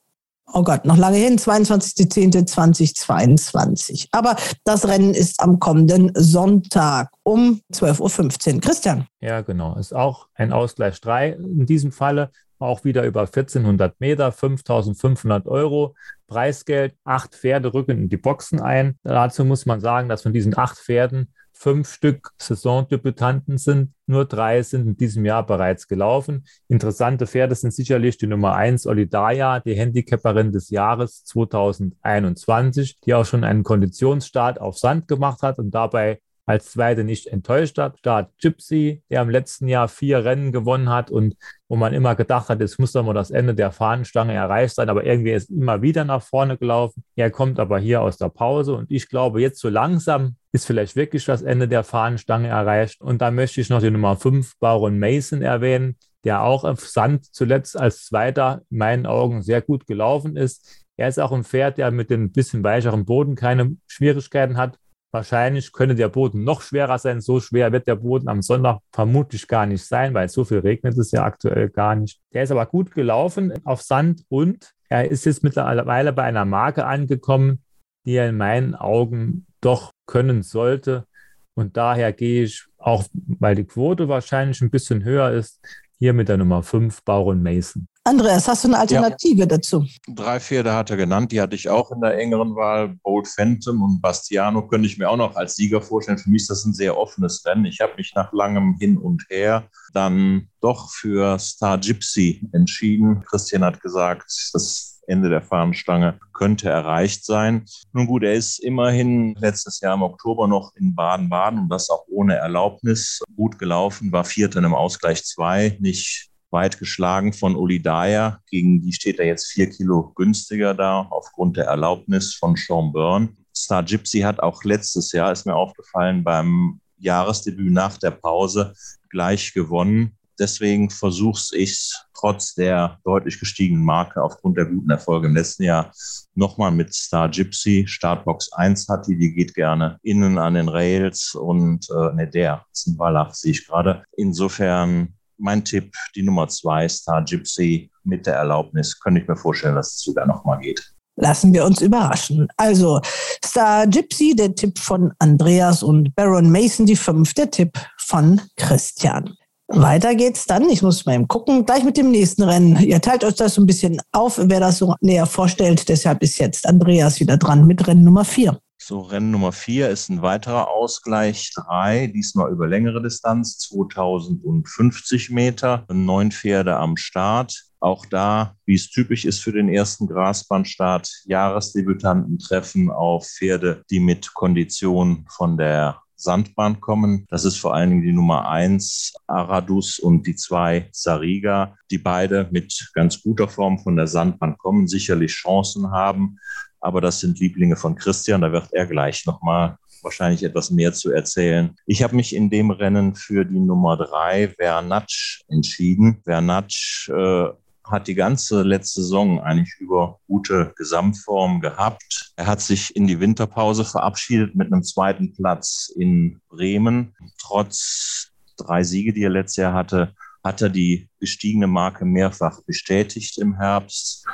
oh 0.53 0.63
Gott, 0.63 0.85
noch 0.85 0.97
lange 0.97 1.17
hin, 1.17 1.37
22.10.2022. 1.37 4.07
Aber 4.11 4.35
das 4.63 4.87
Rennen 4.87 5.15
ist 5.15 5.41
am 5.41 5.59
kommenden 5.59 6.11
Sonntag 6.15 7.09
um 7.23 7.59
12.15 7.73 8.53
Uhr. 8.53 8.61
Christian. 8.61 9.07
Ja, 9.19 9.41
genau. 9.41 9.75
Ist 9.75 9.93
auch 9.93 10.27
ein 10.35 10.53
Ausgleich 10.53 11.01
3 11.01 11.31
in 11.31 11.65
diesem 11.65 11.91
Falle. 11.91 12.29
Auch 12.63 12.85
wieder 12.85 13.03
über 13.03 13.21
1400 13.21 13.99
Meter, 13.99 14.31
5500 14.31 15.47
Euro. 15.47 15.95
Preisgeld, 16.27 16.95
acht 17.03 17.35
Pferde 17.35 17.73
rücken 17.73 17.97
in 17.97 18.07
die 18.07 18.15
Boxen 18.15 18.61
ein. 18.61 18.97
Dazu 19.03 19.43
muss 19.43 19.65
man 19.65 19.81
sagen, 19.81 20.07
dass 20.07 20.21
von 20.21 20.31
diesen 20.31 20.57
acht 20.57 20.77
Pferden 20.77 21.33
fünf 21.51 21.91
Stück 21.91 22.31
Saisondebütanten 22.37 23.57
sind. 23.57 23.93
Nur 24.07 24.23
drei 24.23 24.63
sind 24.63 24.87
in 24.87 24.95
diesem 24.95 25.25
Jahr 25.25 25.45
bereits 25.45 25.89
gelaufen. 25.89 26.45
Interessante 26.69 27.27
Pferde 27.27 27.53
sind 27.53 27.73
sicherlich 27.73 28.17
die 28.17 28.27
Nummer 28.27 28.55
eins 28.55 28.87
Olidaya, 28.87 29.59
die 29.59 29.75
Handicapperin 29.75 30.53
des 30.53 30.69
Jahres 30.69 31.25
2021, 31.25 33.01
die 33.01 33.13
auch 33.13 33.25
schon 33.25 33.43
einen 33.43 33.63
Konditionsstart 33.63 34.61
auf 34.61 34.77
Sand 34.77 35.09
gemacht 35.09 35.41
hat 35.41 35.59
und 35.59 35.71
dabei 35.71 36.21
als 36.45 36.71
zweite 36.71 37.03
nicht 37.03 37.27
enttäuscht 37.27 37.77
hat. 37.77 37.99
Start 37.99 38.31
Gypsy, 38.41 39.01
der 39.09 39.21
im 39.21 39.29
letzten 39.29 39.67
Jahr 39.67 39.87
vier 39.87 40.25
Rennen 40.25 40.51
gewonnen 40.51 40.89
hat 40.89 41.09
und 41.09 41.35
wo 41.69 41.75
man 41.75 41.93
immer 41.93 42.15
gedacht 42.15 42.49
hat, 42.49 42.59
jetzt 42.59 42.79
muss 42.79 42.91
doch 42.91 43.03
mal 43.03 43.13
das 43.13 43.31
Ende 43.31 43.55
der 43.55 43.71
Fahnenstange 43.71 44.33
erreicht 44.33 44.75
sein, 44.75 44.89
aber 44.89 45.05
irgendwie 45.05 45.31
ist 45.31 45.49
immer 45.49 45.81
wieder 45.81 46.03
nach 46.03 46.21
vorne 46.21 46.57
gelaufen. 46.57 47.03
Er 47.15 47.31
kommt 47.31 47.59
aber 47.59 47.79
hier 47.79 48.01
aus 48.01 48.17
der 48.17 48.29
Pause 48.29 48.75
und 48.75 48.91
ich 48.91 49.09
glaube, 49.09 49.41
jetzt 49.41 49.59
so 49.59 49.69
langsam 49.69 50.35
ist 50.51 50.67
vielleicht 50.67 50.95
wirklich 50.95 51.25
das 51.25 51.41
Ende 51.41 51.67
der 51.67 51.83
Fahnenstange 51.83 52.47
erreicht. 52.47 53.01
Und 53.01 53.21
da 53.21 53.31
möchte 53.31 53.59
ich 53.59 53.69
noch 53.69 53.81
die 53.81 53.89
Nummer 53.89 54.15
5, 54.17 54.59
Baron 54.59 54.99
Mason, 54.99 55.41
erwähnen, 55.41 55.97
der 56.23 56.43
auch 56.43 56.63
auf 56.63 56.87
Sand 56.87 57.25
zuletzt 57.33 57.77
als 57.77 58.05
Zweiter 58.05 58.61
in 58.69 58.77
meinen 58.77 59.05
Augen 59.05 59.41
sehr 59.41 59.61
gut 59.61 59.87
gelaufen 59.87 60.35
ist. 60.37 60.85
Er 60.95 61.07
ist 61.07 61.19
auch 61.19 61.31
ein 61.31 61.43
Pferd, 61.43 61.79
der 61.79 61.89
mit 61.89 62.11
dem 62.11 62.31
bisschen 62.31 62.63
weicheren 62.63 63.05
Boden 63.05 63.35
keine 63.35 63.75
Schwierigkeiten 63.87 64.57
hat. 64.57 64.77
Wahrscheinlich 65.13 65.71
könnte 65.71 65.93
der 65.93 66.09
Boden 66.09 66.43
noch 66.43 66.63
schwerer 66.63 66.97
sein. 66.97 67.21
So 67.21 67.39
schwer 67.39 67.71
wird 67.71 67.85
der 67.85 67.97
Boden 67.97 68.27
am 68.27 68.41
Sonntag 68.41 68.79
vermutlich 68.91 69.47
gar 69.47 69.67
nicht 69.67 69.85
sein, 69.85 70.15
weil 70.15 70.27
so 70.27 70.43
viel 70.43 70.59
regnet 70.59 70.97
es 70.97 71.11
ja 71.11 71.23
aktuell 71.23 71.69
gar 71.69 71.95
nicht. 71.95 72.19
Der 72.33 72.41
ist 72.41 72.51
aber 72.51 72.65
gut 72.65 72.91
gelaufen 72.95 73.53
auf 73.63 73.83
Sand 73.83 74.23
und 74.29 74.71
er 74.89 75.11
ist 75.11 75.25
jetzt 75.25 75.43
mittlerweile 75.43 76.13
bei 76.13 76.23
einer 76.23 76.45
Marke 76.45 76.85
angekommen, 76.85 77.61
die 78.05 78.13
er 78.13 78.29
in 78.29 78.37
meinen 78.37 78.73
Augen 78.73 79.45
doch 79.61 79.91
können 80.07 80.41
sollte. 80.41 81.05
Und 81.53 81.77
daher 81.77 82.11
gehe 82.11 82.45
ich, 82.45 82.65
auch 82.79 83.03
weil 83.13 83.53
die 83.53 83.65
Quote 83.65 84.09
wahrscheinlich 84.09 84.61
ein 84.61 84.71
bisschen 84.71 85.03
höher 85.03 85.29
ist, 85.29 85.63
hier 85.99 86.13
mit 86.13 86.27
der 86.27 86.37
Nummer 86.37 86.63
5 86.63 87.03
Baron 87.03 87.43
Mason. 87.43 87.87
Andreas, 88.05 88.49
hast 88.49 88.65
du 88.65 88.67
eine 88.67 88.79
Alternative 88.79 89.41
ja. 89.41 89.45
dazu? 89.45 89.85
Drei 90.09 90.37
Pferde 90.37 90.73
hat 90.73 90.89
er 90.89 90.97
genannt, 90.97 91.31
die 91.31 91.39
hatte 91.39 91.55
ich 91.55 91.69
auch 91.69 91.89
in 91.91 92.01
der 92.01 92.17
engeren 92.17 92.53
Wahl. 92.53 92.97
Bold 93.01 93.29
Phantom 93.29 93.81
und 93.81 94.01
Bastiano 94.01 94.67
könnte 94.67 94.87
ich 94.87 94.97
mir 94.97 95.09
auch 95.09 95.15
noch 95.15 95.37
als 95.37 95.55
Sieger 95.55 95.81
vorstellen. 95.81 96.17
Für 96.17 96.29
mich 96.29 96.41
ist 96.41 96.49
das 96.49 96.65
ein 96.65 96.73
sehr 96.73 96.97
offenes 96.97 97.45
Rennen. 97.45 97.63
Ich 97.63 97.79
habe 97.79 97.93
mich 97.95 98.13
nach 98.13 98.33
langem 98.33 98.75
Hin 98.77 98.97
und 98.97 99.23
Her 99.29 99.69
dann 99.93 100.49
doch 100.59 100.91
für 100.91 101.39
Star 101.39 101.77
Gypsy 101.77 102.49
entschieden. 102.51 103.23
Christian 103.23 103.63
hat 103.63 103.79
gesagt, 103.79 104.25
das 104.51 105.01
Ende 105.07 105.29
der 105.29 105.41
Fahnenstange 105.41 106.19
könnte 106.33 106.69
erreicht 106.69 107.25
sein. 107.25 107.65
Nun 107.93 108.07
gut, 108.07 108.23
er 108.23 108.33
ist 108.33 108.59
immerhin 108.59 109.33
letztes 109.35 109.79
Jahr 109.79 109.93
im 109.93 110.01
Oktober 110.01 110.47
noch 110.47 110.75
in 110.75 110.93
Baden-Baden 110.93 111.59
und 111.59 111.69
das 111.69 111.89
auch 111.89 112.03
ohne 112.09 112.35
Erlaubnis 112.35 113.21
gut 113.35 113.59
gelaufen, 113.59 114.11
war 114.11 114.25
Vierter 114.25 114.59
im 114.59 114.73
Ausgleich 114.73 115.23
2, 115.23 115.77
nicht 115.79 116.32
weit 116.53 116.79
geschlagen 116.79 117.33
von 117.33 117.57
Uli 117.57 117.81
Dyer. 117.81 118.39
Gegen 118.49 118.81
die 118.81 118.93
steht 118.93 119.19
er 119.19 119.25
jetzt 119.25 119.51
vier 119.51 119.69
Kilo 119.69 120.13
günstiger 120.15 120.73
da 120.73 121.07
aufgrund 121.09 121.57
der 121.57 121.65
Erlaubnis 121.65 122.35
von 122.35 122.55
Sean 122.55 122.93
Byrne. 122.93 123.29
Star 123.55 123.83
Gypsy 123.83 124.21
hat 124.21 124.39
auch 124.39 124.63
letztes 124.63 125.11
Jahr, 125.11 125.31
ist 125.31 125.45
mir 125.45 125.55
aufgefallen, 125.55 126.23
beim 126.23 126.79
Jahresdebüt 126.97 127.71
nach 127.71 127.97
der 127.97 128.11
Pause 128.11 128.73
gleich 129.09 129.53
gewonnen. 129.53 130.17
Deswegen 130.39 130.89
versuche 130.89 131.55
ich 131.55 131.93
trotz 132.15 132.55
der 132.55 132.99
deutlich 133.03 133.39
gestiegenen 133.39 133.83
Marke 133.83 134.23
aufgrund 134.23 134.57
der 134.57 134.65
guten 134.65 134.89
Erfolge 134.89 135.27
im 135.27 135.35
letzten 135.35 135.63
Jahr 135.63 135.91
nochmal 136.33 136.71
mit 136.71 136.93
Star 136.93 137.29
Gypsy. 137.29 137.85
Startbox 137.87 138.51
1 138.53 138.87
hat 138.89 139.07
die, 139.07 139.17
die 139.17 139.33
geht 139.33 139.53
gerne 139.53 139.99
innen 140.01 140.39
an 140.39 140.55
den 140.55 140.69
Rails 140.69 141.35
und 141.35 141.87
äh, 141.91 142.15
ne, 142.15 142.27
der 142.27 142.65
ist 142.71 142.87
ein 142.87 142.97
Wallach, 142.97 143.33
sehe 143.33 143.51
ich 143.51 143.67
gerade. 143.67 144.03
Insofern 144.17 145.13
mein 145.43 145.63
Tipp, 145.63 145.93
die 146.15 146.23
Nummer 146.23 146.47
zwei, 146.47 146.87
Star 146.87 147.23
Gypsy 147.23 147.91
mit 148.03 148.25
der 148.25 148.35
Erlaubnis, 148.35 148.99
könnte 148.99 149.21
ich 149.21 149.27
mir 149.27 149.35
vorstellen, 149.35 149.75
dass 149.75 149.95
es 149.95 150.01
sogar 150.01 150.25
nochmal 150.25 150.59
geht. 150.59 150.93
Lassen 151.15 151.53
wir 151.53 151.63
uns 151.65 151.81
überraschen. 151.81 152.47
Also 152.57 152.99
Star 153.45 153.85
Gypsy, 153.85 154.35
der 154.35 154.55
Tipp 154.55 154.79
von 154.79 155.13
Andreas 155.19 155.83
und 155.83 156.15
Baron 156.15 156.51
Mason, 156.51 156.87
die 156.87 156.95
fünf, 156.95 157.35
der 157.35 157.51
Tipp 157.51 157.77
von 157.99 158.41
Christian. 158.57 159.35
Weiter 159.67 160.15
geht's 160.15 160.45
dann. 160.45 160.69
Ich 160.69 160.81
muss 160.81 161.05
mal 161.05 161.15
eben 161.15 161.27
gucken. 161.27 161.65
Gleich 161.65 161.83
mit 161.83 161.97
dem 161.97 162.11
nächsten 162.11 162.43
Rennen. 162.43 162.79
Ihr 162.79 162.99
teilt 163.01 163.23
euch 163.23 163.35
das 163.35 163.55
so 163.55 163.61
ein 163.61 163.65
bisschen 163.65 164.01
auf, 164.11 164.39
wer 164.41 164.59
das 164.59 164.79
so 164.79 164.95
näher 165.01 165.25
vorstellt. 165.25 165.87
Deshalb 165.87 166.21
ist 166.21 166.37
jetzt 166.37 166.67
Andreas 166.67 167.19
wieder 167.19 167.37
dran 167.37 167.65
mit 167.65 167.87
Rennen 167.87 168.03
Nummer 168.03 168.25
vier. 168.25 168.59
So, 168.85 168.99
Rennen 168.99 169.31
Nummer 169.31 169.53
vier 169.53 169.89
ist 169.89 170.09
ein 170.09 170.21
weiterer 170.21 170.69
Ausgleich. 170.69 171.53
Drei, 171.55 172.07
diesmal 172.07 172.51
über 172.51 172.67
längere 172.67 173.01
Distanz, 173.01 173.57
2050 173.59 175.29
Meter, 175.29 175.85
neun 175.89 176.33
Pferde 176.33 176.75
am 176.75 176.97
Start. 176.97 177.63
Auch 177.79 178.05
da, 178.05 178.57
wie 178.65 178.75
es 178.75 178.89
typisch 178.89 179.23
ist 179.23 179.39
für 179.39 179.53
den 179.53 179.69
ersten 179.69 180.07
Grasbahnstart, 180.07 181.09
Jahresdebütanten 181.23 182.39
treffen 182.39 182.91
auf 182.91 183.25
Pferde, 183.25 183.85
die 183.89 184.01
mit 184.01 184.33
Kondition 184.33 185.27
von 185.29 185.57
der 185.57 186.01
Sandbahn 186.17 186.81
kommen. 186.81 187.25
Das 187.29 187.45
ist 187.45 187.55
vor 187.55 187.73
allen 187.73 187.89
Dingen 187.89 188.03
die 188.03 188.11
Nummer 188.11 188.49
eins 188.49 189.13
Aradus 189.27 189.97
und 189.97 190.27
die 190.27 190.35
zwei 190.35 190.89
Sariga, 190.91 191.77
die 191.89 191.99
beide 191.99 192.49
mit 192.51 192.91
ganz 192.93 193.21
guter 193.21 193.47
Form 193.47 193.79
von 193.79 193.95
der 193.95 194.07
Sandbahn 194.07 194.57
kommen, 194.57 194.89
sicherlich 194.89 195.31
Chancen 195.31 195.91
haben 195.91 196.37
aber 196.83 197.01
das 197.01 197.19
sind 197.19 197.39
Lieblinge 197.39 197.75
von 197.75 197.95
Christian. 197.95 198.41
Da 198.41 198.51
wird 198.51 198.67
er 198.73 198.85
gleich 198.85 199.25
nochmal 199.25 199.77
wahrscheinlich 200.01 200.43
etwas 200.43 200.69
mehr 200.69 200.93
zu 200.93 201.11
erzählen. 201.11 201.75
Ich 201.85 202.03
habe 202.03 202.15
mich 202.15 202.35
in 202.35 202.49
dem 202.49 202.71
Rennen 202.71 203.15
für 203.15 203.45
die 203.45 203.59
Nummer 203.59 203.95
drei 203.95 204.49
Vernatsch 204.49 205.43
entschieden. 205.47 206.21
Vernatsch 206.23 207.09
äh, 207.09 207.47
hat 207.85 208.07
die 208.07 208.15
ganze 208.15 208.63
letzte 208.63 209.01
Saison 209.01 209.39
eigentlich 209.41 209.73
über 209.79 210.19
gute 210.27 210.73
Gesamtform 210.75 211.61
gehabt. 211.61 212.33
Er 212.35 212.47
hat 212.47 212.61
sich 212.61 212.95
in 212.95 213.07
die 213.07 213.19
Winterpause 213.19 213.85
verabschiedet 213.85 214.55
mit 214.55 214.71
einem 214.71 214.83
zweiten 214.83 215.33
Platz 215.33 215.91
in 215.95 216.41
Bremen. 216.49 217.13
Trotz 217.39 218.31
drei 218.57 218.83
Siege, 218.83 219.13
die 219.13 219.23
er 219.23 219.29
letztes 219.29 219.57
Jahr 219.57 219.73
hatte, 219.73 220.13
hat 220.43 220.61
er 220.61 220.69
die 220.69 221.09
gestiegene 221.19 221.67
Marke 221.67 222.03
mehrfach 222.05 222.61
bestätigt 222.65 223.37
im 223.37 223.55
Herbst 223.55 224.25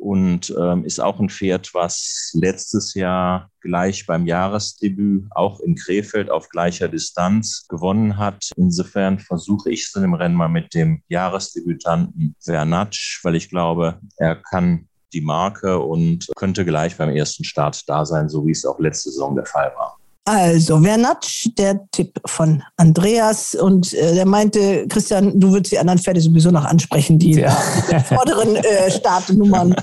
und 0.00 0.54
ähm, 0.58 0.84
ist 0.84 1.00
auch 1.00 1.20
ein 1.20 1.28
Pferd, 1.28 1.74
was 1.74 2.30
letztes 2.34 2.94
Jahr 2.94 3.50
gleich 3.60 4.06
beim 4.06 4.26
Jahresdebüt 4.26 5.26
auch 5.30 5.60
in 5.60 5.74
Krefeld 5.74 6.30
auf 6.30 6.48
gleicher 6.48 6.88
Distanz 6.88 7.66
gewonnen 7.68 8.16
hat. 8.16 8.50
Insofern 8.56 9.18
versuche 9.18 9.70
ich 9.70 9.84
es 9.84 9.94
in 9.94 10.02
dem 10.02 10.14
Rennen 10.14 10.34
mal 10.34 10.48
mit 10.48 10.72
dem 10.74 11.02
Jahresdebütanten 11.08 12.34
Vernatsch, 12.40 13.20
weil 13.22 13.36
ich 13.36 13.50
glaube, 13.50 14.00
er 14.16 14.36
kann 14.36 14.88
die 15.12 15.20
Marke 15.20 15.78
und 15.78 16.28
könnte 16.34 16.64
gleich 16.64 16.96
beim 16.96 17.10
ersten 17.10 17.44
Start 17.44 17.86
da 17.88 18.06
sein, 18.06 18.28
so 18.28 18.46
wie 18.46 18.52
es 18.52 18.64
auch 18.64 18.78
letzte 18.78 19.10
Saison 19.10 19.34
der 19.34 19.46
Fall 19.46 19.72
war. 19.76 19.98
Also, 20.24 20.80
Vernatsch, 20.80 21.48
der 21.56 21.80
Tipp 21.90 22.20
von 22.26 22.62
Andreas. 22.76 23.54
Und 23.54 23.94
äh, 23.94 24.14
der 24.14 24.26
meinte, 24.26 24.86
Christian, 24.88 25.40
du 25.40 25.52
würdest 25.52 25.72
die 25.72 25.78
anderen 25.78 25.98
Pferde 25.98 26.20
sowieso 26.20 26.50
noch 26.50 26.64
ansprechen, 26.64 27.18
die 27.18 27.40
ja. 27.40 27.50
vorderen 28.04 28.56
äh, 28.56 28.90
Startnummern. 28.90 29.74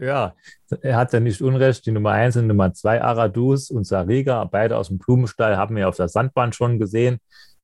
Ja, 0.00 0.34
er 0.80 0.96
hat 0.96 1.12
ja 1.12 1.20
nicht 1.20 1.42
unrecht. 1.42 1.84
Die 1.86 1.90
Nummer 1.90 2.12
1 2.12 2.36
und 2.36 2.46
Nummer 2.46 2.72
2, 2.72 3.02
Aradus 3.02 3.70
und 3.70 3.84
Sariga, 3.84 4.44
beide 4.44 4.76
aus 4.76 4.88
dem 4.88 4.98
Blumenstall, 4.98 5.56
haben 5.56 5.76
wir 5.76 5.88
auf 5.88 5.96
der 5.96 6.08
Sandbahn 6.08 6.52
schon 6.52 6.78
gesehen. 6.78 7.18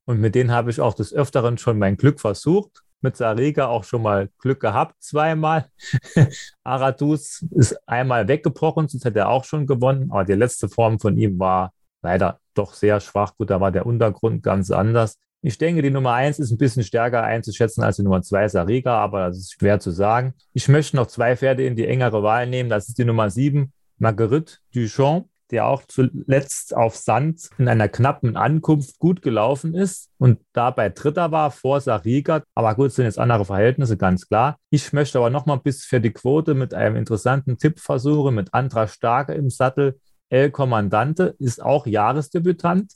Und 0.04 0.20
mit 0.20 0.34
denen 0.34 0.50
habe 0.50 0.70
ich 0.70 0.80
auch 0.80 0.94
des 0.94 1.12
Öfteren 1.12 1.58
schon 1.58 1.78
mein 1.78 1.96
Glück 1.96 2.20
versucht. 2.20 2.82
Mit 3.00 3.16
Sariga 3.16 3.66
auch 3.66 3.84
schon 3.84 4.02
mal 4.02 4.28
Glück 4.38 4.60
gehabt, 4.60 4.96
zweimal. 5.00 5.66
Aradus 6.64 7.44
ist 7.52 7.78
einmal 7.86 8.26
weggebrochen, 8.26 8.88
sonst 8.88 9.04
hätte 9.04 9.20
er 9.20 9.28
auch 9.28 9.44
schon 9.44 9.66
gewonnen. 9.66 10.10
Aber 10.10 10.24
die 10.24 10.32
letzte 10.32 10.68
Form 10.68 10.98
von 10.98 11.16
ihm 11.16 11.38
war 11.38 11.72
leider 12.02 12.40
doch 12.54 12.74
sehr 12.74 13.00
schwach. 13.00 13.36
Gut, 13.36 13.50
da 13.50 13.60
war 13.60 13.72
der 13.72 13.86
Untergrund 13.86 14.42
ganz 14.42 14.70
anders. 14.70 15.18
Ich 15.40 15.56
denke, 15.56 15.82
die 15.82 15.90
Nummer 15.90 16.14
1 16.14 16.40
ist 16.40 16.50
ein 16.50 16.58
bisschen 16.58 16.82
stärker 16.82 17.22
einzuschätzen 17.22 17.84
als 17.84 17.96
die 17.96 18.02
Nummer 18.02 18.22
2 18.22 18.48
Sariga, 18.48 18.98
aber 18.98 19.28
das 19.28 19.38
ist 19.38 19.52
schwer 19.52 19.78
zu 19.78 19.92
sagen. 19.92 20.34
Ich 20.52 20.68
möchte 20.68 20.96
noch 20.96 21.06
zwei 21.06 21.36
Pferde 21.36 21.64
in 21.64 21.76
die 21.76 21.86
engere 21.86 22.24
Wahl 22.24 22.48
nehmen. 22.48 22.68
Das 22.68 22.88
ist 22.88 22.98
die 22.98 23.04
Nummer 23.04 23.30
7, 23.30 23.72
Marguerite 23.98 24.56
Duchamp, 24.74 25.28
der 25.52 25.66
auch 25.66 25.82
zuletzt 25.86 26.76
auf 26.76 26.96
Sand 26.96 27.50
in 27.56 27.68
einer 27.68 27.88
knappen 27.88 28.36
Ankunft 28.36 28.98
gut 28.98 29.22
gelaufen 29.22 29.74
ist 29.74 30.10
und 30.18 30.40
dabei 30.52 30.88
Dritter 30.88 31.30
war 31.30 31.52
vor 31.52 31.80
Sariga. 31.80 32.42
Aber 32.56 32.74
gut, 32.74 32.90
sind 32.90 33.04
jetzt 33.04 33.20
andere 33.20 33.44
Verhältnisse, 33.44 33.96
ganz 33.96 34.26
klar. 34.26 34.56
Ich 34.70 34.92
möchte 34.92 35.18
aber 35.18 35.30
noch 35.30 35.46
mal 35.46 35.56
bis 35.56 35.84
für 35.84 36.00
die 36.00 36.12
Quote 36.12 36.54
mit 36.54 36.74
einem 36.74 36.96
interessanten 36.96 37.58
Tipp 37.58 37.78
versuchen, 37.78 38.34
mit 38.34 38.52
Andra 38.52 38.88
Starke 38.88 39.34
im 39.34 39.50
Sattel. 39.50 40.00
El 40.30 40.50
Kommandante 40.50 41.34
ist 41.38 41.62
auch 41.62 41.86
Jahresdebütant, 41.86 42.92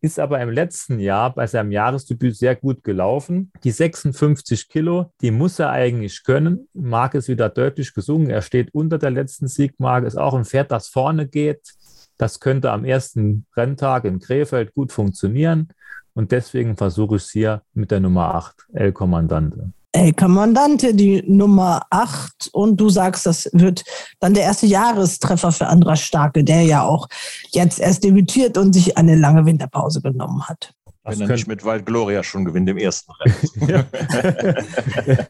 ist 0.00 0.18
aber 0.18 0.40
im 0.40 0.50
letzten 0.50 1.00
Jahr 1.00 1.34
bei 1.34 1.46
seinem 1.46 1.72
Jahresdebüt 1.72 2.36
sehr 2.36 2.56
gut 2.56 2.84
gelaufen. 2.84 3.50
Die 3.64 3.70
56 3.70 4.68
Kilo, 4.68 5.12
die 5.22 5.30
muss 5.30 5.58
er 5.58 5.70
eigentlich 5.70 6.24
können. 6.24 6.68
Mark 6.74 7.14
ist 7.14 7.28
wieder 7.28 7.48
deutlich 7.48 7.94
gesungen. 7.94 8.28
Er 8.28 8.42
steht 8.42 8.74
unter 8.74 8.98
der 8.98 9.10
letzten 9.10 9.48
Siegmarke, 9.48 10.06
ist 10.06 10.18
auch 10.18 10.34
ein 10.34 10.44
Pferd, 10.44 10.70
das 10.70 10.88
vorne 10.88 11.26
geht. 11.26 11.72
Das 12.18 12.38
könnte 12.38 12.70
am 12.70 12.84
ersten 12.84 13.46
Renntag 13.56 14.04
in 14.04 14.20
Krefeld 14.20 14.74
gut 14.74 14.92
funktionieren. 14.92 15.68
Und 16.12 16.32
deswegen 16.32 16.76
versuche 16.76 17.16
ich 17.16 17.22
es 17.22 17.30
hier 17.30 17.62
mit 17.72 17.90
der 17.90 18.00
Nummer 18.00 18.34
8, 18.34 18.68
El 18.74 18.92
Kommandante. 18.92 19.72
El 19.94 20.12
Commandante, 20.12 20.92
die 20.92 21.22
Nummer 21.24 21.82
8. 21.90 22.50
Und 22.52 22.80
du 22.80 22.88
sagst, 22.88 23.26
das 23.26 23.48
wird 23.52 23.84
dann 24.18 24.34
der 24.34 24.42
erste 24.42 24.66
Jahrestreffer 24.66 25.52
für 25.52 25.68
Andras 25.68 26.00
Starke, 26.00 26.42
der 26.42 26.62
ja 26.62 26.82
auch 26.82 27.06
jetzt 27.52 27.78
erst 27.78 28.02
debütiert 28.02 28.58
und 28.58 28.72
sich 28.72 28.98
eine 28.98 29.14
lange 29.14 29.46
Winterpause 29.46 30.02
genommen 30.02 30.42
hat. 30.48 30.74
Wenn 31.04 31.20
er 31.20 31.28
nicht 31.28 31.46
mit 31.46 31.64
Wald 31.64 31.86
Gloria 31.86 32.24
schon 32.24 32.44
gewinnt 32.44 32.68
im 32.68 32.78
ersten 32.78 33.12
Rennen. 33.12 33.36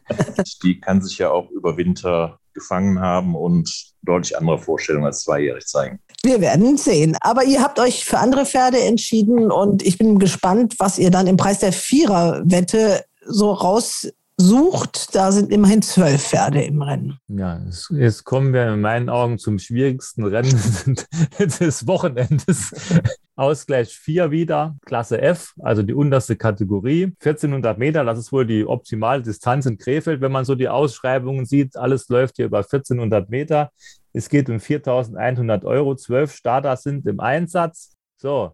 die 0.63 0.79
kann 0.79 1.01
sich 1.01 1.19
ja 1.19 1.29
auch 1.29 1.51
über 1.51 1.77
Winter 1.77 2.39
gefangen 2.53 2.99
haben 2.99 3.35
und 3.35 3.71
deutlich 4.01 4.35
andere 4.35 4.57
Vorstellungen 4.57 5.05
als 5.05 5.21
zweijährig 5.21 5.67
zeigen. 5.67 5.99
Wir 6.23 6.41
werden 6.41 6.77
sehen. 6.77 7.17
Aber 7.21 7.43
ihr 7.43 7.61
habt 7.61 7.79
euch 7.79 8.03
für 8.03 8.17
andere 8.17 8.47
Pferde 8.47 8.79
entschieden 8.79 9.51
und 9.51 9.83
ich 9.83 9.99
bin 9.99 10.17
gespannt, 10.17 10.75
was 10.79 10.97
ihr 10.97 11.11
dann 11.11 11.27
im 11.27 11.37
Preis 11.37 11.59
der 11.59 11.73
Viererwette 11.73 13.03
so 13.27 13.51
raus 13.51 14.07
sucht, 14.37 15.15
da 15.15 15.31
sind 15.31 15.51
immerhin 15.51 15.81
zwölf 15.81 16.21
Pferde 16.21 16.63
im 16.63 16.81
Rennen. 16.81 17.19
Ja, 17.27 17.61
jetzt 17.91 18.23
kommen 18.25 18.53
wir 18.53 18.73
in 18.73 18.81
meinen 18.81 19.09
Augen 19.09 19.37
zum 19.37 19.59
schwierigsten 19.59 20.25
Rennen 20.25 20.51
des 21.39 21.87
Wochenendes. 21.87 22.73
Ausgleich 23.37 23.93
4 23.93 24.31
wieder, 24.31 24.77
Klasse 24.85 25.21
F, 25.21 25.53
also 25.59 25.83
die 25.83 25.93
unterste 25.93 26.37
Kategorie. 26.37 27.13
1400 27.19 27.77
Meter, 27.77 28.05
das 28.05 28.17
ist 28.17 28.31
wohl 28.31 28.45
die 28.45 28.65
optimale 28.65 29.21
Distanz 29.21 29.65
in 29.65 29.77
Krefeld, 29.77 30.21
wenn 30.21 30.31
man 30.31 30.45
so 30.45 30.55
die 30.55 30.69
Ausschreibungen 30.69 31.45
sieht. 31.45 31.75
Alles 31.75 32.07
läuft 32.07 32.37
hier 32.37 32.45
über 32.45 32.59
1400 32.59 33.29
Meter. 33.29 33.71
Es 34.13 34.29
geht 34.29 34.49
um 34.49 34.61
4100 34.61 35.65
Euro. 35.65 35.95
Zwölf 35.95 36.33
Starter 36.33 36.77
sind 36.77 37.05
im 37.07 37.19
Einsatz. 37.19 37.97
So, 38.15 38.53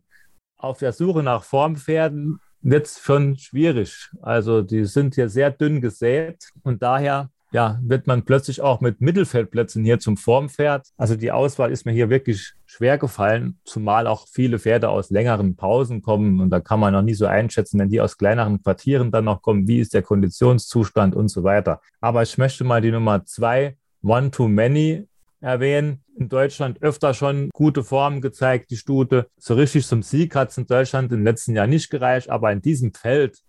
auf 0.57 0.79
der 0.79 0.93
Suche 0.93 1.21
nach 1.21 1.43
Formpferden 1.43 2.39
wird 2.61 2.87
schon 2.87 3.37
schwierig. 3.37 4.09
Also 4.21 4.61
die 4.61 4.85
sind 4.85 5.15
hier 5.15 5.29
sehr 5.29 5.51
dünn 5.51 5.81
gesät 5.81 6.49
und 6.63 6.81
daher 6.81 7.29
ja, 7.53 7.79
wird 7.83 8.07
man 8.07 8.23
plötzlich 8.23 8.61
auch 8.61 8.79
mit 8.79 9.01
Mittelfeldplätzen 9.01 9.83
hier 9.83 9.99
zum 9.99 10.15
Formpferd. 10.15 10.87
Also 10.97 11.15
die 11.15 11.31
Auswahl 11.31 11.71
ist 11.71 11.85
mir 11.85 11.91
hier 11.91 12.09
wirklich 12.09 12.53
schwer 12.65 12.97
gefallen, 12.97 13.59
zumal 13.65 14.07
auch 14.07 14.25
viele 14.31 14.57
Pferde 14.57 14.87
aus 14.87 15.09
längeren 15.09 15.57
Pausen 15.57 16.01
kommen 16.01 16.39
und 16.39 16.49
da 16.49 16.61
kann 16.61 16.79
man 16.79 16.93
noch 16.93 17.01
nie 17.01 17.13
so 17.13 17.25
einschätzen, 17.25 17.79
wenn 17.79 17.89
die 17.89 17.99
aus 17.99 18.17
kleineren 18.17 18.63
Quartieren 18.63 19.11
dann 19.11 19.25
noch 19.25 19.41
kommen, 19.41 19.67
wie 19.67 19.79
ist 19.79 19.93
der 19.93 20.01
Konditionszustand 20.01 21.13
und 21.13 21.27
so 21.27 21.43
weiter. 21.43 21.81
Aber 21.99 22.23
ich 22.23 22.37
möchte 22.37 22.63
mal 22.63 22.81
die 22.81 22.91
Nummer 22.91 23.25
zwei, 23.25 23.75
One 24.01 24.31
Too 24.31 24.47
Many, 24.47 25.07
erwähnen. 25.41 26.03
In 26.17 26.29
Deutschland 26.29 26.81
öfter 26.81 27.13
schon 27.13 27.49
gute 27.51 27.83
Formen 27.83 28.21
gezeigt, 28.21 28.71
die 28.71 28.77
Stute. 28.77 29.27
So 29.37 29.55
richtig 29.55 29.85
zum 29.85 30.03
Sieg 30.03 30.35
hat 30.35 30.51
es 30.51 30.57
in 30.57 30.67
Deutschland 30.67 31.11
im 31.11 31.23
letzten 31.23 31.55
Jahr 31.55 31.67
nicht 31.67 31.89
gereicht, 31.89 32.29
aber 32.29 32.51
in 32.51 32.61
diesem 32.61 32.93
Feld, 32.93 33.39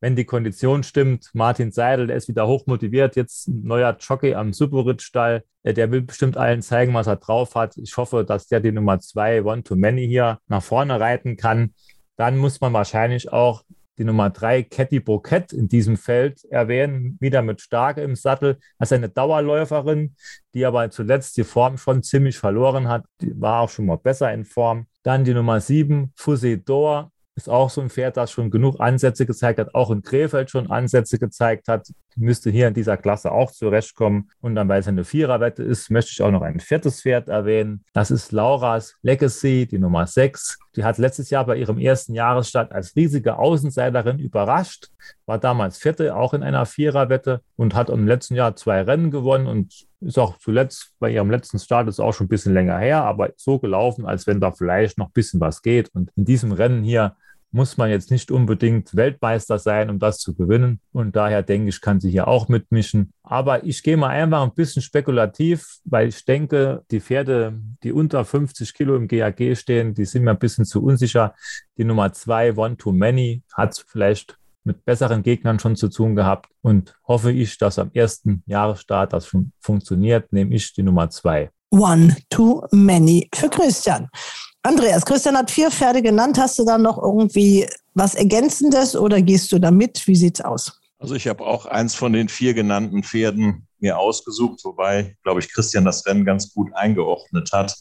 wenn 0.00 0.16
die 0.16 0.24
Kondition 0.24 0.82
stimmt, 0.82 1.30
Martin 1.32 1.72
Seidel, 1.72 2.08
der 2.08 2.16
ist 2.16 2.28
wieder 2.28 2.46
hochmotiviert, 2.46 3.16
jetzt 3.16 3.48
ein 3.48 3.62
neuer 3.62 3.96
Jockey 3.98 4.34
am 4.34 4.52
Superrit-Stall, 4.52 5.44
der 5.64 5.90
will 5.90 6.02
bestimmt 6.02 6.36
allen 6.36 6.62
zeigen, 6.62 6.94
was 6.94 7.06
er 7.06 7.16
drauf 7.16 7.54
hat. 7.54 7.76
Ich 7.76 7.96
hoffe, 7.96 8.24
dass 8.24 8.46
der 8.46 8.60
die 8.60 8.72
Nummer 8.72 9.00
zwei 9.00 9.42
One 9.42 9.62
to 9.62 9.74
Many 9.74 10.06
hier 10.06 10.38
nach 10.48 10.62
vorne 10.62 11.00
reiten 11.00 11.36
kann. 11.36 11.74
Dann 12.16 12.36
muss 12.36 12.60
man 12.60 12.72
wahrscheinlich 12.72 13.32
auch 13.32 13.64
die 13.98 14.04
Nummer 14.04 14.30
drei, 14.30 14.62
Catty 14.62 15.00
Bouquet, 15.00 15.52
in 15.52 15.68
diesem 15.68 15.96
Feld 15.96 16.44
erwähnen, 16.44 17.16
wieder 17.20 17.42
mit 17.42 17.60
Starke 17.60 18.02
im 18.02 18.14
Sattel. 18.14 18.58
Ist 18.78 18.92
eine 18.92 19.08
Dauerläuferin, 19.08 20.14
die 20.54 20.66
aber 20.66 20.90
zuletzt 20.90 21.36
die 21.36 21.44
Form 21.44 21.78
schon 21.78 22.02
ziemlich 22.02 22.38
verloren 22.38 22.88
hat. 22.88 23.04
Die 23.20 23.40
war 23.40 23.60
auch 23.60 23.70
schon 23.70 23.86
mal 23.86 23.96
besser 23.96 24.32
in 24.32 24.44
Form. 24.44 24.86
Dann 25.02 25.24
die 25.24 25.34
Nummer 25.34 25.60
sieben, 25.60 26.12
Fusidor, 26.16 27.12
ist 27.36 27.50
auch 27.50 27.68
so 27.68 27.82
ein 27.82 27.90
Pferd, 27.90 28.16
das 28.16 28.32
schon 28.32 28.50
genug 28.50 28.80
Ansätze 28.80 29.26
gezeigt 29.26 29.60
hat, 29.60 29.74
auch 29.74 29.90
in 29.90 30.02
Krefeld 30.02 30.50
schon 30.50 30.70
Ansätze 30.70 31.18
gezeigt 31.18 31.68
hat, 31.68 31.86
müsste 32.16 32.50
hier 32.50 32.66
in 32.66 32.74
dieser 32.74 32.96
Klasse 32.96 33.30
auch 33.30 33.52
zurechtkommen. 33.52 34.30
Und 34.40 34.54
dann, 34.54 34.68
weil 34.68 34.80
es 34.80 34.88
eine 34.88 35.04
Viererwette 35.04 35.62
ist, 35.62 35.90
möchte 35.90 36.12
ich 36.12 36.22
auch 36.22 36.30
noch 36.30 36.40
ein 36.40 36.60
viertes 36.60 37.02
Pferd 37.02 37.28
erwähnen. 37.28 37.84
Das 37.92 38.10
ist 38.10 38.32
Lauras 38.32 38.96
Legacy, 39.02 39.66
die 39.66 39.78
Nummer 39.78 40.06
6. 40.06 40.58
Die 40.76 40.84
hat 40.84 40.96
letztes 40.96 41.28
Jahr 41.28 41.44
bei 41.44 41.56
ihrem 41.56 41.78
ersten 41.78 42.14
Jahresstart 42.14 42.72
als 42.72 42.96
riesige 42.96 43.38
Außenseiterin 43.38 44.18
überrascht, 44.18 44.88
war 45.26 45.38
damals 45.38 45.76
Vierte, 45.76 46.16
auch 46.16 46.32
in 46.32 46.42
einer 46.42 46.64
Viererwette 46.64 47.42
und 47.56 47.74
hat 47.74 47.90
im 47.90 48.06
letzten 48.06 48.34
Jahr 48.34 48.56
zwei 48.56 48.80
Rennen 48.80 49.10
gewonnen 49.10 49.46
und 49.46 49.86
ist 50.00 50.18
auch 50.18 50.38
zuletzt 50.38 50.92
bei 50.98 51.10
ihrem 51.10 51.30
letzten 51.30 51.58
Start, 51.58 51.88
ist 51.88 52.00
auch 52.00 52.12
schon 52.12 52.26
ein 52.26 52.30
bisschen 52.30 52.54
länger 52.54 52.78
her, 52.78 53.04
aber 53.04 53.30
so 53.36 53.58
gelaufen, 53.58 54.06
als 54.06 54.26
wenn 54.26 54.40
da 54.40 54.52
vielleicht 54.52 54.98
noch 54.98 55.06
ein 55.06 55.12
bisschen 55.12 55.40
was 55.40 55.62
geht. 55.62 55.90
Und 55.94 56.10
in 56.16 56.24
diesem 56.24 56.52
Rennen 56.52 56.82
hier 56.82 57.16
muss 57.50 57.76
man 57.76 57.90
jetzt 57.90 58.10
nicht 58.10 58.30
unbedingt 58.30 58.94
Weltmeister 58.94 59.58
sein, 59.58 59.90
um 59.90 59.98
das 59.98 60.18
zu 60.18 60.34
gewinnen. 60.34 60.80
Und 60.92 61.16
daher 61.16 61.42
denke 61.42 61.68
ich, 61.68 61.80
kann 61.80 62.00
sie 62.00 62.10
hier 62.10 62.28
auch 62.28 62.48
mitmischen. 62.48 63.12
Aber 63.22 63.64
ich 63.64 63.82
gehe 63.82 63.96
mal 63.96 64.08
einfach 64.08 64.42
ein 64.42 64.54
bisschen 64.54 64.82
spekulativ, 64.82 65.78
weil 65.84 66.08
ich 66.08 66.24
denke, 66.24 66.82
die 66.90 67.00
Pferde, 67.00 67.58
die 67.82 67.92
unter 67.92 68.24
50 68.24 68.74
Kilo 68.74 68.96
im 68.96 69.08
GAG 69.08 69.56
stehen, 69.56 69.94
die 69.94 70.04
sind 70.04 70.24
mir 70.24 70.32
ein 70.32 70.38
bisschen 70.38 70.64
zu 70.64 70.82
unsicher. 70.82 71.34
Die 71.78 71.84
Nummer 71.84 72.12
zwei, 72.12 72.56
One 72.56 72.76
Too 72.76 72.92
Many, 72.92 73.42
hat 73.52 73.82
vielleicht 73.86 74.36
mit 74.64 74.84
besseren 74.84 75.22
Gegnern 75.22 75.58
schon 75.58 75.76
zu 75.76 75.88
tun 75.88 76.16
gehabt 76.16 76.50
und 76.60 76.94
hoffe 77.06 77.30
ich, 77.30 77.56
dass 77.56 77.78
am 77.78 77.90
ersten 77.94 78.42
Jahresstart 78.46 79.12
das 79.12 79.26
schon 79.26 79.52
funktioniert, 79.60 80.32
nehme 80.32 80.54
ich 80.54 80.74
die 80.74 80.82
Nummer 80.82 81.08
zwei. 81.08 81.50
One 81.70 82.16
Too 82.28 82.66
Many 82.72 83.28
für 83.34 83.48
Christian. 83.48 84.08
Andreas, 84.66 85.04
Christian 85.04 85.36
hat 85.36 85.48
vier 85.48 85.70
Pferde 85.70 86.02
genannt. 86.02 86.38
Hast 86.38 86.58
du 86.58 86.64
da 86.64 86.76
noch 86.76 87.00
irgendwie 87.00 87.68
was 87.94 88.16
Ergänzendes 88.16 88.96
oder 88.96 89.22
gehst 89.22 89.52
du 89.52 89.60
damit? 89.60 90.04
Wie 90.08 90.16
sieht's 90.16 90.40
aus? 90.40 90.80
Also 90.98 91.14
ich 91.14 91.28
habe 91.28 91.44
auch 91.44 91.66
eins 91.66 91.94
von 91.94 92.12
den 92.12 92.28
vier 92.28 92.54
genannten 92.54 93.02
Pferden 93.02 93.68
mir 93.78 93.98
ausgesucht, 93.98 94.60
wobei, 94.64 95.16
glaube 95.22 95.40
ich, 95.40 95.52
Christian 95.52 95.84
das 95.84 96.06
Rennen 96.06 96.24
ganz 96.24 96.54
gut 96.54 96.74
eingeordnet 96.74 97.50
hat. 97.52 97.76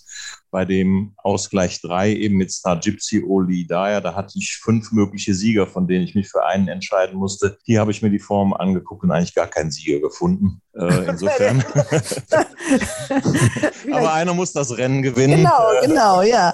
Bei 0.51 0.65
dem 0.65 1.13
Ausgleich 1.17 1.81
3 1.81 2.11
eben 2.11 2.35
mit 2.35 2.51
Star 2.51 2.77
Gypsy 2.77 3.23
Oli 3.25 3.65
Daya, 3.65 4.01
da 4.01 4.15
hatte 4.15 4.37
ich 4.37 4.59
fünf 4.61 4.91
mögliche 4.91 5.33
Sieger, 5.33 5.67
von 5.67 5.87
denen 5.87 6.03
ich 6.03 6.15
mich 6.15 6.27
für 6.27 6.45
einen 6.45 6.67
entscheiden 6.67 7.17
musste. 7.17 7.57
Hier 7.63 7.79
habe 7.79 7.91
ich 7.91 8.01
mir 8.01 8.09
die 8.09 8.19
Form 8.19 8.53
angeguckt 8.53 9.03
und 9.03 9.11
eigentlich 9.11 9.35
gar 9.35 9.47
keinen 9.47 9.71
Sieger 9.71 10.01
gefunden. 10.01 10.61
Äh, 10.73 11.05
insofern. 11.09 11.63
Aber 13.91 14.13
einer 14.13 14.33
muss 14.33 14.51
das 14.51 14.77
Rennen 14.77 15.01
gewinnen. 15.01 15.37
Genau, 15.37 15.69
genau, 15.81 16.21
ja. 16.21 16.53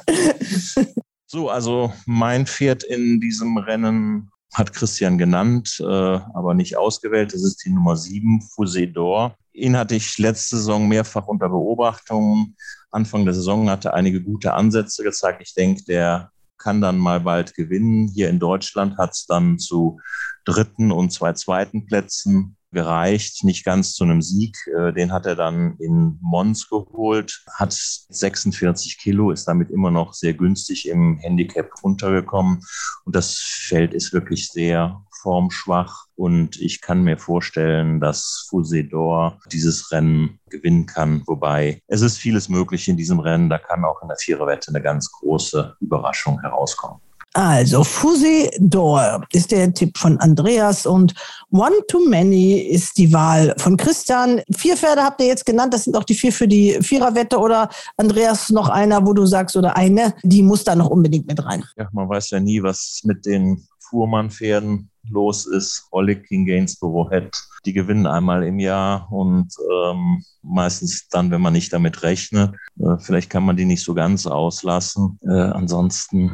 So, 1.25 1.49
also 1.49 1.91
mein 2.05 2.45
Pferd 2.45 2.83
in 2.83 3.19
diesem 3.19 3.57
Rennen 3.57 4.29
hat 4.53 4.73
Christian 4.73 5.17
genannt, 5.17 5.77
äh, 5.79 5.85
aber 5.85 6.53
nicht 6.53 6.77
ausgewählt. 6.77 7.33
Das 7.33 7.43
ist 7.43 7.63
die 7.65 7.69
Nummer 7.69 7.95
7, 7.95 8.41
Fusedor. 8.41 9.35
Ihn 9.53 9.77
hatte 9.77 9.95
ich 9.95 10.17
letzte 10.17 10.57
Saison 10.57 10.87
mehrfach 10.87 11.27
unter 11.27 11.49
Beobachtung. 11.49 12.55
Anfang 12.91 13.25
der 13.25 13.33
Saison 13.33 13.69
hatte 13.69 13.93
einige 13.93 14.21
gute 14.21 14.53
Ansätze 14.53 15.03
gezeigt. 15.03 15.41
Ich 15.41 15.53
denke, 15.53 15.83
der 15.85 16.31
kann 16.57 16.81
dann 16.81 16.97
mal 16.97 17.21
bald 17.21 17.53
gewinnen. 17.55 18.09
Hier 18.13 18.29
in 18.29 18.39
Deutschland 18.39 18.97
hat 18.97 19.11
es 19.11 19.25
dann 19.25 19.57
zu 19.57 19.99
dritten 20.45 20.91
und 20.91 21.11
zwei 21.11 21.33
zweiten 21.33 21.85
Plätzen 21.85 22.57
gereicht, 22.71 23.43
nicht 23.43 23.65
ganz 23.65 23.93
zu 23.93 24.03
einem 24.03 24.21
Sieg. 24.21 24.57
Äh, 24.75 24.93
den 24.93 25.11
hat 25.11 25.25
er 25.25 25.35
dann 25.35 25.75
in 25.77 26.17
Mons 26.21 26.69
geholt, 26.69 27.43
hat 27.53 27.73
46 27.73 28.97
Kilo, 28.97 29.31
ist 29.31 29.45
damit 29.47 29.69
immer 29.69 29.91
noch 29.91 30.13
sehr 30.13 30.33
günstig 30.33 30.87
im 30.87 31.17
Handicap 31.19 31.69
runtergekommen. 31.83 32.61
Und 33.05 33.15
das 33.15 33.37
Feld 33.37 33.93
ist 33.93 34.13
wirklich 34.13 34.49
sehr 34.49 35.03
formschwach. 35.21 36.05
Und 36.15 36.59
ich 36.59 36.81
kann 36.81 37.03
mir 37.03 37.17
vorstellen, 37.17 37.99
dass 37.99 38.47
Fusedor 38.49 39.39
dieses 39.51 39.91
Rennen 39.91 40.39
gewinnen 40.49 40.85
kann. 40.85 41.23
Wobei 41.27 41.81
es 41.87 42.01
ist 42.01 42.17
vieles 42.17 42.49
möglich 42.49 42.87
in 42.87 42.97
diesem 42.97 43.19
Rennen. 43.19 43.49
Da 43.49 43.57
kann 43.57 43.85
auch 43.85 44.01
in 44.01 44.07
der 44.07 44.17
Viererwette 44.17 44.69
eine 44.69 44.81
ganz 44.81 45.11
große 45.11 45.75
Überraschung 45.79 46.39
herauskommen. 46.41 47.01
Also, 47.33 47.85
Fusi 47.85 48.49
Door 48.59 49.25
ist 49.31 49.51
der 49.51 49.73
Tipp 49.73 49.97
von 49.97 50.19
Andreas 50.19 50.85
und 50.85 51.13
One 51.51 51.75
Too 51.87 52.05
Many 52.07 52.59
ist 52.59 52.97
die 52.97 53.13
Wahl 53.13 53.55
von 53.57 53.77
Christian. 53.77 54.41
Vier 54.53 54.75
Pferde 54.75 55.01
habt 55.01 55.21
ihr 55.21 55.27
jetzt 55.27 55.45
genannt, 55.45 55.73
das 55.73 55.85
sind 55.85 55.95
auch 55.95 56.03
die 56.03 56.13
vier 56.13 56.33
für 56.33 56.47
die 56.47 56.77
Viererwette 56.81 57.39
oder 57.39 57.69
Andreas 57.95 58.49
noch 58.49 58.67
einer, 58.67 59.05
wo 59.07 59.13
du 59.13 59.25
sagst, 59.25 59.55
oder 59.55 59.77
eine, 59.77 60.13
die 60.23 60.43
muss 60.43 60.65
da 60.65 60.75
noch 60.75 60.89
unbedingt 60.89 61.27
mit 61.27 61.43
rein. 61.43 61.63
Ja, 61.77 61.87
man 61.93 62.09
weiß 62.09 62.31
ja 62.31 62.41
nie, 62.41 62.61
was 62.61 63.01
mit 63.05 63.25
den 63.25 63.65
Fuhrmannpferden 63.79 64.90
los 65.11 65.45
ist. 65.45 65.87
Oleg 65.91 66.25
King 66.27 66.45
Gainsborough 66.45 67.09
Head, 67.09 67.31
die 67.65 67.73
gewinnen 67.73 68.07
einmal 68.07 68.43
im 68.43 68.59
Jahr 68.59 69.11
und 69.11 69.53
ähm, 69.71 70.23
meistens 70.43 71.07
dann, 71.09 71.31
wenn 71.31 71.41
man 71.41 71.53
nicht 71.53 71.71
damit 71.73 72.03
rechnet. 72.03 72.53
Äh, 72.79 72.97
vielleicht 72.99 73.29
kann 73.29 73.43
man 73.43 73.55
die 73.55 73.65
nicht 73.65 73.83
so 73.83 73.93
ganz 73.93 74.25
auslassen. 74.25 75.19
Äh, 75.23 75.31
ansonsten. 75.31 76.31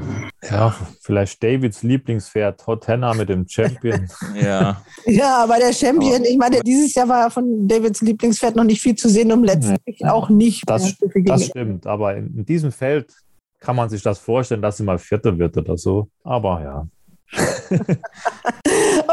Ja, 0.49 0.75
vielleicht 1.01 1.43
Davids 1.43 1.83
Lieblingspferd, 1.83 2.65
Hot 2.67 2.87
Henna 2.87 3.13
mit 3.13 3.29
dem 3.29 3.47
Champion. 3.47 4.07
ja. 4.41 4.81
Ja, 5.05 5.43
aber 5.43 5.57
der 5.57 5.73
Champion, 5.73 6.23
ich 6.23 6.37
meine, 6.37 6.61
dieses 6.61 6.93
Jahr 6.95 7.07
war 7.09 7.29
von 7.29 7.67
Davids 7.67 8.01
Lieblingspferd 8.01 8.55
noch 8.55 8.63
nicht 8.63 8.81
viel 8.81 8.95
zu 8.95 9.09
sehen, 9.09 9.31
um 9.31 9.43
letztlich 9.43 9.99
ja. 9.99 10.13
auch 10.13 10.29
nicht. 10.29 10.63
Das, 10.67 10.95
das 11.25 11.45
stimmt, 11.45 11.85
aber 11.85 12.15
in, 12.15 12.37
in 12.37 12.45
diesem 12.45 12.71
Feld 12.71 13.13
kann 13.59 13.75
man 13.75 13.89
sich 13.89 14.01
das 14.01 14.19
vorstellen, 14.19 14.61
dass 14.61 14.77
sie 14.77 14.83
mal 14.83 14.99
Vierter 14.99 15.37
wird 15.37 15.57
oder 15.57 15.77
so. 15.77 16.09
Aber 16.23 16.61
ja. 16.61 16.87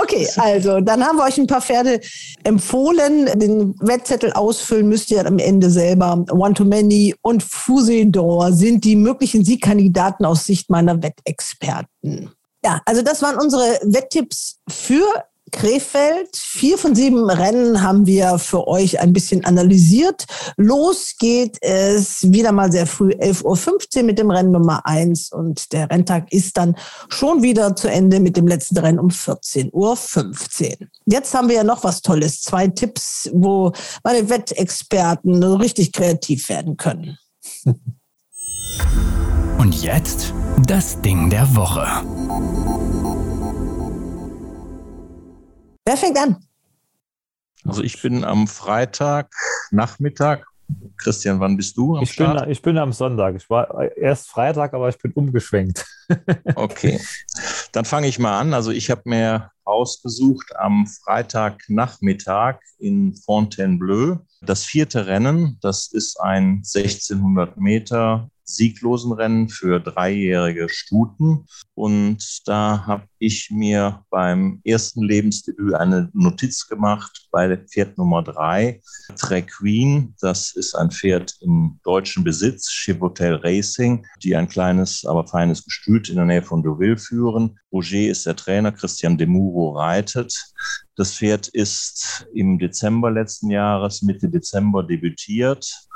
okay, 0.05 0.29
also 0.37 0.81
dann 0.81 1.05
haben 1.05 1.17
wir 1.17 1.25
euch 1.25 1.39
ein 1.39 1.47
paar 1.47 1.63
Pferde 1.63 2.01
empfohlen. 2.45 3.27
Den 3.39 3.75
Wettzettel 3.81 4.33
ausfüllen 4.33 4.89
müsst 4.89 5.11
ihr 5.11 5.27
am 5.27 5.39
Ende 5.39 5.71
selber. 5.71 6.25
One 6.31 6.55
to 6.55 6.65
Many 6.65 7.15
und 7.23 7.43
Fusidor 7.43 8.53
sind 8.53 8.85
die 8.85 8.97
möglichen 8.97 9.45
Siegkandidaten 9.45 10.25
aus 10.25 10.45
Sicht 10.45 10.71
meiner 10.71 11.03
Wettexperten. 11.03 12.31
Ja, 12.65 12.81
also 12.87 13.03
das 13.03 13.21
waren 13.23 13.37
unsere 13.37 13.79
Wetttipps 13.83 14.59
für 14.69 15.05
Krefeld. 15.53 16.37
Vier 16.37 16.79
von 16.79 16.95
sieben 16.95 17.29
Rennen 17.29 17.83
haben 17.83 18.07
wir 18.07 18.39
für 18.39 18.67
euch 18.67 19.01
ein 19.01 19.13
bisschen 19.13 19.45
analysiert. 19.45 20.25
Los 20.57 21.15
geht 21.19 21.59
es 21.61 22.31
wieder 22.33 22.53
mal 22.53 22.73
sehr 22.73 22.87
früh, 22.87 23.11
11.15 23.11 23.99
Uhr 23.99 24.03
mit 24.05 24.19
dem 24.19 24.31
Rennen 24.31 24.53
Nummer 24.53 24.87
eins 24.87 25.31
und 25.31 25.73
der 25.73 25.91
Renntag 25.91 26.33
ist 26.33 26.57
dann 26.57 26.77
schon 27.09 27.43
wieder 27.43 27.77
zu 27.77 27.89
Ende 27.89 28.21
mit 28.21 28.37
dem 28.37 28.47
letzten 28.47 28.79
Rennen 28.79 28.99
um 28.99 29.09
14.15 29.09 29.73
Uhr. 29.73 29.97
Jetzt 31.07 31.35
haben 31.35 31.49
wir 31.49 31.57
ja 31.57 31.65
noch 31.65 31.85
was 31.85 32.03
Tolles. 32.03 32.43
Zwei 32.43 32.69
Tipps, 32.69 33.31
wo 33.33 33.73
meine 34.03 34.29
Wettexperten 34.29 35.43
richtig 35.43 35.93
kreativ 35.93 36.49
werden 36.49 36.77
können. 36.77 37.19
Und 39.59 39.83
jetzt 39.83 40.33
das 40.67 41.01
Ding 41.01 41.31
der 41.31 41.55
Woche. 41.55 41.87
Wer 45.85 45.97
fängt 45.97 46.19
an? 46.19 46.37
Also 47.67 47.83
ich 47.83 48.01
bin 48.01 48.25
am 48.25 48.47
Freitag 48.47 49.35
Nachmittag. 49.71 50.47
Christian, 50.97 51.41
wann 51.41 51.59
bist 51.59 51.77
du 51.77 51.97
am 51.97 52.05
ich 52.05 52.13
Start? 52.13 52.41
Bin, 52.41 52.51
ich 52.51 52.63
bin 52.63 52.79
am 52.79 52.93
Sonntag. 52.93 53.37
Ich 53.37 53.51
war 53.51 53.95
erst 53.97 54.29
Freitag, 54.29 54.73
aber 54.73 54.89
ich 54.89 54.99
bin 54.99 55.13
umgeschwenkt. 55.13 55.85
okay, 56.55 56.99
dann 57.73 57.85
fange 57.85 58.07
ich 58.07 58.19
mal 58.19 58.41
an. 58.41 58.55
Also 58.55 58.71
ich 58.71 58.91
habe 58.91 59.03
mir 59.05 59.51
ausgesucht 59.65 60.57
am 60.57 60.87
Freitagnachmittag 60.87 62.61
in 62.79 63.15
Fontainebleau 63.15 64.21
das 64.41 64.65
vierte 64.65 65.07
Rennen. 65.07 65.59
Das 65.61 65.93
ist 65.93 66.19
ein 66.19 66.63
1600 66.65 67.59
Meter 67.59 68.31
sieglosen 68.45 69.13
Rennen 69.13 69.49
für 69.49 69.81
dreijährige 69.81 70.69
Stuten. 70.69 71.47
Und 71.75 72.43
da 72.47 72.87
habe 72.87 73.05
ich 73.19 73.51
mir 73.51 74.05
beim 74.11 74.61
ersten 74.65 75.03
Lebensdebüt 75.03 75.75
eine 75.75 76.11
Notiz 76.13 76.69
gemacht 76.69 77.29
bei 77.31 77.57
Pferd 77.57 77.99
Nummer 77.99 78.23
drei, 78.23 78.81
Trek 79.17 79.49
Queen. 79.49 80.15
Das 80.21 80.55
ist 80.55 80.75
ein 80.75 80.91
Pferd 80.91 81.37
im 81.41 81.81
deutschen 81.83 82.23
Besitz, 82.23 82.71
Chivotel 82.71 83.37
Racing, 83.37 84.07
die 84.23 84.37
ein 84.37 84.49
kleines, 84.49 85.05
aber 85.05 85.27
feines 85.27 85.65
Gestüt 85.65 86.09
in 86.09 86.17
der 86.17 86.27
Nähe 86.27 86.43
von 86.43 86.63
Deauville 86.63 86.99
führen. 86.99 87.59
Roger 87.73 88.09
ist 88.09 88.27
der 88.27 88.37
Trainer, 88.37 88.73
Christian 88.73 89.19
Demuro 89.19 89.77
reitet. 89.77 90.53
Das 90.97 91.17
Pferd 91.17 91.49
ist 91.49 92.27
im 92.35 92.59
Dezember 92.59 93.11
letzten 93.11 93.51
Jahres, 93.51 94.03
Mitte 94.03 94.29
Dezember 94.29 94.85
debütiert 94.85 95.89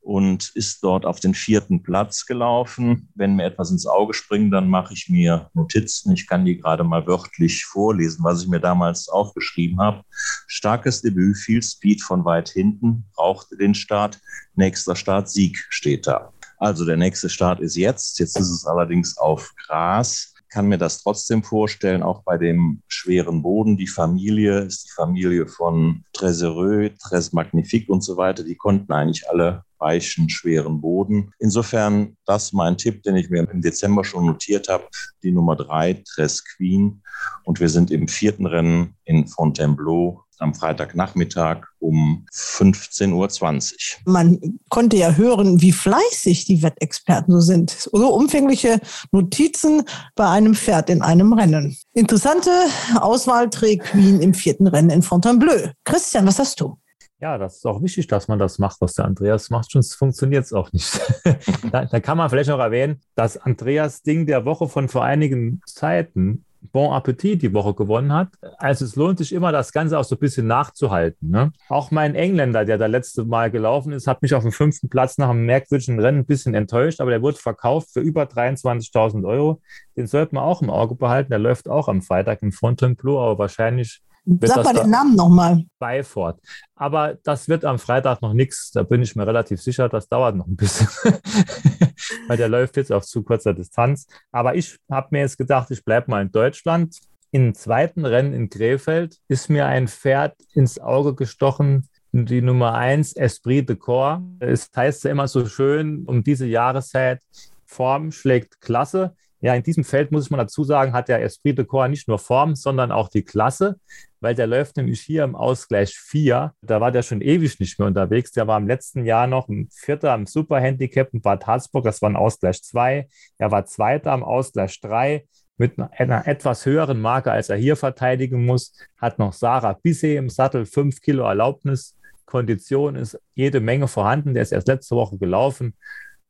und 0.00 0.50
ist 0.54 0.82
dort 0.82 1.04
auf 1.04 1.20
den 1.20 1.34
vierten 1.34 1.82
Platz 1.82 2.26
gelaufen. 2.26 3.08
Wenn 3.14 3.36
mir 3.36 3.44
etwas 3.44 3.70
ins 3.70 3.86
Auge 3.86 4.14
springt, 4.14 4.52
dann 4.52 4.68
mache 4.68 4.94
ich 4.94 5.08
mir 5.08 5.50
Notizen. 5.54 6.12
Ich 6.12 6.26
kann 6.26 6.44
die 6.44 6.58
gerade 6.58 6.84
mal 6.84 7.06
wörtlich 7.06 7.64
vorlesen, 7.64 8.24
was 8.24 8.42
ich 8.42 8.48
mir 8.48 8.60
damals 8.60 9.08
aufgeschrieben 9.08 9.80
habe. 9.80 10.02
Starkes 10.46 11.02
Debüt, 11.02 11.36
viel 11.36 11.62
Speed 11.62 12.02
von 12.02 12.24
weit 12.24 12.48
hinten, 12.48 13.04
brauchte 13.14 13.56
den 13.56 13.74
Start. 13.74 14.18
Nächster 14.54 14.96
Start, 14.96 15.28
Sieg 15.28 15.64
steht 15.68 16.06
da. 16.06 16.32
Also 16.58 16.84
der 16.84 16.96
nächste 16.96 17.28
Start 17.28 17.60
ist 17.60 17.76
jetzt. 17.76 18.18
Jetzt 18.18 18.38
ist 18.38 18.50
es 18.50 18.66
allerdings 18.66 19.16
auf 19.16 19.52
Gras 19.56 20.34
kann 20.50 20.66
mir 20.66 20.78
das 20.78 21.02
trotzdem 21.02 21.42
vorstellen, 21.42 22.02
auch 22.02 22.22
bei 22.24 22.36
dem 22.36 22.82
schweren 22.88 23.40
Boden. 23.42 23.76
Die 23.76 23.86
Familie 23.86 24.60
ist 24.60 24.88
die 24.88 24.92
Familie 24.92 25.46
von 25.46 26.04
Tresereux, 26.12 26.90
Tres 26.98 27.32
Magnifique 27.32 27.88
und 27.88 28.02
so 28.02 28.16
weiter. 28.16 28.42
Die 28.42 28.56
konnten 28.56 28.92
eigentlich 28.92 29.30
alle 29.30 29.64
weichen, 29.80 30.28
schweren 30.28 30.80
Boden. 30.80 31.32
Insofern, 31.38 32.16
das 32.26 32.52
mein 32.52 32.76
Tipp, 32.76 33.02
den 33.02 33.16
ich 33.16 33.30
mir 33.30 33.48
im 33.50 33.60
Dezember 33.60 34.04
schon 34.04 34.26
notiert 34.26 34.68
habe, 34.68 34.88
die 35.22 35.32
Nummer 35.32 35.56
drei, 35.56 36.02
Tres 36.14 36.44
Queen. 36.44 37.02
Und 37.44 37.60
wir 37.60 37.68
sind 37.68 37.90
im 37.90 38.08
vierten 38.08 38.46
Rennen 38.46 38.94
in 39.04 39.26
Fontainebleau 39.26 40.24
am 40.40 40.54
Freitagnachmittag 40.54 41.66
um 41.78 42.26
15.20 42.32 43.72
Uhr. 43.72 44.12
Man 44.12 44.58
konnte 44.68 44.96
ja 44.96 45.12
hören, 45.12 45.60
wie 45.60 45.72
fleißig 45.72 46.46
die 46.46 46.62
Wettexperten 46.62 47.34
so 47.34 47.40
sind. 47.40 47.70
So 47.70 48.14
umfängliche 48.14 48.80
Notizen 49.12 49.82
bei 50.14 50.28
einem 50.28 50.54
Pferd 50.54 50.90
in 50.90 51.02
einem 51.02 51.32
Rennen. 51.32 51.76
Interessante 51.92 52.50
Auswahl 52.96 53.50
trägt 53.50 53.84
Queen 53.86 54.20
im 54.20 54.34
vierten 54.34 54.66
Rennen 54.66 54.90
in 54.90 55.02
Fontainebleau. 55.02 55.70
Christian, 55.84 56.26
was 56.26 56.38
hast 56.38 56.60
du? 56.60 56.78
Ja, 57.20 57.36
das 57.36 57.56
ist 57.56 57.66
auch 57.66 57.82
wichtig, 57.82 58.06
dass 58.06 58.28
man 58.28 58.38
das 58.38 58.58
macht, 58.58 58.80
was 58.80 58.94
der 58.94 59.04
Andreas 59.04 59.50
macht, 59.50 59.70
sonst 59.70 59.94
funktioniert 59.94 60.46
es 60.46 60.54
auch 60.54 60.72
nicht. 60.72 61.00
da, 61.70 61.84
da, 61.84 62.00
kann 62.00 62.16
man 62.16 62.30
vielleicht 62.30 62.48
noch 62.48 62.58
erwähnen, 62.58 63.00
dass 63.14 63.36
Andreas 63.36 64.02
Ding 64.02 64.26
der 64.26 64.46
Woche 64.46 64.68
von 64.68 64.88
vor 64.88 65.04
einigen 65.04 65.60
Zeiten 65.66 66.46
Bon 66.72 66.92
Appetit 66.92 67.42
die 67.42 67.52
Woche 67.52 67.74
gewonnen 67.74 68.12
hat. 68.12 68.28
Also 68.58 68.84
es 68.84 68.96
lohnt 68.96 69.18
sich 69.18 69.32
immer, 69.32 69.52
das 69.52 69.72
Ganze 69.72 69.98
auch 69.98 70.04
so 70.04 70.14
ein 70.14 70.18
bisschen 70.18 70.46
nachzuhalten. 70.46 71.30
Ne? 71.30 71.52
Auch 71.68 71.90
mein 71.90 72.14
Engländer, 72.14 72.64
der 72.64 72.78
da 72.78 72.86
letzte 72.86 73.24
Mal 73.24 73.50
gelaufen 73.50 73.92
ist, 73.92 74.06
hat 74.06 74.22
mich 74.22 74.34
auf 74.34 74.42
dem 74.42 74.52
fünften 74.52 74.88
Platz 74.88 75.18
nach 75.18 75.30
einem 75.30 75.46
merkwürdigen 75.46 76.00
Rennen 76.00 76.20
ein 76.20 76.26
bisschen 76.26 76.54
enttäuscht, 76.54 77.00
aber 77.00 77.10
der 77.10 77.22
wurde 77.22 77.38
verkauft 77.38 77.90
für 77.92 78.00
über 78.00 78.24
23.000 78.24 79.26
Euro. 79.26 79.60
Den 79.96 80.06
sollte 80.06 80.34
man 80.34 80.44
auch 80.44 80.62
im 80.62 80.70
Auge 80.70 80.94
behalten. 80.94 81.30
Der 81.30 81.38
läuft 81.38 81.68
auch 81.68 81.88
am 81.88 82.02
Freitag 82.02 82.42
in 82.42 82.52
Fontainebleau, 82.52 83.20
aber 83.20 83.38
wahrscheinlich 83.38 84.02
Sag 84.40 84.64
mal 84.64 84.74
den 84.74 84.90
Namen 84.90 85.16
nochmal. 85.16 85.64
Beifort. 85.78 86.40
Aber 86.74 87.16
das 87.22 87.48
wird 87.48 87.64
am 87.64 87.78
Freitag 87.78 88.22
noch 88.22 88.32
nichts. 88.32 88.70
Da 88.72 88.82
bin 88.82 89.02
ich 89.02 89.16
mir 89.16 89.26
relativ 89.26 89.60
sicher. 89.60 89.88
Das 89.88 90.08
dauert 90.08 90.36
noch 90.36 90.46
ein 90.46 90.56
bisschen. 90.56 90.88
Weil 92.28 92.36
der 92.36 92.48
läuft 92.48 92.76
jetzt 92.76 92.92
auf 92.92 93.04
zu 93.04 93.22
kurzer 93.22 93.54
Distanz. 93.54 94.06
Aber 94.30 94.54
ich 94.54 94.78
habe 94.90 95.08
mir 95.10 95.20
jetzt 95.20 95.38
gedacht, 95.38 95.70
ich 95.70 95.84
bleibe 95.84 96.10
mal 96.10 96.22
in 96.22 96.32
Deutschland. 96.32 96.98
Im 97.32 97.54
zweiten 97.54 98.04
Rennen 98.04 98.32
in 98.32 98.50
Krefeld 98.50 99.18
ist 99.28 99.50
mir 99.50 99.66
ein 99.66 99.86
Pferd 99.86 100.34
ins 100.52 100.80
Auge 100.80 101.14
gestochen, 101.14 101.88
die 102.12 102.42
Nummer 102.42 102.74
eins, 102.74 103.12
Esprit 103.12 103.68
de 103.68 103.76
Corps. 103.76 104.20
Es 104.40 104.68
heißt 104.74 105.04
ja 105.04 105.12
immer 105.12 105.28
so 105.28 105.46
schön 105.46 106.04
um 106.06 106.24
diese 106.24 106.46
Jahreszeit, 106.46 107.20
Form 107.64 108.10
schlägt 108.10 108.60
Klasse. 108.60 109.14
Ja, 109.40 109.54
in 109.54 109.62
diesem 109.62 109.84
Feld 109.84 110.10
muss 110.10 110.24
ich 110.24 110.30
mal 110.30 110.38
dazu 110.38 110.64
sagen, 110.64 110.92
hat 110.92 111.08
der 111.08 111.22
Esprit 111.22 111.56
de 111.56 111.64
Corps 111.64 111.88
nicht 111.88 112.08
nur 112.08 112.18
Form, 112.18 112.56
sondern 112.56 112.90
auch 112.90 113.08
die 113.08 113.22
Klasse, 113.22 113.78
weil 114.20 114.34
der 114.34 114.46
läuft 114.46 114.76
nämlich 114.76 115.00
hier 115.00 115.24
im 115.24 115.34
Ausgleich 115.34 115.94
4. 115.94 116.52
Da 116.62 116.80
war 116.80 116.92
der 116.92 117.02
schon 117.02 117.20
ewig 117.20 117.58
nicht 117.58 117.78
mehr 117.78 117.88
unterwegs. 117.88 118.32
Der 118.32 118.46
war 118.46 118.58
im 118.58 118.66
letzten 118.66 119.04
Jahr 119.04 119.26
noch 119.26 119.48
ein 119.48 119.68
Vierter 119.72 120.12
am 120.12 120.26
Superhandicap 120.26 121.12
in 121.12 121.20
Bad 121.20 121.46
Harzburg, 121.46 121.84
das 121.84 122.02
war 122.02 122.10
ein 122.10 122.16
Ausgleich 122.16 122.62
2. 122.62 123.08
Er 123.38 123.50
war 123.50 123.66
Zweiter 123.66 124.12
am 124.12 124.22
Ausgleich 124.22 124.80
3 124.80 125.26
mit 125.60 125.78
einer 125.78 126.26
etwas 126.26 126.64
höheren 126.64 127.00
Marke, 127.00 127.32
als 127.32 127.50
er 127.50 127.56
hier 127.56 127.76
verteidigen 127.76 128.46
muss. 128.46 128.72
Hat 128.96 129.18
noch 129.18 129.34
Sarah 129.34 129.74
Bisset 129.74 130.16
im 130.16 130.30
Sattel, 130.30 130.64
5 130.64 131.02
Kilo 131.02 131.24
Erlaubnis. 131.24 131.98
Kondition 132.24 132.96
ist 132.96 133.20
jede 133.34 133.60
Menge 133.60 133.86
vorhanden. 133.86 134.32
Der 134.32 134.42
ist 134.42 134.52
erst 134.52 134.68
letzte 134.68 134.96
Woche 134.96 135.18
gelaufen. 135.18 135.74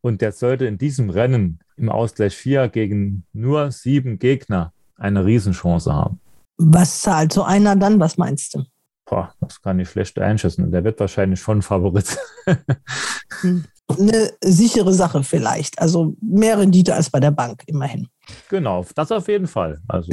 Und 0.01 0.21
der 0.21 0.33
sollte 0.33 0.67
in 0.67 0.79
diesem 0.79 1.11
Rennen 1.11 1.61
im 1.77 1.91
Ausgleich 1.91 2.35
4 2.35 2.69
gegen 2.69 3.25
nur 3.33 3.71
sieben 3.71 4.19
Gegner 4.19 4.73
eine 4.97 5.25
Riesenchance 5.25 5.93
haben. 5.93 6.21
Was 6.63 7.01
zahlt 7.01 7.33
so 7.33 7.43
einer 7.43 7.75
dann? 7.75 7.99
Was 8.01 8.19
meinst 8.19 8.55
du? 8.55 8.65
Boah, 9.07 9.33
das 9.41 9.63
kann 9.63 9.81
ich 9.81 9.89
schlecht 9.89 10.19
einschätzen. 10.19 10.71
Der 10.71 10.85
wird 10.85 11.01
wahrscheinlich 11.01 11.41
schon 11.41 11.63
Favorit. 11.63 12.19
Eine 13.99 14.31
sichere 14.43 14.93
Sache 14.93 15.25
vielleicht. 15.25 15.81
Also 15.81 16.15
mehr 16.21 16.59
Rendite 16.59 16.95
als 16.95 17.09
bei 17.09 17.19
der 17.19 17.31
Bank, 17.31 17.63
immerhin. 17.67 18.09
Genau, 18.51 18.85
das 18.95 19.11
auf 19.11 19.27
jeden 19.27 19.47
Fall. 19.47 19.81
Also. 19.89 20.13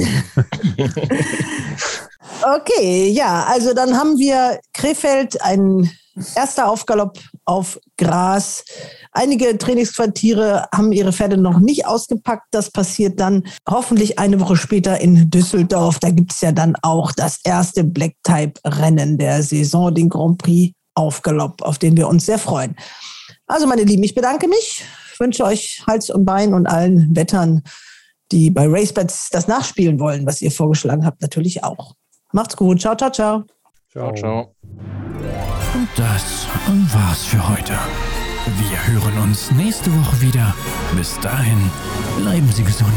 okay, 2.56 3.10
ja, 3.10 3.44
also 3.44 3.74
dann 3.74 3.94
haben 3.94 4.18
wir 4.18 4.58
Krefeld, 4.72 5.40
ein 5.42 5.88
erster 6.34 6.68
Aufgalopp 6.68 7.18
auf 7.44 7.78
Gras. 7.96 8.64
Einige 9.12 9.56
Trainingsquartiere 9.58 10.68
haben 10.74 10.92
ihre 10.92 11.12
Pferde 11.12 11.36
noch 11.36 11.58
nicht 11.58 11.86
ausgepackt. 11.86 12.46
Das 12.50 12.70
passiert 12.70 13.20
dann 13.20 13.44
hoffentlich 13.68 14.18
eine 14.18 14.40
Woche 14.40 14.56
später 14.56 15.00
in 15.00 15.30
Düsseldorf. 15.30 15.98
Da 15.98 16.10
gibt 16.10 16.32
es 16.32 16.40
ja 16.40 16.52
dann 16.52 16.76
auch 16.82 17.12
das 17.12 17.40
erste 17.44 17.84
Black-Type-Rennen 17.84 19.18
der 19.18 19.42
Saison, 19.42 19.94
den 19.94 20.08
Grand 20.08 20.38
Prix 20.38 20.74
Aufgalopp, 20.94 21.62
auf 21.62 21.78
den 21.78 21.96
wir 21.96 22.08
uns 22.08 22.26
sehr 22.26 22.38
freuen. 22.38 22.74
Also, 23.46 23.66
meine 23.66 23.84
Lieben, 23.84 24.02
ich 24.02 24.14
bedanke 24.14 24.48
mich, 24.48 24.84
wünsche 25.18 25.44
euch 25.44 25.82
Hals 25.86 26.10
und 26.10 26.24
Bein 26.24 26.54
und 26.54 26.66
allen 26.66 27.14
Wettern, 27.14 27.62
die 28.32 28.50
bei 28.50 28.66
RaceBets 28.66 29.30
das 29.30 29.46
nachspielen 29.48 30.00
wollen, 30.00 30.26
was 30.26 30.42
ihr 30.42 30.50
vorgeschlagen 30.50 31.06
habt, 31.06 31.22
natürlich 31.22 31.64
auch. 31.64 31.94
Macht's 32.32 32.56
gut. 32.56 32.80
Ciao, 32.80 32.96
ciao, 32.96 33.10
ciao. 33.10 33.44
Ciao, 33.90 34.12
ciao. 34.12 34.57
Und 35.74 35.88
das 35.96 36.46
war's 36.92 37.24
für 37.24 37.48
heute. 37.48 37.78
Wir 38.58 38.86
hören 38.86 39.18
uns 39.18 39.50
nächste 39.52 39.92
Woche 39.92 40.20
wieder. 40.20 40.54
Bis 40.96 41.18
dahin, 41.20 41.70
bleiben 42.18 42.50
Sie 42.52 42.64
gesund. 42.64 42.92